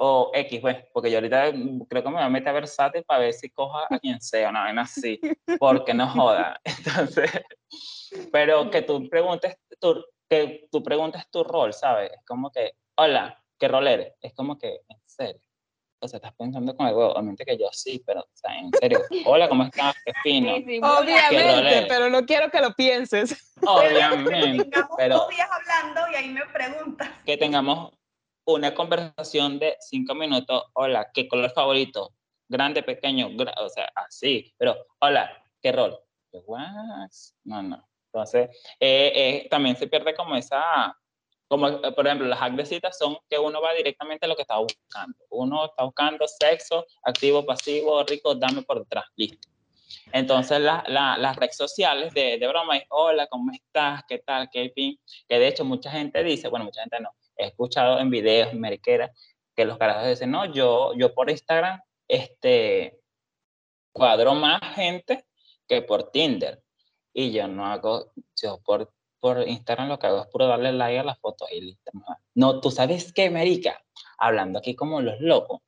o 0.00 0.30
X, 0.32 0.60
pues, 0.60 0.76
porque 0.92 1.10
yo 1.10 1.18
ahorita 1.18 1.50
creo 1.88 2.02
que 2.02 2.08
me 2.08 2.14
voy 2.14 2.22
a 2.22 2.28
meter 2.28 2.48
a 2.50 2.52
versátil 2.52 3.02
para 3.04 3.20
ver 3.20 3.32
si 3.32 3.50
coja 3.50 3.86
a 3.90 3.98
quien 3.98 4.20
sea, 4.20 4.48
una 4.48 4.62
vaina 4.62 4.82
así, 4.82 5.20
porque 5.58 5.92
no 5.92 6.08
joda. 6.08 6.60
Entonces, 6.64 7.30
pero 8.32 8.70
que 8.70 8.82
tú 8.82 9.08
preguntes 9.08 9.56
tu, 9.80 10.04
que 10.28 10.68
tú 10.70 10.82
preguntes 10.82 11.28
tu 11.30 11.42
rol, 11.42 11.72
¿sabes? 11.72 12.12
Es 12.12 12.24
como 12.24 12.50
que, 12.50 12.74
hola, 12.96 13.42
¿qué 13.58 13.66
rol 13.66 13.88
eres? 13.88 14.14
Es 14.20 14.32
como 14.34 14.56
que, 14.56 14.80
en 14.88 14.98
serio. 15.04 15.40
O 16.00 16.06
sea, 16.06 16.18
estás 16.18 16.32
pensando 16.34 16.76
con 16.76 16.86
algo, 16.86 17.10
obviamente 17.10 17.44
que 17.44 17.58
yo 17.58 17.66
sí, 17.72 18.00
pero, 18.06 18.20
o 18.20 18.30
sea, 18.32 18.56
en 18.56 18.70
serio. 18.78 19.00
Hola, 19.26 19.48
¿cómo 19.48 19.64
estás? 19.64 19.96
Qué 20.04 20.12
fino. 20.22 20.54
Sí, 20.54 20.64
sí, 20.64 20.80
Obviamente, 20.80 21.86
pero 21.88 22.08
no 22.08 22.24
quiero 22.24 22.52
que 22.52 22.60
lo 22.60 22.72
pienses. 22.74 23.52
Obviamente, 23.66 24.62
Tengamos 24.62 24.96
pero 24.96 25.16
dos 25.16 25.28
días 25.28 25.48
hablando 25.50 26.12
y 26.12 26.14
ahí 26.14 26.28
me 26.28 26.46
preguntas. 26.46 27.10
que 27.26 27.36
tengamos 27.36 27.97
una 28.48 28.74
conversación 28.74 29.58
de 29.58 29.76
cinco 29.78 30.14
minutos. 30.14 30.64
Hola, 30.72 31.10
¿qué 31.12 31.28
color 31.28 31.50
favorito? 31.50 32.14
Grande, 32.48 32.82
pequeño, 32.82 33.28
gra- 33.32 33.52
o 33.58 33.68
sea, 33.68 33.92
así. 33.94 34.54
Pero, 34.56 34.74
hola, 35.00 35.30
¿qué 35.60 35.70
rol? 35.70 35.98
"What?". 36.32 37.10
No, 37.44 37.62
no. 37.62 37.86
Entonces, 38.06 38.48
eh, 38.80 39.12
eh, 39.14 39.48
también 39.50 39.76
se 39.76 39.86
pierde 39.86 40.14
como 40.14 40.34
esa, 40.34 40.96
como 41.46 41.78
por 41.94 42.06
ejemplo, 42.06 42.26
las 42.26 42.38
hack 42.38 42.54
de 42.54 42.64
citas 42.64 42.96
son 42.96 43.18
que 43.28 43.38
uno 43.38 43.60
va 43.60 43.74
directamente 43.74 44.24
a 44.24 44.28
lo 44.30 44.34
que 44.36 44.42
está 44.42 44.56
buscando. 44.56 45.18
Uno 45.28 45.66
está 45.66 45.84
buscando 45.84 46.26
sexo, 46.26 46.86
activo, 47.02 47.44
pasivo, 47.44 48.02
rico, 48.04 48.34
dame 48.34 48.62
por 48.62 48.78
detrás, 48.78 49.04
listo. 49.16 49.46
Entonces, 50.12 50.58
la- 50.60 50.84
la- 50.88 51.18
las 51.18 51.36
redes 51.36 51.54
sociales 51.56 52.14
de, 52.14 52.38
de 52.38 52.48
broma 52.48 52.78
es, 52.78 52.84
hola, 52.88 53.26
¿cómo 53.26 53.52
estás? 53.52 54.04
¿Qué 54.08 54.18
tal? 54.20 54.48
¿Qué 54.50 54.70
fin? 54.74 54.98
Que 55.28 55.38
de 55.38 55.48
hecho 55.48 55.66
mucha 55.66 55.90
gente 55.90 56.22
dice, 56.24 56.48
bueno, 56.48 56.64
mucha 56.64 56.80
gente 56.80 56.98
no, 57.00 57.10
he 57.38 57.46
escuchado 57.46 57.98
en 58.00 58.10
videos, 58.10 58.52
en 58.52 58.60
mariquera, 58.60 59.12
que 59.56 59.64
los 59.64 59.78
carajos 59.78 60.08
dicen, 60.08 60.30
no, 60.30 60.44
yo, 60.52 60.92
yo 60.94 61.14
por 61.14 61.30
Instagram, 61.30 61.80
este, 62.06 63.00
cuadro 63.92 64.34
más 64.34 64.60
gente 64.74 65.24
que 65.66 65.82
por 65.82 66.10
Tinder. 66.10 66.62
Y 67.12 67.32
yo 67.32 67.48
no 67.48 67.66
hago, 67.66 68.12
yo 68.40 68.60
por, 68.64 68.92
por 69.18 69.46
Instagram 69.48 69.88
lo 69.88 69.98
que 69.98 70.06
hago 70.06 70.22
es 70.22 70.28
puro 70.28 70.46
darle 70.46 70.72
like 70.72 70.98
a 71.00 71.04
las 71.04 71.18
fotos 71.18 71.48
y 71.50 71.60
listo. 71.60 71.90
no. 72.34 72.60
Tú 72.60 72.70
sabes 72.70 73.12
qué, 73.12 73.30
marica, 73.30 73.82
hablando 74.18 74.58
aquí 74.58 74.74
como 74.76 75.00
los 75.00 75.20
locos, 75.20 75.60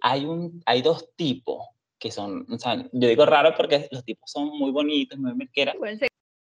hay, 0.00 0.24
un, 0.24 0.62
hay 0.66 0.82
dos 0.82 1.14
tipos 1.16 1.66
que 1.98 2.10
son, 2.10 2.46
o 2.50 2.58
sea, 2.58 2.76
yo 2.92 3.08
digo 3.08 3.26
raro 3.26 3.54
porque 3.56 3.88
los 3.90 4.04
tipos 4.04 4.30
son 4.30 4.46
muy 4.56 4.70
bonitos, 4.70 5.18
muy 5.18 5.34
ser- 5.52 6.08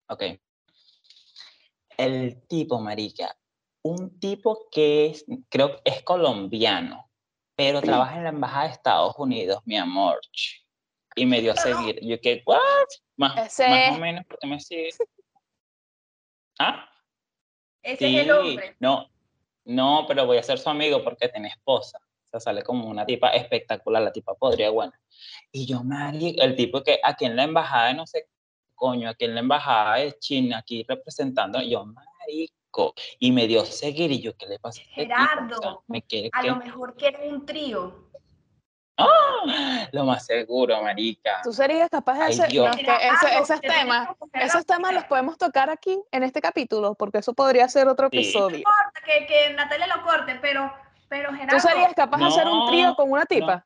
Ok. 0.08 0.24
El 1.97 2.41
tipo, 2.47 2.80
marica, 2.80 3.36
un 3.84 4.20
tipo 4.20 4.68
que 4.72 5.08
es, 5.08 5.26
creo 5.50 5.76
que 5.76 5.92
es 5.92 6.02
colombiano, 6.04 7.10
pero 7.56 7.82
trabaja 7.82 8.18
en 8.18 8.24
la 8.24 8.30
embajada 8.30 8.68
de 8.68 8.74
Estados 8.74 9.16
Unidos, 9.18 9.62
mi 9.66 9.78
amor. 9.78 10.20
Y 11.16 11.26
me 11.26 11.42
dio 11.42 11.52
a 11.52 11.56
seguir. 11.56 12.00
Yo 12.02 12.20
que, 12.20 12.42
¿what? 12.46 12.60
Más, 13.18 13.48
Ese 13.48 13.70
más 13.70 13.98
o 13.98 14.02
menos, 14.02 14.26
porque 14.26 14.48
me 14.48 14.60
sigue. 14.60 14.90
¿Ah? 16.60 16.90
Ese 17.84 18.08
Sí, 18.08 18.18
es 18.18 18.24
el 18.24 18.32
hombre. 18.32 18.76
no, 18.80 19.10
no, 19.66 20.06
pero 20.08 20.26
voy 20.26 20.38
a 20.38 20.44
ser 20.44 20.58
su 20.58 20.70
amigo 20.70 21.04
porque 21.04 21.30
tiene 21.30 21.50
esposa. 21.50 22.00
O 22.00 22.30
sea, 22.32 22.40
sale 22.40 22.64
como 22.64 22.88
una 22.88 23.06
tipa 23.06 23.30
espectacular, 23.30 24.02
la 24.02 24.12
tipa 24.12 24.34
podría, 24.34 24.72
buena. 24.72 25.00
Y 25.52 25.68
yo, 25.68 25.84
marico, 25.84 26.42
el 26.42 26.56
tipo 26.56 26.82
que 26.82 27.00
aquí 27.04 27.26
en 27.26 27.36
la 27.36 27.44
embajada, 27.44 27.94
no 27.94 28.08
sé, 28.08 28.28
coño, 28.74 29.10
aquí 29.10 29.26
en 29.26 29.36
la 29.36 29.42
embajada 29.42 29.98
de 29.98 30.18
China, 30.18 30.60
aquí 30.60 30.84
representando, 30.88 31.62
yo, 31.62 31.86
y 33.20 33.32
me 33.32 33.48
dio 33.48 33.66
seguir, 33.66 34.12
y 34.12 34.22
yo, 34.22 34.36
¿qué 34.36 34.48
le 34.48 34.60
pasa 34.60 34.82
este 34.82 35.04
tipo? 35.04 35.14
O 35.14 35.18
sea, 35.18 35.28
Gerardo, 35.28 35.84
me 35.88 36.02
quiere 36.02 36.30
A 36.34 36.42
que... 36.42 36.48
lo 36.48 36.56
mejor 36.58 36.96
quieren 36.96 37.34
un 37.34 37.46
trío. 37.46 38.10
¡Ah! 38.98 39.88
Lo 39.92 40.06
más 40.06 40.26
seguro, 40.26 40.80
marica. 40.84 41.42
Tú 41.44 41.52
serías 41.52 41.90
capaz 41.90 42.14
de 42.16 42.24
Ay, 42.26 42.34
hacer. 42.34 42.54
No, 42.56 42.68
es 42.68 42.76
que 42.78 42.82
ese- 42.84 43.40
esos 43.42 43.62
temas, 43.62 44.08
que 44.32 44.44
esos 44.44 44.66
temas 44.66 44.94
los 44.94 45.04
podemos 45.06 45.38
tocar 45.38 45.70
aquí 45.72 46.00
en 46.12 46.24
este 46.24 46.42
capítulo, 46.42 46.94
porque 46.96 47.18
eso 47.20 47.34
podría 47.34 47.68
ser 47.70 47.88
otro 47.88 48.10
Sí. 48.12 48.18
episodio. 48.18 48.58
importa 48.58 49.02
que, 49.06 49.26
que 49.26 49.54
Natalia 49.54 49.88
lo 49.88 50.04
corte, 50.04 50.38
pero, 50.42 50.72
pero 51.10 51.32
Gerardo, 51.34 51.56
¿Tú 51.58 51.60
serías 51.68 51.94
capaz 51.96 52.18
de 52.18 52.26
hacer 52.26 52.48
un 52.48 52.68
trío 52.68 52.88
No, 52.90 52.96
con 52.96 53.12
una 53.12 53.22
no. 53.22 53.28
tipa? 53.28 53.66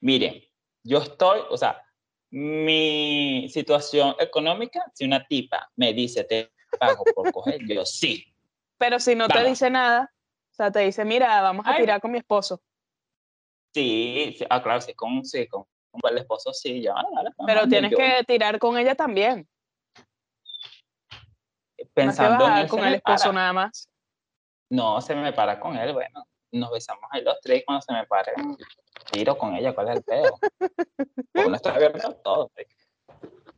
Miren, 0.00 0.42
yo 0.82 0.98
estoy, 0.98 1.40
o 1.50 1.56
sea, 1.56 1.80
mi 2.30 3.48
situación 3.48 4.14
económica, 4.18 4.82
si 4.94 5.04
una 5.04 5.24
tipa 5.26 5.70
me 5.76 5.92
dice 5.94 6.24
te 6.24 6.52
pago 6.78 7.04
por 7.14 7.30
coger, 7.32 7.60
yo 7.66 7.84
sí. 7.84 8.24
Pero 8.78 8.98
si 9.00 9.14
no 9.14 9.28
te 9.28 9.44
dice 9.44 9.70
nada, 9.70 10.12
o 10.52 10.54
sea, 10.54 10.70
te 10.70 10.80
dice, 10.80 11.04
mira, 11.04 11.40
vamos 11.40 11.66
a 11.66 11.70
Ay. 11.70 11.82
tirar 11.82 12.00
con 12.00 12.10
mi 12.12 12.18
esposo. 12.18 12.60
Sí, 13.74 14.34
sí, 14.38 14.44
ah, 14.48 14.62
claro, 14.62 14.80
sí, 14.80 14.94
con, 14.94 15.24
sí, 15.24 15.46
con, 15.46 15.64
con 15.90 16.12
el 16.12 16.18
esposo 16.18 16.52
sí, 16.52 16.80
ya, 16.82 16.94
dale, 17.14 17.30
Pero 17.46 17.60
ajá, 17.60 17.68
tienes 17.68 17.90
yo 17.90 17.96
que 17.98 18.24
tirar 18.26 18.58
con 18.58 18.76
ella 18.78 18.94
también. 18.94 19.48
Pensando 21.94 22.48
en 22.48 22.56
él, 22.56 22.68
con 22.68 22.84
el 22.84 22.94
esposo 22.94 23.24
para. 23.24 23.32
nada 23.32 23.52
más. 23.52 23.88
No, 24.70 25.00
se 25.00 25.14
me 25.14 25.32
para 25.32 25.58
con 25.60 25.76
él, 25.76 25.92
bueno, 25.92 26.26
nos 26.52 26.70
besamos 26.70 27.04
ahí 27.10 27.22
los 27.22 27.40
tres 27.40 27.62
cuando 27.64 27.82
se 27.82 27.92
me 27.92 28.06
pare, 28.06 28.32
tiro 29.10 29.36
con 29.38 29.54
ella, 29.54 29.74
¿cuál 29.74 29.88
es 29.88 29.96
el 29.96 30.02
pedo? 30.02 30.38
Porque 31.32 31.50
no 31.50 31.56
estoy 31.56 31.72
abierto 31.72 32.08
a 32.08 32.14
todo. 32.14 32.50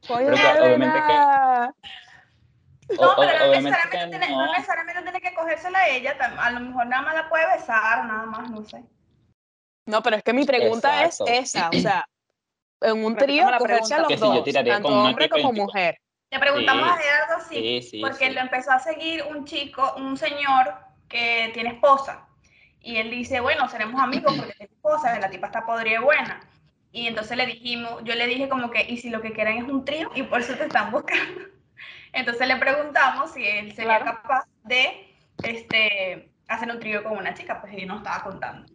Pero 0.07 0.39
claro, 0.39 0.67
obviamente 0.67 1.03
que- 1.03 1.73
no, 2.99 3.13
o- 3.13 3.17
pero 3.17 3.39
no 3.47 3.53
necesariamente, 3.53 4.19
tiene, 4.19 4.29
no 4.31 4.47
no. 4.47 4.53
necesariamente 4.53 5.03
tiene 5.03 5.21
que 5.21 5.35
cogérsela 5.35 5.79
a 5.79 5.89
ella, 5.89 6.17
a 6.39 6.51
lo 6.51 6.61
mejor 6.61 6.87
nada 6.87 7.03
más 7.03 7.15
la 7.15 7.29
puede 7.29 7.47
besar, 7.57 8.05
nada 8.07 8.27
más, 8.27 8.51
no 8.51 8.65
sé. 8.65 8.85
No, 9.87 10.03
pero 10.03 10.17
es 10.17 10.23
que 10.23 10.33
mi 10.33 10.45
pregunta 10.45 11.05
Exacto. 11.05 11.27
es 11.27 11.55
esa, 11.55 11.71
o 11.71 11.79
sea, 11.79 12.09
en 12.83 13.05
un 13.05 13.17
trío 13.17 13.51
la 13.51 13.59
cogerse 13.59 13.95
a 13.95 13.97
pregunta. 13.97 13.99
los 13.99 14.09
Que 14.09 14.17
si 14.17 14.25
yo 14.25 14.35
dos, 14.35 14.45
tiraría 14.45 14.73
tanto 14.75 14.89
con 14.89 14.99
una 14.99 15.09
hombre 15.11 15.29
como 15.29 15.53
mujer. 15.53 15.99
Le 16.31 16.39
preguntamos 16.39 16.85
Sí, 16.85 16.91
a 16.91 16.97
Gerardo 16.97 17.45
sí, 17.49 17.55
sí, 17.57 17.83
sí, 17.91 18.01
porque 18.01 18.29
sí. 18.29 18.35
lo 18.35 18.41
empezó 18.41 18.71
a 18.71 18.79
seguir 18.79 19.25
un 19.25 19.45
chico, 19.45 19.95
un 19.97 20.17
señor 20.17 20.75
que 21.09 21.51
tiene 21.55 21.71
esposa. 21.71 22.29
Y 22.81 22.97
él 22.99 23.11
dice, 23.11 23.41
bueno, 23.41 23.69
seremos 23.69 24.01
amigos 24.01 24.33
porque 24.37 24.53
tiene 24.55 24.73
esposa, 24.73 25.19
la 25.19 25.29
tipa 25.29 25.49
está 25.49 25.67
podrida 25.67 25.97
y 25.97 26.03
buena. 26.03 26.41
Y 26.93 27.09
entonces 27.09 27.37
le 27.37 27.47
dijimos, 27.47 28.03
yo 28.05 28.15
le 28.15 28.27
dije 28.27 28.49
como 28.49 28.71
que, 28.71 28.83
¿y 28.83 28.99
si 28.99 29.11
lo 29.11 29.21
que 29.21 29.33
quieren 29.33 29.59
es 29.59 29.65
un 29.65 29.85
trío? 29.85 30.11
Y 30.15 30.23
por 30.23 30.41
eso 30.41 30.55
te 30.55 30.65
están 30.65 30.91
buscando. 30.93 31.41
Entonces 32.13 32.47
le 32.49 32.57
preguntamos 32.57 33.33
si 33.33 33.47
él 33.47 33.73
sería 33.75 33.99
Claro. 34.01 34.19
capaz 34.23 34.45
de 34.65 35.15
este, 35.43 36.33
hacer 36.49 36.71
un 36.71 36.79
trío 36.81 37.03
con 37.05 37.17
una 37.17 37.35
chica, 37.35 37.61
pues 37.61 37.73
y 37.77 37.87
nos 37.87 37.99
estaba 37.99 38.23
contando. 38.25 38.71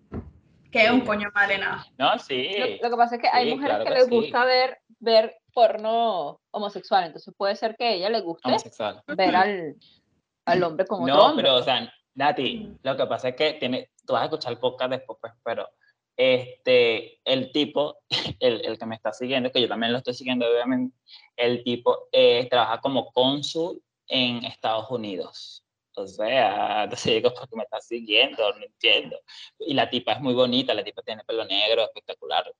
Que 0.71 0.85
es 0.85 0.91
un 0.91 1.01
coño 1.01 1.29
madre 1.33 1.57
nada. 1.57 1.85
No, 1.97 2.17
sí. 2.19 2.49
Lo, 2.57 2.89
lo 2.89 2.89
que 2.89 2.97
pasa 2.97 3.15
es 3.15 3.21
que 3.21 3.27
hay 3.29 3.45
sí, 3.49 3.55
mujeres 3.55 3.75
claro 3.77 3.83
que, 3.85 3.89
que 3.89 3.95
les 3.95 4.05
sí. 4.05 4.15
gusta 4.15 4.45
ver, 4.45 4.77
ver 4.99 5.37
porno 5.53 6.39
homosexual, 6.51 7.05
entonces 7.05 7.33
puede 7.37 7.55
ser 7.55 7.75
que 7.77 7.85
a 7.85 7.91
ella 7.91 8.09
le 8.09 8.19
guste 8.21 8.47
Homosexual. 8.49 9.01
ver 9.07 9.35
al, 9.35 9.75
al 10.45 10.63
hombre 10.63 10.85
con 10.85 11.03
otro 11.03 11.15
No, 11.15 11.25
hombre. 11.27 11.43
pero, 11.43 11.55
o 11.55 11.63
sea, 11.63 11.89
Nati, 12.15 12.77
lo 12.83 12.97
que 12.97 13.05
pasa 13.05 13.29
es 13.29 13.35
que 13.35 13.53
tiene, 13.53 13.89
tú 14.05 14.13
vas 14.13 14.23
a 14.23 14.25
escuchar 14.25 14.51
el 14.53 14.59
podcast 14.59 14.91
después, 14.91 15.17
pues, 15.21 15.33
pero 15.43 15.69
este, 16.17 17.19
el 17.25 17.51
tipo, 17.51 17.97
el, 18.39 18.65
el 18.65 18.77
que 18.77 18.85
me 18.85 18.95
está 18.95 19.13
siguiendo, 19.13 19.51
que 19.51 19.61
yo 19.61 19.67
también 19.67 19.91
lo 19.91 19.99
estoy 19.99 20.13
siguiendo, 20.13 20.47
obviamente, 20.47 20.95
el 21.35 21.63
tipo 21.63 22.07
eh, 22.11 22.47
trabaja 22.49 22.81
como 22.81 23.11
cónsul 23.11 23.81
en 24.07 24.45
Estados 24.45 24.89
Unidos. 24.89 25.61
O 25.97 26.07
sea, 26.07 26.83
entonces 26.83 27.13
digo, 27.13 27.33
¿por 27.33 27.47
qué 27.47 27.55
me 27.55 27.63
está 27.63 27.79
siguiendo? 27.79 28.51
No 28.53 28.65
entiendo. 28.65 29.17
Y 29.59 29.73
la 29.73 29.89
tipa 29.89 30.11
es 30.13 30.19
muy 30.19 30.33
bonita, 30.33 30.73
la 30.73 30.83
tipa 30.83 31.01
tiene 31.01 31.23
pelo 31.23 31.45
negro, 31.45 31.83
espectacular. 31.83 32.51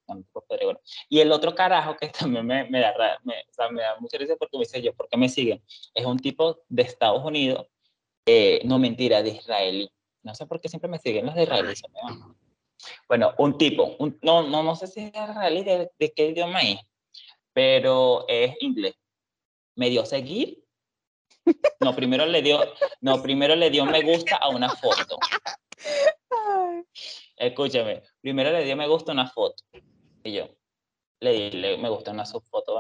Y 1.10 1.20
el 1.20 1.32
otro 1.32 1.54
carajo 1.54 1.98
que 1.98 2.08
también 2.20 2.46
me, 2.46 2.64
me 2.70 2.80
da, 2.80 3.20
me, 3.24 3.36
da 3.82 3.98
mucha 4.00 4.18
risa 4.18 4.36
porque 4.38 4.58
me 4.58 4.64
dice 4.64 4.82
yo, 4.82 4.94
¿por 4.94 5.10
qué 5.10 5.18
me 5.18 5.28
siguen? 5.28 5.62
Es 5.94 6.06
un 6.06 6.18
tipo 6.18 6.62
de 6.70 6.84
Estados 6.84 7.24
Unidos 7.26 7.68
eh, 8.26 8.62
no 8.64 8.80
mentira, 8.80 9.22
de 9.22 9.32
israelí. 9.32 9.92
No 10.24 10.34
sé 10.34 10.48
por 10.48 10.60
qué 10.60 10.70
siempre 10.70 10.90
me 10.90 10.98
siguen 10.98 11.26
los 11.26 11.36
de 11.36 11.44
israelí. 11.44 11.76
se 11.76 11.88
me. 11.90 12.00
Bueno, 13.08 13.34
un 13.38 13.58
tipo, 13.58 13.96
no, 14.22 14.44
no, 14.44 14.64
no 14.64 14.76
sé 14.76 14.88
si 14.88 15.00
es 15.02 15.08
israelí, 15.14 15.64
de, 15.64 15.92
de 15.98 16.12
qué 16.14 16.28
idioma 16.28 16.62
es, 16.62 16.80
pero 17.54 18.26
es 18.28 18.56
inglés. 18.62 18.96
Me 19.76 19.90
dio 19.90 20.06
seguir. 20.06 20.64
No, 21.80 21.96
primero 21.96 22.26
le 22.26 22.42
dio, 22.42 22.60
no, 23.02 23.22
primero 23.22 23.56
le 23.56 23.70
dio 23.70 23.86
me 23.86 24.02
gusta 24.02 24.38
a 24.38 24.50
una 24.50 24.70
foto. 24.70 25.18
Escúchame, 27.38 28.02
primero 28.22 28.52
le 28.52 28.64
dio 28.64 28.76
me 28.76 28.88
gusta 28.88 29.12
a 29.12 29.14
una 29.14 29.28
foto. 29.30 29.64
Y 30.24 30.34
yo 30.34 30.50
le 31.20 31.32
di 31.32 31.52
le- 31.52 31.78
me 31.78 31.90
gusta 31.90 32.12
una 32.12 32.26
subfoto. 32.26 32.80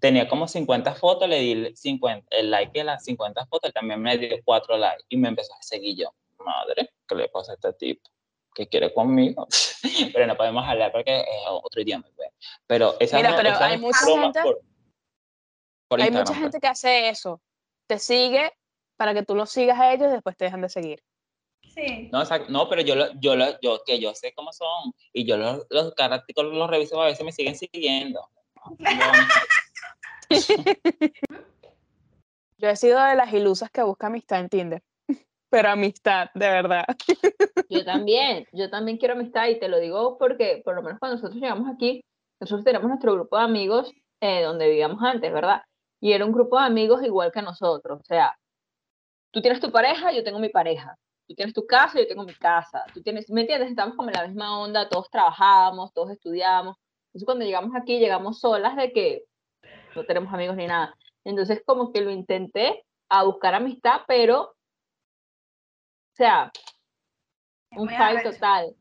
Tenía 0.00 0.28
como 0.28 0.46
50 0.48 0.94
fotos, 0.94 1.28
le 1.28 1.40
di 1.40 1.76
50, 1.76 2.26
el 2.30 2.50
like 2.50 2.72
de 2.78 2.84
las 2.84 3.04
50 3.04 3.44
fotos, 3.46 3.72
también 3.72 4.00
me 4.00 4.16
dio 4.18 4.36
4 4.44 4.76
likes 4.78 5.04
y 5.08 5.16
me 5.16 5.28
empezó 5.28 5.52
a 5.54 5.62
seguir 5.62 5.96
yo. 5.96 6.14
Madre, 6.38 6.90
¿qué 7.08 7.14
le 7.14 7.28
pasa 7.28 7.52
a 7.52 7.54
este 7.54 7.72
tipo? 7.74 8.10
Que 8.54 8.68
quiere 8.68 8.94
conmigo, 8.94 9.46
pero 10.14 10.26
no 10.26 10.36
podemos 10.36 10.64
hablar 10.66 10.92
porque 10.92 11.20
es 11.20 11.26
otro 11.48 11.82
idioma. 11.82 12.06
pues. 12.16 12.30
Pero 12.66 12.94
esa 13.00 13.16
Mira, 13.16 13.30
no- 13.30 13.36
pero 13.36 13.48
esa 13.50 13.64
hay 13.66 13.74
es 13.74 13.80
mucha 13.80 13.98
gente- 14.06 14.42
por- 14.42 14.62
por 15.88 16.00
Hay 16.00 16.10
mucha 16.10 16.34
gente 16.34 16.60
que 16.60 16.66
hace 16.66 17.08
eso. 17.08 17.40
Te 17.86 17.98
sigue 17.98 18.52
para 18.96 19.12
que 19.12 19.22
tú 19.24 19.34
los 19.34 19.50
sigas 19.50 19.78
a 19.78 19.92
ellos 19.92 20.08
y 20.08 20.12
después 20.12 20.36
te 20.36 20.44
dejan 20.46 20.60
de 20.62 20.68
seguir. 20.68 21.02
Sí. 21.74 22.08
No, 22.12 22.22
no, 22.48 22.68
pero 22.68 22.82
yo, 22.82 22.94
lo, 22.94 23.12
yo, 23.20 23.34
lo, 23.36 23.60
yo, 23.60 23.82
que 23.84 23.98
yo 23.98 24.14
sé 24.14 24.32
cómo 24.34 24.52
son 24.52 24.92
y 25.12 25.24
yo 25.26 25.36
los, 25.36 25.66
los 25.70 25.92
caracteres 25.94 26.52
los 26.52 26.70
reviso 26.70 27.00
a 27.02 27.06
veces 27.06 27.24
me 27.24 27.32
siguen 27.32 27.56
siguiendo. 27.56 28.28
Yo 32.58 32.68
he 32.68 32.76
sido 32.76 33.02
de 33.04 33.14
las 33.16 33.32
ilusas 33.32 33.70
que 33.70 33.82
busca 33.82 34.06
amistad 34.06 34.40
en 34.40 34.48
Tinder. 34.48 34.82
Pero 35.54 35.68
amistad, 35.68 36.30
de 36.34 36.48
verdad. 36.48 36.84
Yo 37.68 37.84
también, 37.84 38.44
yo 38.50 38.68
también 38.70 38.98
quiero 38.98 39.14
amistad 39.14 39.46
y 39.46 39.60
te 39.60 39.68
lo 39.68 39.78
digo 39.78 40.18
porque 40.18 40.60
por 40.64 40.74
lo 40.74 40.82
menos 40.82 40.98
cuando 40.98 41.14
nosotros 41.14 41.40
llegamos 41.40 41.72
aquí, 41.72 42.04
nosotros 42.40 42.64
tenemos 42.64 42.88
nuestro 42.88 43.14
grupo 43.14 43.38
de 43.38 43.44
amigos 43.44 43.92
eh, 44.20 44.42
donde 44.42 44.68
vivíamos 44.68 45.00
antes, 45.00 45.32
¿verdad? 45.32 45.62
Y 46.00 46.10
era 46.10 46.24
un 46.24 46.32
grupo 46.32 46.58
de 46.58 46.66
amigos 46.66 47.04
igual 47.04 47.30
que 47.30 47.40
nosotros, 47.40 48.00
o 48.00 48.04
sea, 48.04 48.36
tú 49.30 49.40
tienes 49.42 49.60
tu 49.60 49.70
pareja, 49.70 50.10
yo 50.10 50.24
tengo 50.24 50.40
mi 50.40 50.48
pareja, 50.48 50.96
tú 51.28 51.36
tienes 51.36 51.54
tu 51.54 51.64
casa, 51.68 52.00
yo 52.00 52.08
tengo 52.08 52.24
mi 52.24 52.34
casa, 52.34 52.82
tú 52.92 53.00
tienes, 53.00 53.30
¿me 53.30 53.42
entiendes? 53.42 53.70
Estamos 53.70 53.94
como 53.94 54.08
en 54.08 54.14
la 54.14 54.26
misma 54.26 54.58
onda, 54.58 54.88
todos 54.88 55.08
trabajábamos, 55.08 55.92
todos 55.92 56.10
estudiábamos. 56.10 56.76
Entonces 57.10 57.26
cuando 57.26 57.44
llegamos 57.44 57.76
aquí, 57.76 58.00
llegamos 58.00 58.40
solas 58.40 58.74
de 58.74 58.92
que 58.92 59.22
no 59.94 60.02
tenemos 60.02 60.34
amigos 60.34 60.56
ni 60.56 60.66
nada. 60.66 60.96
Entonces 61.22 61.62
como 61.64 61.92
que 61.92 62.00
lo 62.00 62.10
intenté 62.10 62.84
a 63.08 63.22
buscar 63.22 63.54
amistad, 63.54 64.00
pero, 64.08 64.56
o 66.14 66.16
sea, 66.16 66.52
Es 67.72 67.78
un 67.78 67.88
arrecho. 67.92 68.30
total. 68.30 68.76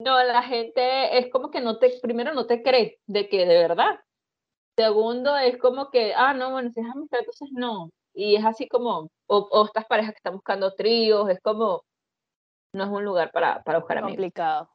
No, 0.00 0.20
la 0.24 0.42
gente 0.42 1.16
es 1.18 1.30
como 1.30 1.50
que 1.50 1.60
no 1.60 1.78
te, 1.78 1.92
primero 2.02 2.34
no 2.34 2.46
te 2.46 2.60
cree 2.62 2.98
de 3.06 3.28
que 3.28 3.46
de 3.46 3.56
verdad. 3.68 4.00
Segundo, 4.76 5.36
es 5.36 5.58
como 5.58 5.90
que, 5.90 6.12
ah, 6.14 6.34
no, 6.34 6.50
bueno, 6.50 6.70
si 6.72 6.80
es 6.80 6.86
amistad, 6.90 7.20
entonces 7.20 7.48
no. 7.52 7.90
Y 8.14 8.34
es 8.36 8.44
así 8.44 8.66
como, 8.68 9.08
o, 9.28 9.36
o 9.52 9.66
estas 9.66 9.84
parejas 9.86 10.12
que 10.12 10.18
están 10.18 10.34
buscando 10.34 10.74
tríos, 10.74 11.28
es 11.30 11.38
como, 11.40 11.84
no 12.74 12.84
es 12.84 12.90
un 12.90 13.04
lugar 13.04 13.30
para, 13.30 13.62
para 13.62 13.78
buscar 13.78 13.98
amigos. 13.98 14.16
Complicado. 14.16 14.68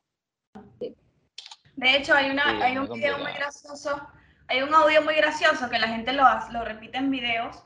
De 1.75 1.95
hecho, 1.97 2.13
hay, 2.13 2.29
una, 2.31 2.43
Sí, 2.43 2.61
hay 2.63 2.77
un 2.77 2.85
video 2.87 3.17
muy 3.17 3.25
complicado. 3.25 3.37
gracioso, 3.37 4.07
hay 4.47 4.61
un 4.61 4.73
audio 4.73 5.01
muy 5.01 5.15
gracioso 5.15 5.69
que 5.69 5.77
la 5.77 5.87
gente 5.89 6.13
lo, 6.13 6.25
hace- 6.25 6.53
lo 6.53 6.63
repite 6.63 6.97
en 6.99 7.11
videos 7.11 7.63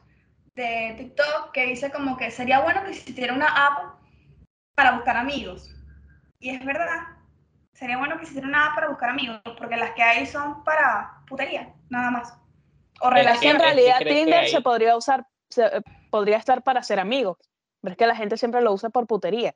de 0.55 0.95
TikTok 0.97 1.51
que 1.53 1.65
dice 1.67 1.91
como 1.91 2.17
que 2.17 2.31
sería 2.31 2.61
bueno 2.61 2.83
que 2.83 2.89
existiera 2.91 3.33
una 3.33 3.47
app 3.67 4.00
para 4.81 4.95
buscar 4.95 5.15
amigos. 5.15 5.69
Y 6.39 6.49
es 6.49 6.65
verdad, 6.65 6.87
sería 7.71 7.99
bueno 7.99 8.15
que 8.15 8.21
existiera 8.23 8.47
una 8.47 8.65
app 8.65 8.75
para 8.75 8.89
buscar 8.89 9.11
amigos, 9.11 9.39
porque 9.59 9.77
las 9.77 9.91
que 9.91 10.01
hay 10.01 10.25
son 10.25 10.63
para 10.63 11.21
putería, 11.27 11.71
nada 11.89 12.09
más. 12.09 12.33
O 12.99 13.11
relaciones. 13.11 13.61
en 13.61 13.61
realidad 13.61 13.99
Tinder 13.99 14.47
se 14.47 14.61
podría 14.61 14.97
usar, 14.97 15.27
se- 15.49 15.65
eh, 15.67 15.81
podría 16.09 16.37
estar 16.37 16.63
para 16.63 16.81
ser 16.81 16.99
amigos. 16.99 17.37
Pero 17.81 17.91
es 17.91 17.97
que 17.97 18.07
la 18.07 18.15
gente 18.15 18.37
siempre 18.37 18.61
lo 18.61 18.73
usa 18.73 18.89
por 18.89 19.05
putería. 19.05 19.53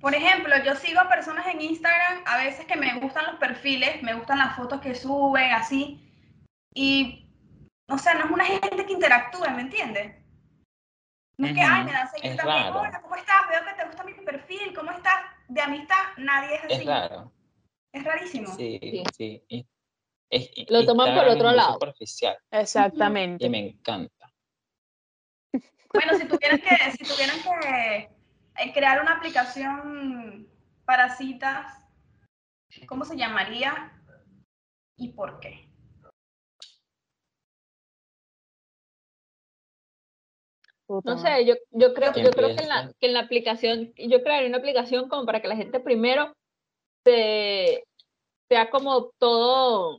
Por 0.00 0.12
ejemplo, 0.14 0.52
yo 0.64 0.74
sigo 0.74 1.00
a 1.00 1.08
personas 1.08 1.46
en 1.46 1.60
Instagram 1.60 2.22
a 2.26 2.38
veces 2.38 2.66
que 2.66 2.76
me 2.76 2.98
gustan 2.98 3.26
los 3.26 3.36
perfiles, 3.36 4.02
me 4.02 4.14
gustan 4.14 4.38
las 4.38 4.56
fotos 4.56 4.80
que 4.80 4.96
suben, 4.96 5.52
así. 5.52 6.04
Y, 6.74 7.30
o 7.88 7.96
sea, 7.98 8.14
no 8.14 8.24
es 8.24 8.30
una 8.32 8.44
gente 8.44 8.86
que 8.86 8.92
interactúe, 8.92 9.48
¿me 9.54 9.62
entiendes? 9.62 10.16
No 11.38 11.46
es 11.46 11.54
que, 11.54 11.60
ay, 11.62 11.84
me 11.84 11.92
dan 11.92 12.08
seguir 12.10 12.32
Es 12.32 12.36
también. 12.36 12.64
raro. 12.64 12.80
Hola, 12.80 13.00
¿cómo 13.00 13.14
estás? 13.14 13.48
Veo 13.48 13.64
que 13.64 13.72
te 13.74 13.86
gusta 13.86 14.04
mi 14.04 14.12
perfil, 14.14 14.74
¿cómo 14.74 14.90
estás? 14.90 15.20
De 15.46 15.60
amistad, 15.60 15.96
nadie 16.16 16.56
es 16.56 16.64
así. 16.64 16.74
Es 16.74 16.86
raro. 16.86 17.32
Es 17.92 18.04
rarísimo. 18.04 18.48
Sí, 18.56 18.78
Sí. 18.82 19.04
sí. 19.16 19.44
y- 19.48 19.66
es- 20.30 20.50
Lo 20.70 20.84
toman 20.84 21.14
por 21.14 21.26
otro 21.28 21.50
lado. 21.52 21.74
superficial 21.74 22.36
Exactamente. 22.50 23.46
y 23.46 23.48
me 23.48 23.58
encanta. 23.68 24.30
Bueno, 25.94 26.14
si 26.18 26.26
tuvieran 26.26 26.60
que, 26.60 26.90
si 26.92 27.04
tuvieran 27.04 27.36
que 27.42 28.10
eh, 28.62 28.72
crear 28.74 29.00
una 29.00 29.14
aplicación 29.14 30.46
para 30.84 31.08
citas, 31.16 31.72
¿cómo 32.86 33.04
se 33.04 33.16
llamaría? 33.16 33.92
¿Y 34.96 35.12
por 35.12 35.38
qué? 35.40 35.67
Puta 40.88 41.14
No 41.14 41.18
sé, 41.18 41.44
yo, 41.44 41.54
yo 41.70 41.92
creo, 41.92 42.14
Que 42.14 42.22
yo 42.22 42.30
creo 42.30 42.56
que 42.56 42.62
en, 42.62 42.68
la, 42.68 42.90
que 42.98 43.08
en 43.08 43.12
la 43.12 43.20
aplicación, 43.20 43.92
yo 43.94 44.22
crearía 44.22 44.48
una 44.48 44.56
aplicación 44.56 45.10
como 45.10 45.26
para 45.26 45.42
que 45.42 45.48
la 45.48 45.56
gente 45.56 45.80
primero 45.80 46.34
se, 47.04 47.84
sea 48.48 48.70
como 48.70 49.10
todo, 49.18 49.98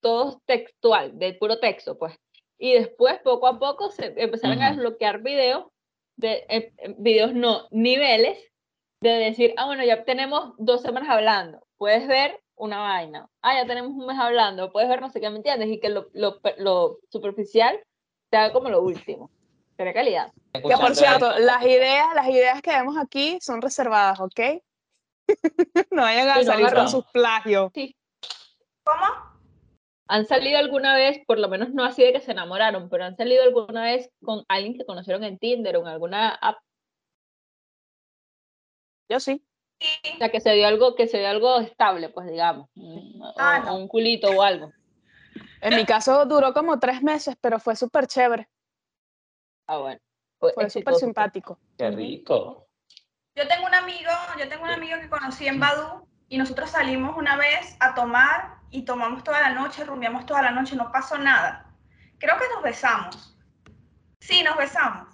todo 0.00 0.42
textual, 0.44 1.16
de 1.16 1.34
puro 1.34 1.60
texto, 1.60 1.96
pues. 1.96 2.18
Y 2.58 2.72
después, 2.72 3.20
poco 3.22 3.46
a 3.46 3.60
poco, 3.60 3.90
se 3.90 4.06
empezaron 4.20 4.60
a 4.60 4.70
desbloquear 4.70 5.22
videos, 5.22 5.66
de, 6.16 6.44
eh, 6.48 6.72
eh, 6.78 6.94
videos 6.98 7.32
no, 7.32 7.68
niveles, 7.70 8.38
de 9.00 9.10
decir, 9.10 9.54
ah, 9.56 9.66
bueno, 9.66 9.84
ya 9.84 10.04
tenemos 10.04 10.54
dos 10.58 10.82
semanas 10.82 11.10
hablando, 11.10 11.64
puedes 11.76 12.08
ver 12.08 12.40
una 12.56 12.78
vaina, 12.78 13.28
ah, 13.40 13.54
ya 13.54 13.66
tenemos 13.68 13.92
un 13.92 14.06
mes 14.06 14.18
hablando, 14.18 14.72
puedes 14.72 14.88
ver 14.88 15.00
no 15.00 15.10
sé 15.10 15.20
qué, 15.20 15.30
¿me 15.30 15.36
entiendes? 15.36 15.68
Y 15.68 15.78
que 15.78 15.90
lo, 15.90 16.08
lo, 16.12 16.40
lo 16.58 16.98
superficial 17.08 17.78
te 18.30 18.38
haga 18.38 18.52
como 18.52 18.70
lo 18.70 18.82
último, 18.82 19.30
tener 19.76 19.94
calidad. 19.94 20.32
Que 20.52 20.60
por 20.60 20.94
cierto, 20.94 21.38
las 21.38 21.62
ideas, 21.64 22.06
las 22.14 22.28
ideas 22.28 22.62
que 22.62 22.70
vemos 22.70 22.96
aquí 22.98 23.38
son 23.40 23.60
reservadas, 23.62 24.20
¿ok? 24.20 24.40
no 25.90 26.02
vayan 26.02 26.28
a 26.28 26.34
Sí, 26.34 26.40
no 26.40 26.44
salir 26.46 26.66
con 26.66 26.74
agarran. 26.74 26.88
sus 26.88 27.04
plagios. 27.12 27.72
¿Cómo? 28.84 29.36
¿Han 30.08 30.24
salido 30.26 30.58
alguna 30.58 30.94
vez, 30.94 31.18
por 31.26 31.38
lo 31.38 31.48
menos 31.48 31.70
no 31.70 31.84
así 31.84 32.02
de 32.04 32.12
que 32.12 32.20
se 32.20 32.30
enamoraron, 32.30 32.88
pero 32.88 33.04
han 33.04 33.16
salido 33.16 33.42
alguna 33.42 33.82
vez 33.84 34.08
con 34.22 34.44
alguien 34.48 34.78
que 34.78 34.86
conocieron 34.86 35.24
en 35.24 35.36
Tinder 35.38 35.76
o 35.76 35.80
en 35.80 35.88
alguna 35.88 36.28
app, 36.30 36.58
Yo 39.08 39.20
sí. 39.20 39.42
Sí. 39.80 40.12
o 40.14 40.18
sea, 40.18 40.30
que 40.30 40.40
se 40.40 40.52
dio 40.52 40.66
algo, 40.66 40.94
que 40.94 41.06
se 41.06 41.18
dio 41.18 41.28
algo 41.28 41.58
estable, 41.60 42.08
pues 42.08 42.26
digamos, 42.28 42.68
o, 42.76 43.34
Ah, 43.36 43.62
no. 43.66 43.76
un 43.76 43.88
culito 43.88 44.28
o 44.30 44.42
algo? 44.42 44.72
En 45.60 45.76
mi 45.76 45.84
caso 45.84 46.24
duró 46.24 46.54
como 46.54 46.78
tres 46.78 47.02
meses, 47.02 47.36
pero 47.40 47.58
fue 47.58 47.76
súper 47.76 48.06
chévere. 48.06 48.48
Ah, 49.66 49.78
bueno. 49.78 50.00
Fue, 50.38 50.52
Fue 50.52 50.70
súper 50.70 50.84
pues. 50.92 51.00
simpático. 51.00 51.58
Qué 51.78 51.90
rico. 51.90 52.68
Yo 53.34 53.46
tengo 53.48 53.66
un 53.66 53.74
amigo, 53.74 54.10
yo 54.38 54.48
tengo 54.48 54.64
un 54.64 54.70
amigo 54.70 54.98
que 55.00 55.08
conocí 55.08 55.46
en 55.46 55.60
Badoo 55.60 56.06
y 56.28 56.38
nosotros 56.38 56.70
salimos 56.70 57.16
una 57.16 57.36
vez 57.36 57.76
a 57.80 57.94
tomar 57.94 58.56
y 58.70 58.84
tomamos 58.84 59.22
toda 59.24 59.40
la 59.40 59.50
noche, 59.50 59.84
rumbiamos 59.84 60.26
toda 60.26 60.42
la 60.42 60.50
noche, 60.50 60.76
no 60.76 60.90
pasó 60.92 61.18
nada. 61.18 61.70
Creo 62.18 62.36
que 62.38 62.48
nos 62.54 62.62
besamos. 62.62 63.36
Sí, 64.20 64.42
nos 64.42 64.56
besamos, 64.56 65.08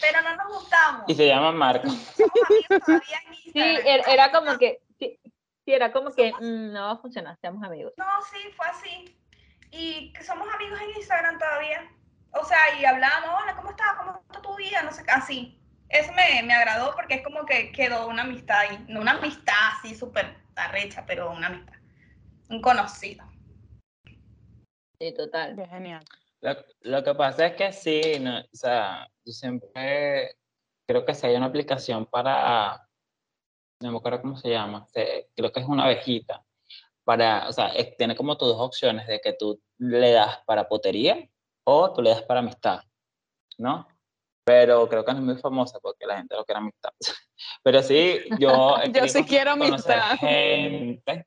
pero 0.00 0.20
no 0.22 0.36
nos 0.36 0.48
gustamos. 0.58 1.04
Y 1.08 1.14
se 1.14 1.26
llama 1.26 1.52
Marco. 1.52 1.88
Somos 1.88 2.32
amigos 2.48 2.84
todavía 2.86 3.18
en 3.26 3.34
Sí, 3.34 3.52
Instagram. 3.54 3.86
era, 3.86 4.12
era 4.12 4.32
como 4.32 4.58
que, 4.58 4.82
sí, 4.98 5.20
sí, 5.64 5.72
era 5.72 5.92
como 5.92 6.10
que 6.12 6.32
mm, 6.32 6.72
no 6.72 6.82
va 6.86 6.90
a 6.92 6.96
funcionar, 6.98 7.38
seamos 7.40 7.62
amigos. 7.62 7.92
No, 7.96 8.04
sí, 8.32 8.38
fue 8.56 8.66
así. 8.66 9.16
Y 9.70 10.12
que 10.12 10.24
somos 10.24 10.48
amigos 10.54 10.80
en 10.80 10.90
Instagram 10.96 11.38
todavía. 11.38 11.88
O 12.32 12.44
sea, 12.44 12.58
y 12.80 12.84
hablábamos, 12.84 13.40
hola, 13.42 13.56
¿cómo 13.56 13.70
estás? 13.70 13.88
¿Cómo 13.98 14.20
está 14.26 14.40
tu 14.42 14.56
vida? 14.56 14.82
No 14.82 14.92
sé, 14.92 15.04
qué, 15.04 15.10
así. 15.10 15.60
Eso 15.88 16.12
me, 16.12 16.42
me 16.44 16.54
agradó 16.54 16.94
porque 16.94 17.14
es 17.14 17.22
como 17.22 17.44
que 17.44 17.72
quedó 17.72 18.06
una 18.06 18.22
amistad 18.22 18.60
ahí. 18.60 18.84
No 18.88 19.00
una 19.00 19.12
amistad 19.12 19.54
así 19.78 19.94
súper 19.94 20.36
arrecha, 20.54 21.04
pero 21.06 21.30
una 21.32 21.48
amistad. 21.48 21.74
Un 22.48 22.60
conocido. 22.60 23.24
Sí, 25.00 25.12
total. 25.16 25.56
Qué 25.56 25.66
genial. 25.66 26.04
Lo, 26.40 26.54
lo 26.82 27.04
que 27.04 27.14
pasa 27.14 27.46
es 27.46 27.54
que 27.56 27.72
sí, 27.72 28.18
no, 28.20 28.38
o 28.40 28.44
sea, 28.52 29.08
yo 29.24 29.32
siempre 29.32 30.36
creo 30.86 31.04
que 31.04 31.14
si 31.14 31.26
hay 31.26 31.36
una 31.36 31.46
aplicación 31.46 32.06
para, 32.06 32.86
no 33.80 33.90
me 33.92 33.98
acuerdo 33.98 34.22
cómo 34.22 34.36
se 34.36 34.48
llama, 34.50 34.86
se- 34.88 35.28
creo 35.36 35.52
que 35.52 35.60
es 35.60 35.66
una 35.66 35.84
abejita, 35.84 36.42
para, 37.04 37.48
o 37.48 37.52
sea, 37.52 37.68
es- 37.68 37.94
tiene 37.96 38.16
como 38.16 38.38
tus 38.38 38.48
dos 38.48 38.60
opciones 38.60 39.06
de 39.06 39.20
que 39.20 39.34
tú 39.34 39.60
le 39.78 40.12
das 40.12 40.38
para 40.46 40.66
potería 40.68 41.28
o 41.70 41.92
tú 41.92 42.02
le 42.02 42.10
das 42.10 42.22
para 42.22 42.40
amistad, 42.40 42.80
¿no? 43.58 43.86
Pero 44.44 44.88
creo 44.88 45.04
que 45.04 45.12
no 45.12 45.18
es 45.18 45.24
muy 45.24 45.36
famosa 45.36 45.78
porque 45.80 46.06
la 46.06 46.16
gente 46.16 46.34
no 46.34 46.44
quiere 46.44 46.58
amistad. 46.58 46.90
Pero 47.62 47.82
sí, 47.82 48.20
yo, 48.38 48.76
Yo 48.92 49.08
sí 49.08 49.24
quiero 49.24 49.52
amistad. 49.52 50.16
gente. 50.18 51.26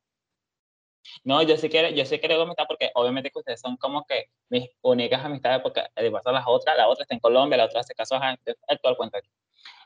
No, 1.23 1.41
yo 1.41 1.55
sí 1.57 1.69
quiero, 1.69 1.89
yo 1.89 2.05
sí 2.05 2.19
quiero 2.19 2.41
amistad 2.41 2.65
porque 2.67 2.91
obviamente 2.95 3.29
que 3.29 3.39
ustedes 3.39 3.61
son 3.61 3.77
como 3.77 4.05
que 4.05 4.25
mis 4.49 4.69
únicas 4.81 5.23
amistades 5.23 5.61
porque 5.61 5.83
de 5.95 6.11
paso 6.11 6.31
las 6.31 6.43
otras, 6.47 6.75
la 6.75 6.87
otra 6.87 7.03
está 7.03 7.13
en 7.13 7.19
Colombia, 7.19 7.57
la 7.57 7.65
otra 7.65 7.83
se 7.83 7.93
casó, 7.93 8.19
el 8.45 8.95
cuento 8.97 9.17
aquí. 9.17 9.29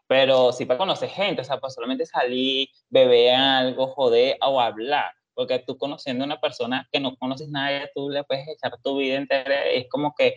Pero 0.08 0.52
sí 0.54 0.66
para 0.66 0.78
conocer 0.78 1.10
gente, 1.10 1.42
o 1.42 1.46
sea, 1.46 1.60
pues 1.60 1.74
solamente 1.74 2.06
salir, 2.06 2.70
beber 2.90 3.36
algo, 3.36 3.88
joder 3.88 4.38
o 4.42 4.60
hablar. 4.60 5.14
Porque 5.38 5.60
tú 5.60 5.78
conociendo 5.78 6.24
a 6.24 6.26
una 6.26 6.42
persona 6.42 6.90
que 6.92 7.00
no 7.00 7.16
conoces 7.16 7.48
nada, 7.48 7.88
tú 7.94 8.10
le 8.10 8.24
puedes 8.24 8.48
echar 8.48 8.76
tu 8.82 8.98
vida 8.98 9.18
entera, 9.18 9.66
es 9.66 9.88
como 9.88 10.16
que 10.18 10.36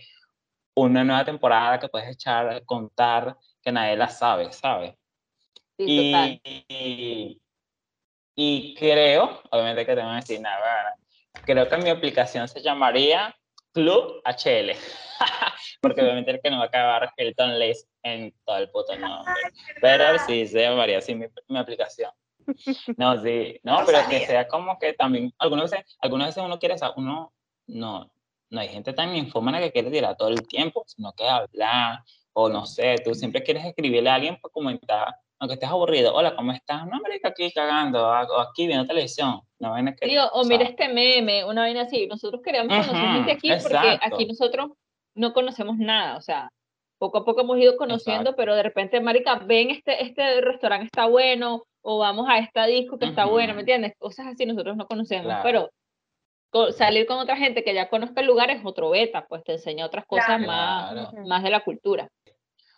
una 0.74 1.02
nueva 1.02 1.24
temporada 1.24 1.78
que 1.78 1.88
puedes 1.88 2.10
echar, 2.10 2.62
contar, 2.66 3.34
que 3.62 3.72
nadie 3.72 3.96
la 3.96 4.08
sabe, 4.08 4.52
¿sabes? 4.52 4.94
Sí, 5.78 6.12
total. 6.12 6.40
Y, 6.44 6.64
y, 6.68 7.42
Y 8.34 8.74
creo, 8.74 9.40
obviamente 9.50 9.86
que 9.86 9.96
tengo 9.96 10.10
que 10.10 10.16
decir 10.16 10.40
nada, 10.42 10.94
creo 11.46 11.66
que 11.66 11.76
mi 11.78 11.88
aplicación 11.88 12.46
se 12.46 12.60
llamaría 12.60 13.34
Club 13.72 14.20
HL. 14.26 14.72
Porque 15.80 16.02
obviamente 16.02 16.32
el 16.32 16.40
que 16.42 16.50
no 16.50 16.58
va 16.58 16.64
a 16.64 16.66
acabar 16.66 17.10
Hilton 17.16 17.58
Lace 17.58 17.86
en 18.02 18.34
todo 18.44 18.58
el 18.58 18.68
puto 18.68 18.94
nombre. 18.98 19.32
Pero 19.80 20.18
sí, 20.18 20.46
se 20.46 20.60
llamaría 20.60 20.98
así 20.98 21.14
mi, 21.14 21.24
mi 21.48 21.58
aplicación. 21.58 22.12
No, 22.96 23.22
sí, 23.22 23.60
no, 23.62 23.80
pero 23.86 23.98
que 24.08 24.26
sea 24.26 24.48
como 24.48 24.78
que 24.78 24.92
también, 24.92 25.32
algunas 25.38 25.70
veces, 25.70 25.96
algunas 26.00 26.28
veces 26.28 26.42
uno 26.44 26.58
quiere, 26.58 26.76
uno, 26.96 27.32
no, 27.66 28.10
no 28.50 28.60
hay 28.60 28.68
gente 28.68 28.92
tan 28.92 29.14
infómana 29.14 29.60
que 29.60 29.72
quiere 29.72 29.90
tirar 29.90 30.16
todo 30.16 30.28
el 30.28 30.46
tiempo, 30.46 30.84
sino 30.86 31.12
que 31.12 31.28
hablar, 31.28 32.02
o 32.32 32.48
no 32.48 32.66
sé, 32.66 32.96
tú 33.04 33.14
siempre 33.14 33.42
quieres 33.42 33.64
escribirle 33.64 34.10
a 34.10 34.14
alguien 34.14 34.38
para 34.40 34.52
comentar, 34.52 35.14
aunque 35.38 35.54
estés 35.54 35.70
aburrido, 35.70 36.14
hola, 36.14 36.36
¿cómo 36.36 36.52
estás? 36.52 36.86
No, 36.86 37.00
marica, 37.00 37.28
aquí 37.28 37.50
cagando, 37.52 38.06
o 38.06 38.40
aquí 38.40 38.66
viendo 38.66 38.86
televisión, 38.86 39.40
no 39.58 39.70
vaina 39.70 39.94
que... 39.94 40.06
Digo, 40.06 40.24
o 40.32 40.42
o 40.42 40.44
mira 40.44 40.64
este 40.64 40.88
meme, 40.88 41.44
una 41.44 41.62
vaina 41.62 41.82
así. 41.82 42.06
Nosotros 42.06 42.42
queríamos 42.42 42.86
conocer 42.86 43.12
gente 43.12 43.32
aquí 43.32 43.50
porque 43.62 43.98
aquí 44.02 44.26
nosotros 44.26 44.70
no 45.14 45.32
conocemos 45.32 45.78
nada, 45.78 46.16
o 46.16 46.20
sea, 46.20 46.50
poco 47.00 47.18
a 47.18 47.24
poco 47.24 47.40
hemos 47.40 47.58
ido 47.58 47.76
conociendo, 47.76 48.20
Exacto. 48.30 48.36
pero 48.36 48.54
de 48.54 48.62
repente, 48.62 49.00
marica, 49.00 49.36
ven 49.36 49.70
este, 49.70 50.02
este 50.04 50.40
restaurante 50.42 50.84
está 50.84 51.06
bueno, 51.06 51.64
o 51.80 51.98
vamos 51.98 52.26
a 52.28 52.38
esta 52.38 52.66
disco 52.66 52.98
que 52.98 53.06
está 53.06 53.24
buena, 53.24 53.54
¿me 53.54 53.60
entiendes? 53.60 53.94
Cosas 53.98 54.26
así 54.26 54.44
nosotros 54.44 54.76
no 54.76 54.86
conocemos, 54.86 55.24
Claro. 55.26 55.42
pero 55.42 55.70
co- 56.50 56.72
salir 56.72 57.06
con 57.06 57.18
otra 57.18 57.36
gente 57.38 57.64
que 57.64 57.72
ya 57.72 57.88
conozca 57.88 58.20
el 58.20 58.26
lugar 58.26 58.50
es 58.50 58.60
otro 58.64 58.90
beta, 58.90 59.24
pues 59.26 59.42
te 59.44 59.52
enseña 59.52 59.86
otras 59.86 60.04
cosas 60.04 60.26
Claro. 60.26 60.46
más, 60.46 60.92
Claro. 60.92 61.26
más 61.26 61.42
de 61.42 61.50
la 61.50 61.60
cultura. 61.60 62.08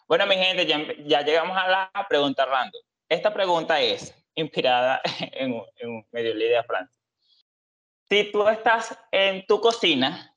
Bueno, 0.06 0.24
mi 0.26 0.36
gente, 0.36 0.66
ya, 0.66 0.78
ya 1.04 1.22
llegamos 1.22 1.56
a 1.56 1.66
la 1.68 2.06
pregunta 2.08 2.44
random. 2.46 2.80
Esta 3.08 3.34
pregunta 3.34 3.80
es 3.80 4.14
inspirada 4.36 5.00
en, 5.32 5.52
un- 5.52 6.06
medio 6.12 6.32
líder 6.32 6.58
de 6.58 6.62
Francia. 6.62 7.02
Si 8.08 8.30
tú 8.30 8.46
estás 8.46 8.96
en 9.10 9.44
tu 9.46 9.60
cocina 9.60 10.32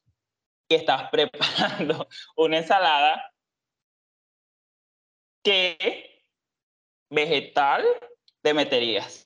y 0.67 0.75
estás 0.75 1.09
preparando 1.11 2.07
una 2.35 2.57
ensalada, 2.57 3.31
¿qué 5.45 6.23
vegetal 7.09 7.85
te 8.41 8.53
meterías 8.53 9.23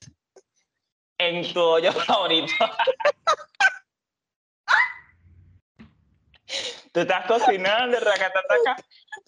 en 1.17 1.51
tu 1.53 1.61
olla 1.61 1.91
favorito? 2.05 2.53
Tú 6.91 7.01
estás 7.01 7.26
cocinando, 7.28 7.99
racatataca, 7.99 8.76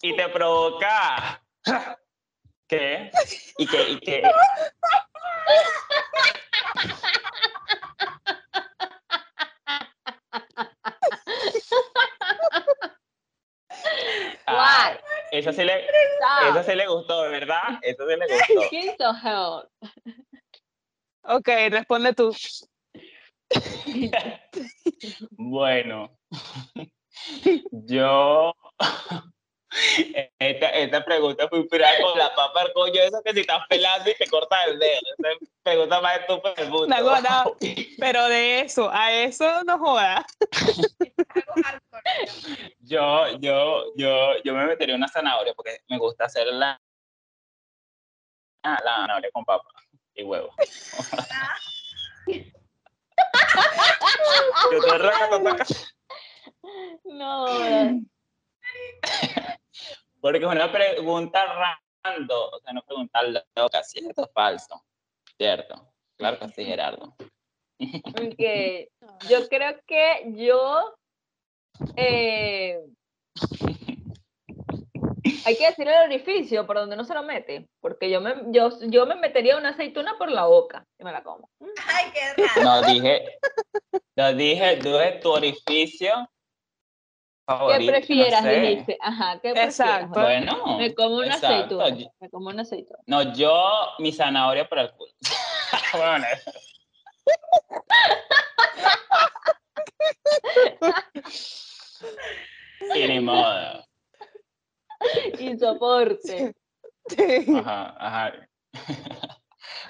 y 0.02 0.16
te 0.16 0.28
provoca. 0.28 1.42
¿Qué? 2.68 3.10
¿Y 3.56 3.66
qué? 3.66 3.82
¿Y 3.90 4.00
qué? 4.00 4.22
Eso 15.32 15.50
sí 15.50 15.64
le, 15.64 15.86
eso 16.50 16.62
sí 16.62 16.74
le 16.74 16.86
gustó, 16.86 17.22
¿verdad? 17.22 17.78
Eso 17.80 18.06
sí 18.06 18.16
le 18.16 18.26
gustó. 18.26 18.68
Ok, 21.24 21.48
responde 21.70 22.12
tú. 22.12 22.36
Bueno, 25.30 26.18
yo. 27.70 28.52
Esta, 30.38 30.68
esta 30.68 31.04
pregunta 31.04 31.48
fue 31.48 31.60
inspirada 31.60 31.94
con 32.02 32.18
la 32.18 32.34
papa 32.34 32.62
al 32.62 32.72
coño, 32.72 33.00
eso 33.00 33.22
que 33.24 33.32
si 33.32 33.40
estás 33.40 33.66
pelando 33.68 34.10
y 34.10 34.14
te 34.14 34.26
cortas 34.26 34.58
el 34.68 34.78
dedo. 34.78 35.00
Esa 35.18 35.28
pregunta 35.62 36.00
más 36.00 36.20
estúpida 36.20 36.54
del 36.54 36.70
mundo. 36.70 36.86
No, 36.88 37.20
no, 37.20 37.56
pero 37.98 38.28
de 38.28 38.60
eso, 38.60 38.90
a 38.92 39.12
eso 39.12 39.64
no 39.64 39.78
joda. 39.78 40.26
Yo, 42.80 43.38
yo, 43.38 43.84
yo, 43.96 44.42
yo 44.44 44.54
me 44.54 44.66
metería 44.66 44.94
una 44.94 45.08
zanahoria 45.08 45.54
porque 45.54 45.78
me 45.88 45.98
gusta 45.98 46.24
hacer 46.26 46.46
la, 46.48 46.80
ah, 48.64 48.78
la 48.84 48.96
zanahoria 48.96 49.30
con 49.32 49.44
papa 49.44 49.68
y 50.14 50.24
huevo. 50.24 50.50
Yo 54.72 54.80
te 54.80 54.98
racatataca. 54.98 55.66
No. 57.04 57.46
Porque 60.20 60.38
es 60.38 60.44
una 60.44 60.70
pregunta 60.70 61.44
random, 62.04 62.48
o 62.52 62.60
sea, 62.60 62.72
una 62.72 62.82
pregunta 62.82 63.20
loca, 63.56 63.82
¿cierto 63.82 64.22
o 64.22 64.30
falso? 64.32 64.82
¿Cierto? 65.36 65.92
Claro 66.16 66.38
que 66.38 66.48
sí, 66.50 66.64
Gerardo. 66.64 67.16
Ok, 67.78 68.88
Yo 69.28 69.48
creo 69.48 69.80
que 69.86 70.32
yo. 70.36 70.94
eh, 71.96 72.78
hay 75.44 75.56
que 75.56 75.66
decir 75.66 75.88
el 75.88 76.04
orificio 76.10 76.66
por 76.66 76.76
donde 76.76 76.96
no 76.96 77.04
se 77.04 77.14
lo 77.14 77.22
mete. 77.22 77.68
Porque 77.80 78.10
yo 78.10 78.20
me, 78.20 78.34
yo, 78.52 78.70
yo 78.82 79.06
me 79.06 79.16
metería 79.16 79.56
una 79.56 79.70
aceituna 79.70 80.16
por 80.18 80.30
la 80.30 80.46
boca 80.46 80.86
y 80.98 81.04
me 81.04 81.12
la 81.12 81.22
como. 81.22 81.50
Ay, 81.88 82.10
qué 82.12 82.42
raro. 82.42 82.62
No 82.62 82.82
dije, 82.82 83.38
no 84.16 84.32
dije, 84.34 84.76
dije 84.76 85.18
tu 85.20 85.30
orificio 85.30 86.30
¿Qué 87.46 87.54
favorito. 87.54 87.92
no 87.92 87.98
prefieras? 87.98 88.42
sé. 88.42 88.60
Dijiste. 88.60 88.98
Ajá, 89.00 89.32
¿qué 89.34 89.52
prefieras? 89.52 89.80
Exacto. 89.80 90.20
Bueno, 90.20 90.76
Me 90.78 90.94
como 90.94 91.16
una 91.16 91.26
exacto. 91.26 91.80
aceituna. 91.80 91.88
Yo- 91.88 92.06
Me 92.20 92.30
como 92.30 92.48
una 92.48 92.62
aceituna. 92.62 92.98
No, 93.06 93.34
yo 93.34 93.62
mi 93.98 94.12
zanahoria 94.12 94.68
por 94.68 94.78
el 94.78 94.90
culo. 94.92 95.12
Bueno, 95.94 96.24
y 102.94 103.08
ni 103.08 103.20
modo. 103.20 103.84
Insoporte. 105.38 106.54
Ajá, 107.58 107.94
ajá. 107.98 108.32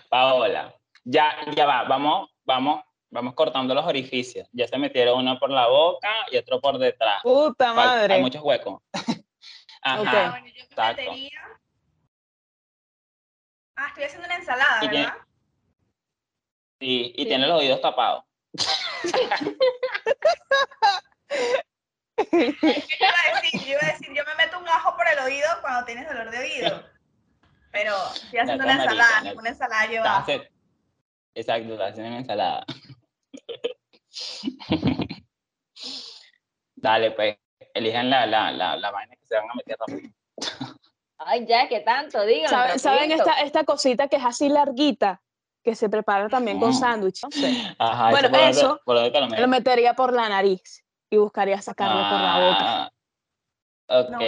Paola, 0.08 0.74
ya, 1.04 1.34
ya 1.54 1.66
va, 1.66 1.84
vamos, 1.84 2.30
vamos, 2.44 2.82
vamos 3.12 3.34
cortando 3.34 3.74
los 3.74 3.84
orificios. 3.86 4.48
Ya 4.52 4.66
se 4.66 4.78
metieron 4.78 5.18
uno 5.20 5.38
por 5.38 5.50
la 5.50 5.68
boca 5.68 6.08
y 6.30 6.36
otro 6.38 6.60
por 6.60 6.78
detrás. 6.78 7.22
Puta 7.22 7.72
madre. 7.74 8.14
Hay 8.14 8.20
muchos 8.22 8.42
huecos. 8.42 8.82
Ah, 9.84 9.94
Ajá. 10.00 10.30
bueno, 10.30 10.46
yo 10.46 10.52
me 10.54 10.60
exacto. 10.60 11.02
metería. 11.02 11.40
Ah, 13.74 13.86
estoy 13.88 14.04
haciendo 14.04 14.26
una 14.26 14.36
ensalada, 14.36 14.76
Y 14.76 14.88
tiene- 14.88 15.04
¿verdad? 15.06 15.18
Sí, 16.78 17.12
y 17.16 17.22
Sí. 17.22 17.26
tiene 17.28 17.46
los 17.48 17.58
oídos 17.58 17.80
tapados. 17.80 18.22
¿Qué 22.16 22.26
yo 22.30 22.58
iba 22.60 22.60
a 22.60 23.40
decir? 23.42 23.60
Yo 23.60 23.70
iba 23.72 23.80
a 23.82 23.86
decir, 23.92 24.08
yo 24.14 24.22
me 24.24 24.34
meto 24.36 24.60
un 24.60 24.68
ajo 24.68 24.96
por 24.96 25.04
el 25.08 25.18
oído 25.18 25.48
cuando 25.62 25.84
tienes 25.84 26.06
dolor 26.06 26.30
de 26.30 26.38
oído. 26.38 26.84
Pero 27.72 27.92
estoy 28.14 28.38
haciendo 28.38 28.62
una 28.62 28.74
ensalada, 28.74 29.20
no. 29.22 29.32
una 29.40 29.48
ensalada 29.48 29.86
llevada. 29.86 30.24
Exacto, 31.34 31.82
haciendo 31.82 32.08
una 32.08 32.18
ensalada. 32.18 32.64
Dale, 36.74 37.10
pues, 37.12 37.36
elijan 37.74 38.10
la, 38.10 38.26
la, 38.26 38.50
la, 38.52 38.76
la 38.76 38.90
vaina 38.90 39.14
que 39.16 39.26
se 39.26 39.34
van 39.36 39.50
a 39.50 39.54
meter 39.54 39.76
rápido. 39.78 40.10
Ay, 41.18 41.46
ya, 41.46 41.68
¿qué 41.68 41.80
tanto? 41.80 42.24
Digan. 42.24 42.50
¿Saben, 42.50 42.78
¿saben 42.78 43.10
rapidito. 43.10 43.22
esta, 43.30 43.42
esta 43.42 43.64
cosita 43.64 44.08
que 44.08 44.16
es 44.16 44.24
así 44.24 44.48
larguita? 44.48 45.22
Que 45.62 45.76
se 45.76 45.88
prepara 45.88 46.28
también 46.28 46.58
con 46.58 46.74
sándwich. 46.74 47.22
No 47.22 47.30
sé. 47.30 47.76
Ajá, 47.78 48.10
Bueno, 48.10 48.30
por 48.30 48.40
eso, 48.40 48.80
por 48.84 48.96
lo 49.38 49.48
metería 49.48 49.94
por 49.94 50.12
la 50.12 50.28
nariz 50.28 50.84
y 51.08 51.18
buscaría 51.18 51.62
sacarlo 51.62 52.00
por 52.02 52.20
la 52.20 52.40
boca. 52.40 52.82
Ah, 52.84 52.92
Ok. 53.94 54.22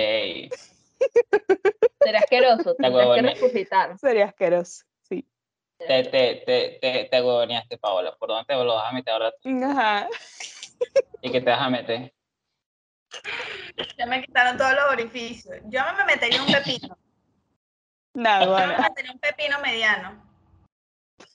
Será 2.03 2.19
asqueroso. 2.21 2.75
Tendrás 2.77 3.15
que 3.15 3.23
resucitar. 3.23 3.99
Sería 3.99 4.27
asqueroso. 4.27 4.85
Te, 5.79 6.05
te, 6.05 6.43
te, 6.47 6.79
te, 6.81 7.09
te 7.11 7.23
huevoneaste, 7.23 7.79
Paola. 7.79 8.15
¿Por 8.17 8.29
dónde 8.29 8.45
te 8.47 8.55
lo 8.55 8.75
vas 8.75 8.91
a 8.91 8.93
meter 8.93 9.13
ahora? 9.13 9.33
Ajá. 9.71 10.09
¿Y 11.21 11.31
qué 11.33 11.41
te 11.41 11.51
vas 11.51 11.61
a 11.61 11.71
meter? 11.71 12.15
Ya 13.99 14.07
me 14.07 14.23
quitaron 14.23 14.57
todos 14.57 14.73
los 14.73 14.93
orificios. 14.93 15.57
Yo 15.65 15.81
me 15.97 16.05
metería 16.05 16.43
un 16.43 16.53
pepino. 16.53 16.97
Nada, 18.15 18.45
Yo 18.45 18.53
bueno. 18.53 18.75
me 18.75 18.89
metería 18.89 19.13
un 19.13 19.19
pepino 19.19 19.61
mediano. 19.61 20.25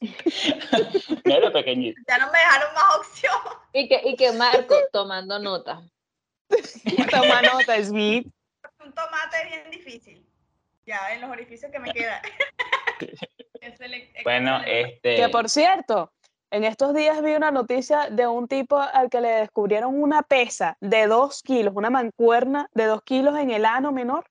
No 1.26 1.36
era 1.36 1.52
pequeñito. 1.52 2.02
Ya 2.08 2.18
no 2.18 2.32
me 2.32 2.40
dejaron 2.40 2.74
más 2.74 2.96
opción. 2.98 3.34
Y 3.74 3.88
que, 3.88 4.02
y 4.06 4.16
que 4.16 4.32
Marco, 4.32 4.76
tomando 4.92 5.38
nota. 5.40 5.82
Toma 7.12 7.42
nota, 7.42 7.84
Smith. 7.84 8.28
Un 8.84 8.94
tomate 8.94 9.38
es 9.44 9.50
bien 9.50 9.72
difícil. 9.72 10.26
Ya, 10.86 11.14
en 11.14 11.22
los 11.22 11.30
orificios 11.30 11.72
que 11.72 11.80
me 11.80 11.92
quedan. 11.92 12.22
Es 13.62 13.80
el- 13.82 13.94
es 13.94 14.24
Bueno, 14.24 14.58
el- 14.66 14.86
este. 14.86 15.16
Que 15.16 15.30
por 15.30 15.50
cierto, 15.50 16.12
en 16.52 16.64
estos 16.64 16.94
días 16.94 17.22
vi 17.22 17.34
una 17.36 17.52
noticia 17.52 18.10
de 18.10 18.26
un 18.28 18.48
tipo 18.48 18.78
al 18.80 19.10
que 19.10 19.22
le 19.22 19.30
descubrieron 19.30 20.02
una 20.02 20.22
pesa 20.24 20.78
de 20.80 21.08
dos 21.08 21.42
kilos, 21.44 21.74
una 21.76 21.90
mancuerna 21.90 22.70
de 22.74 22.86
dos 22.86 23.02
kilos 23.04 23.38
en 23.38 23.52
el 23.52 23.66
ano 23.66 23.92
menor. 23.92 24.26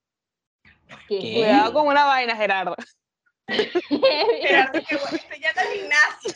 Cuidado 1.07 1.73
con 1.75 1.87
una 1.87 2.05
vaina, 2.05 2.35
Gerardo. 2.37 2.75
Gerardo, 3.47 4.81
que 4.87 4.97
bueno, 4.97 5.17
estoy 5.17 5.39
yendo 5.39 5.61
al 5.61 5.67
gimnasio. 5.69 6.35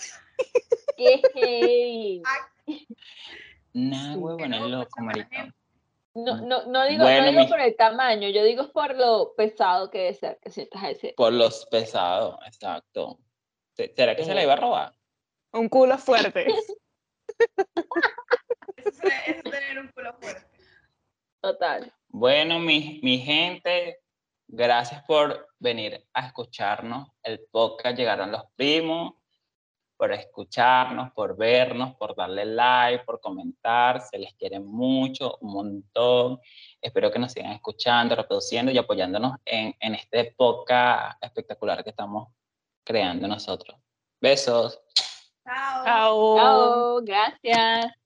¡Qué 0.96 1.22
heavy! 1.34 2.22
Nah, 3.74 4.12
Sí. 4.12 4.18
huevón, 4.18 4.54
es 4.54 4.60
No, 4.60 4.68
loco, 4.68 4.90
pues, 4.96 5.04
marica. 5.06 5.54
No, 6.14 6.36
no, 6.42 6.66
no 6.66 6.84
digo, 6.86 7.04
Bueno, 7.04 7.22
no 7.22 7.30
digo 7.30 7.42
mi- 7.44 7.48
por 7.48 7.60
el 7.60 7.74
tamaño, 7.76 8.28
yo 8.28 8.44
digo 8.44 8.70
por 8.72 8.94
lo 8.96 9.34
pesado 9.34 9.90
que 9.90 9.98
debe 9.98 10.14
ser 10.14 10.38
que 10.42 10.50
sientas 10.50 10.82
ese. 10.84 11.14
Por 11.16 11.32
los 11.32 11.64
pesados, 11.66 12.36
exacto. 12.46 13.18
Se- 13.74 13.92
¿Será 13.96 14.14
que 14.14 14.24
se 14.24 14.34
la 14.34 14.42
iba 14.42 14.52
a 14.52 14.56
robar? 14.56 14.92
Un 15.52 15.68
culo 15.68 15.96
fuerte. 15.98 16.46
Eso 18.76 19.02
es, 19.02 19.28
eso 19.28 19.38
es 19.38 19.42
tener 19.42 19.78
un 19.78 19.88
culo 19.92 20.12
fuerte. 20.20 20.46
Total. 21.40 21.92
Bueno, 22.08 22.58
mi, 22.58 23.00
mi 23.02 23.18
gente, 23.18 24.00
gracias 24.46 25.02
por 25.04 25.48
venir 25.58 26.06
a 26.12 26.26
escucharnos. 26.26 27.08
El 27.22 27.40
podcast 27.50 27.96
llegaron 27.96 28.30
los 28.32 28.42
primos, 28.54 29.14
por 30.02 30.10
escucharnos, 30.10 31.12
por 31.12 31.36
vernos, 31.36 31.94
por 31.94 32.16
darle 32.16 32.44
like, 32.44 33.04
por 33.04 33.20
comentar. 33.20 34.00
Se 34.00 34.18
les 34.18 34.34
quiere 34.34 34.58
mucho, 34.58 35.38
un 35.42 35.52
montón. 35.52 36.40
Espero 36.80 37.08
que 37.12 37.20
nos 37.20 37.30
sigan 37.30 37.52
escuchando, 37.52 38.16
reproduciendo 38.16 38.72
y 38.72 38.78
apoyándonos 38.78 39.36
en, 39.44 39.72
en 39.78 39.94
este 39.94 40.34
podcast 40.36 41.22
espectacular 41.22 41.84
que 41.84 41.90
estamos 41.90 42.26
creando 42.82 43.28
nosotros. 43.28 43.78
Besos. 44.20 44.82
Chao. 45.44 45.84
Chao. 45.84 46.36
Chao, 46.36 47.00
gracias. 47.02 48.01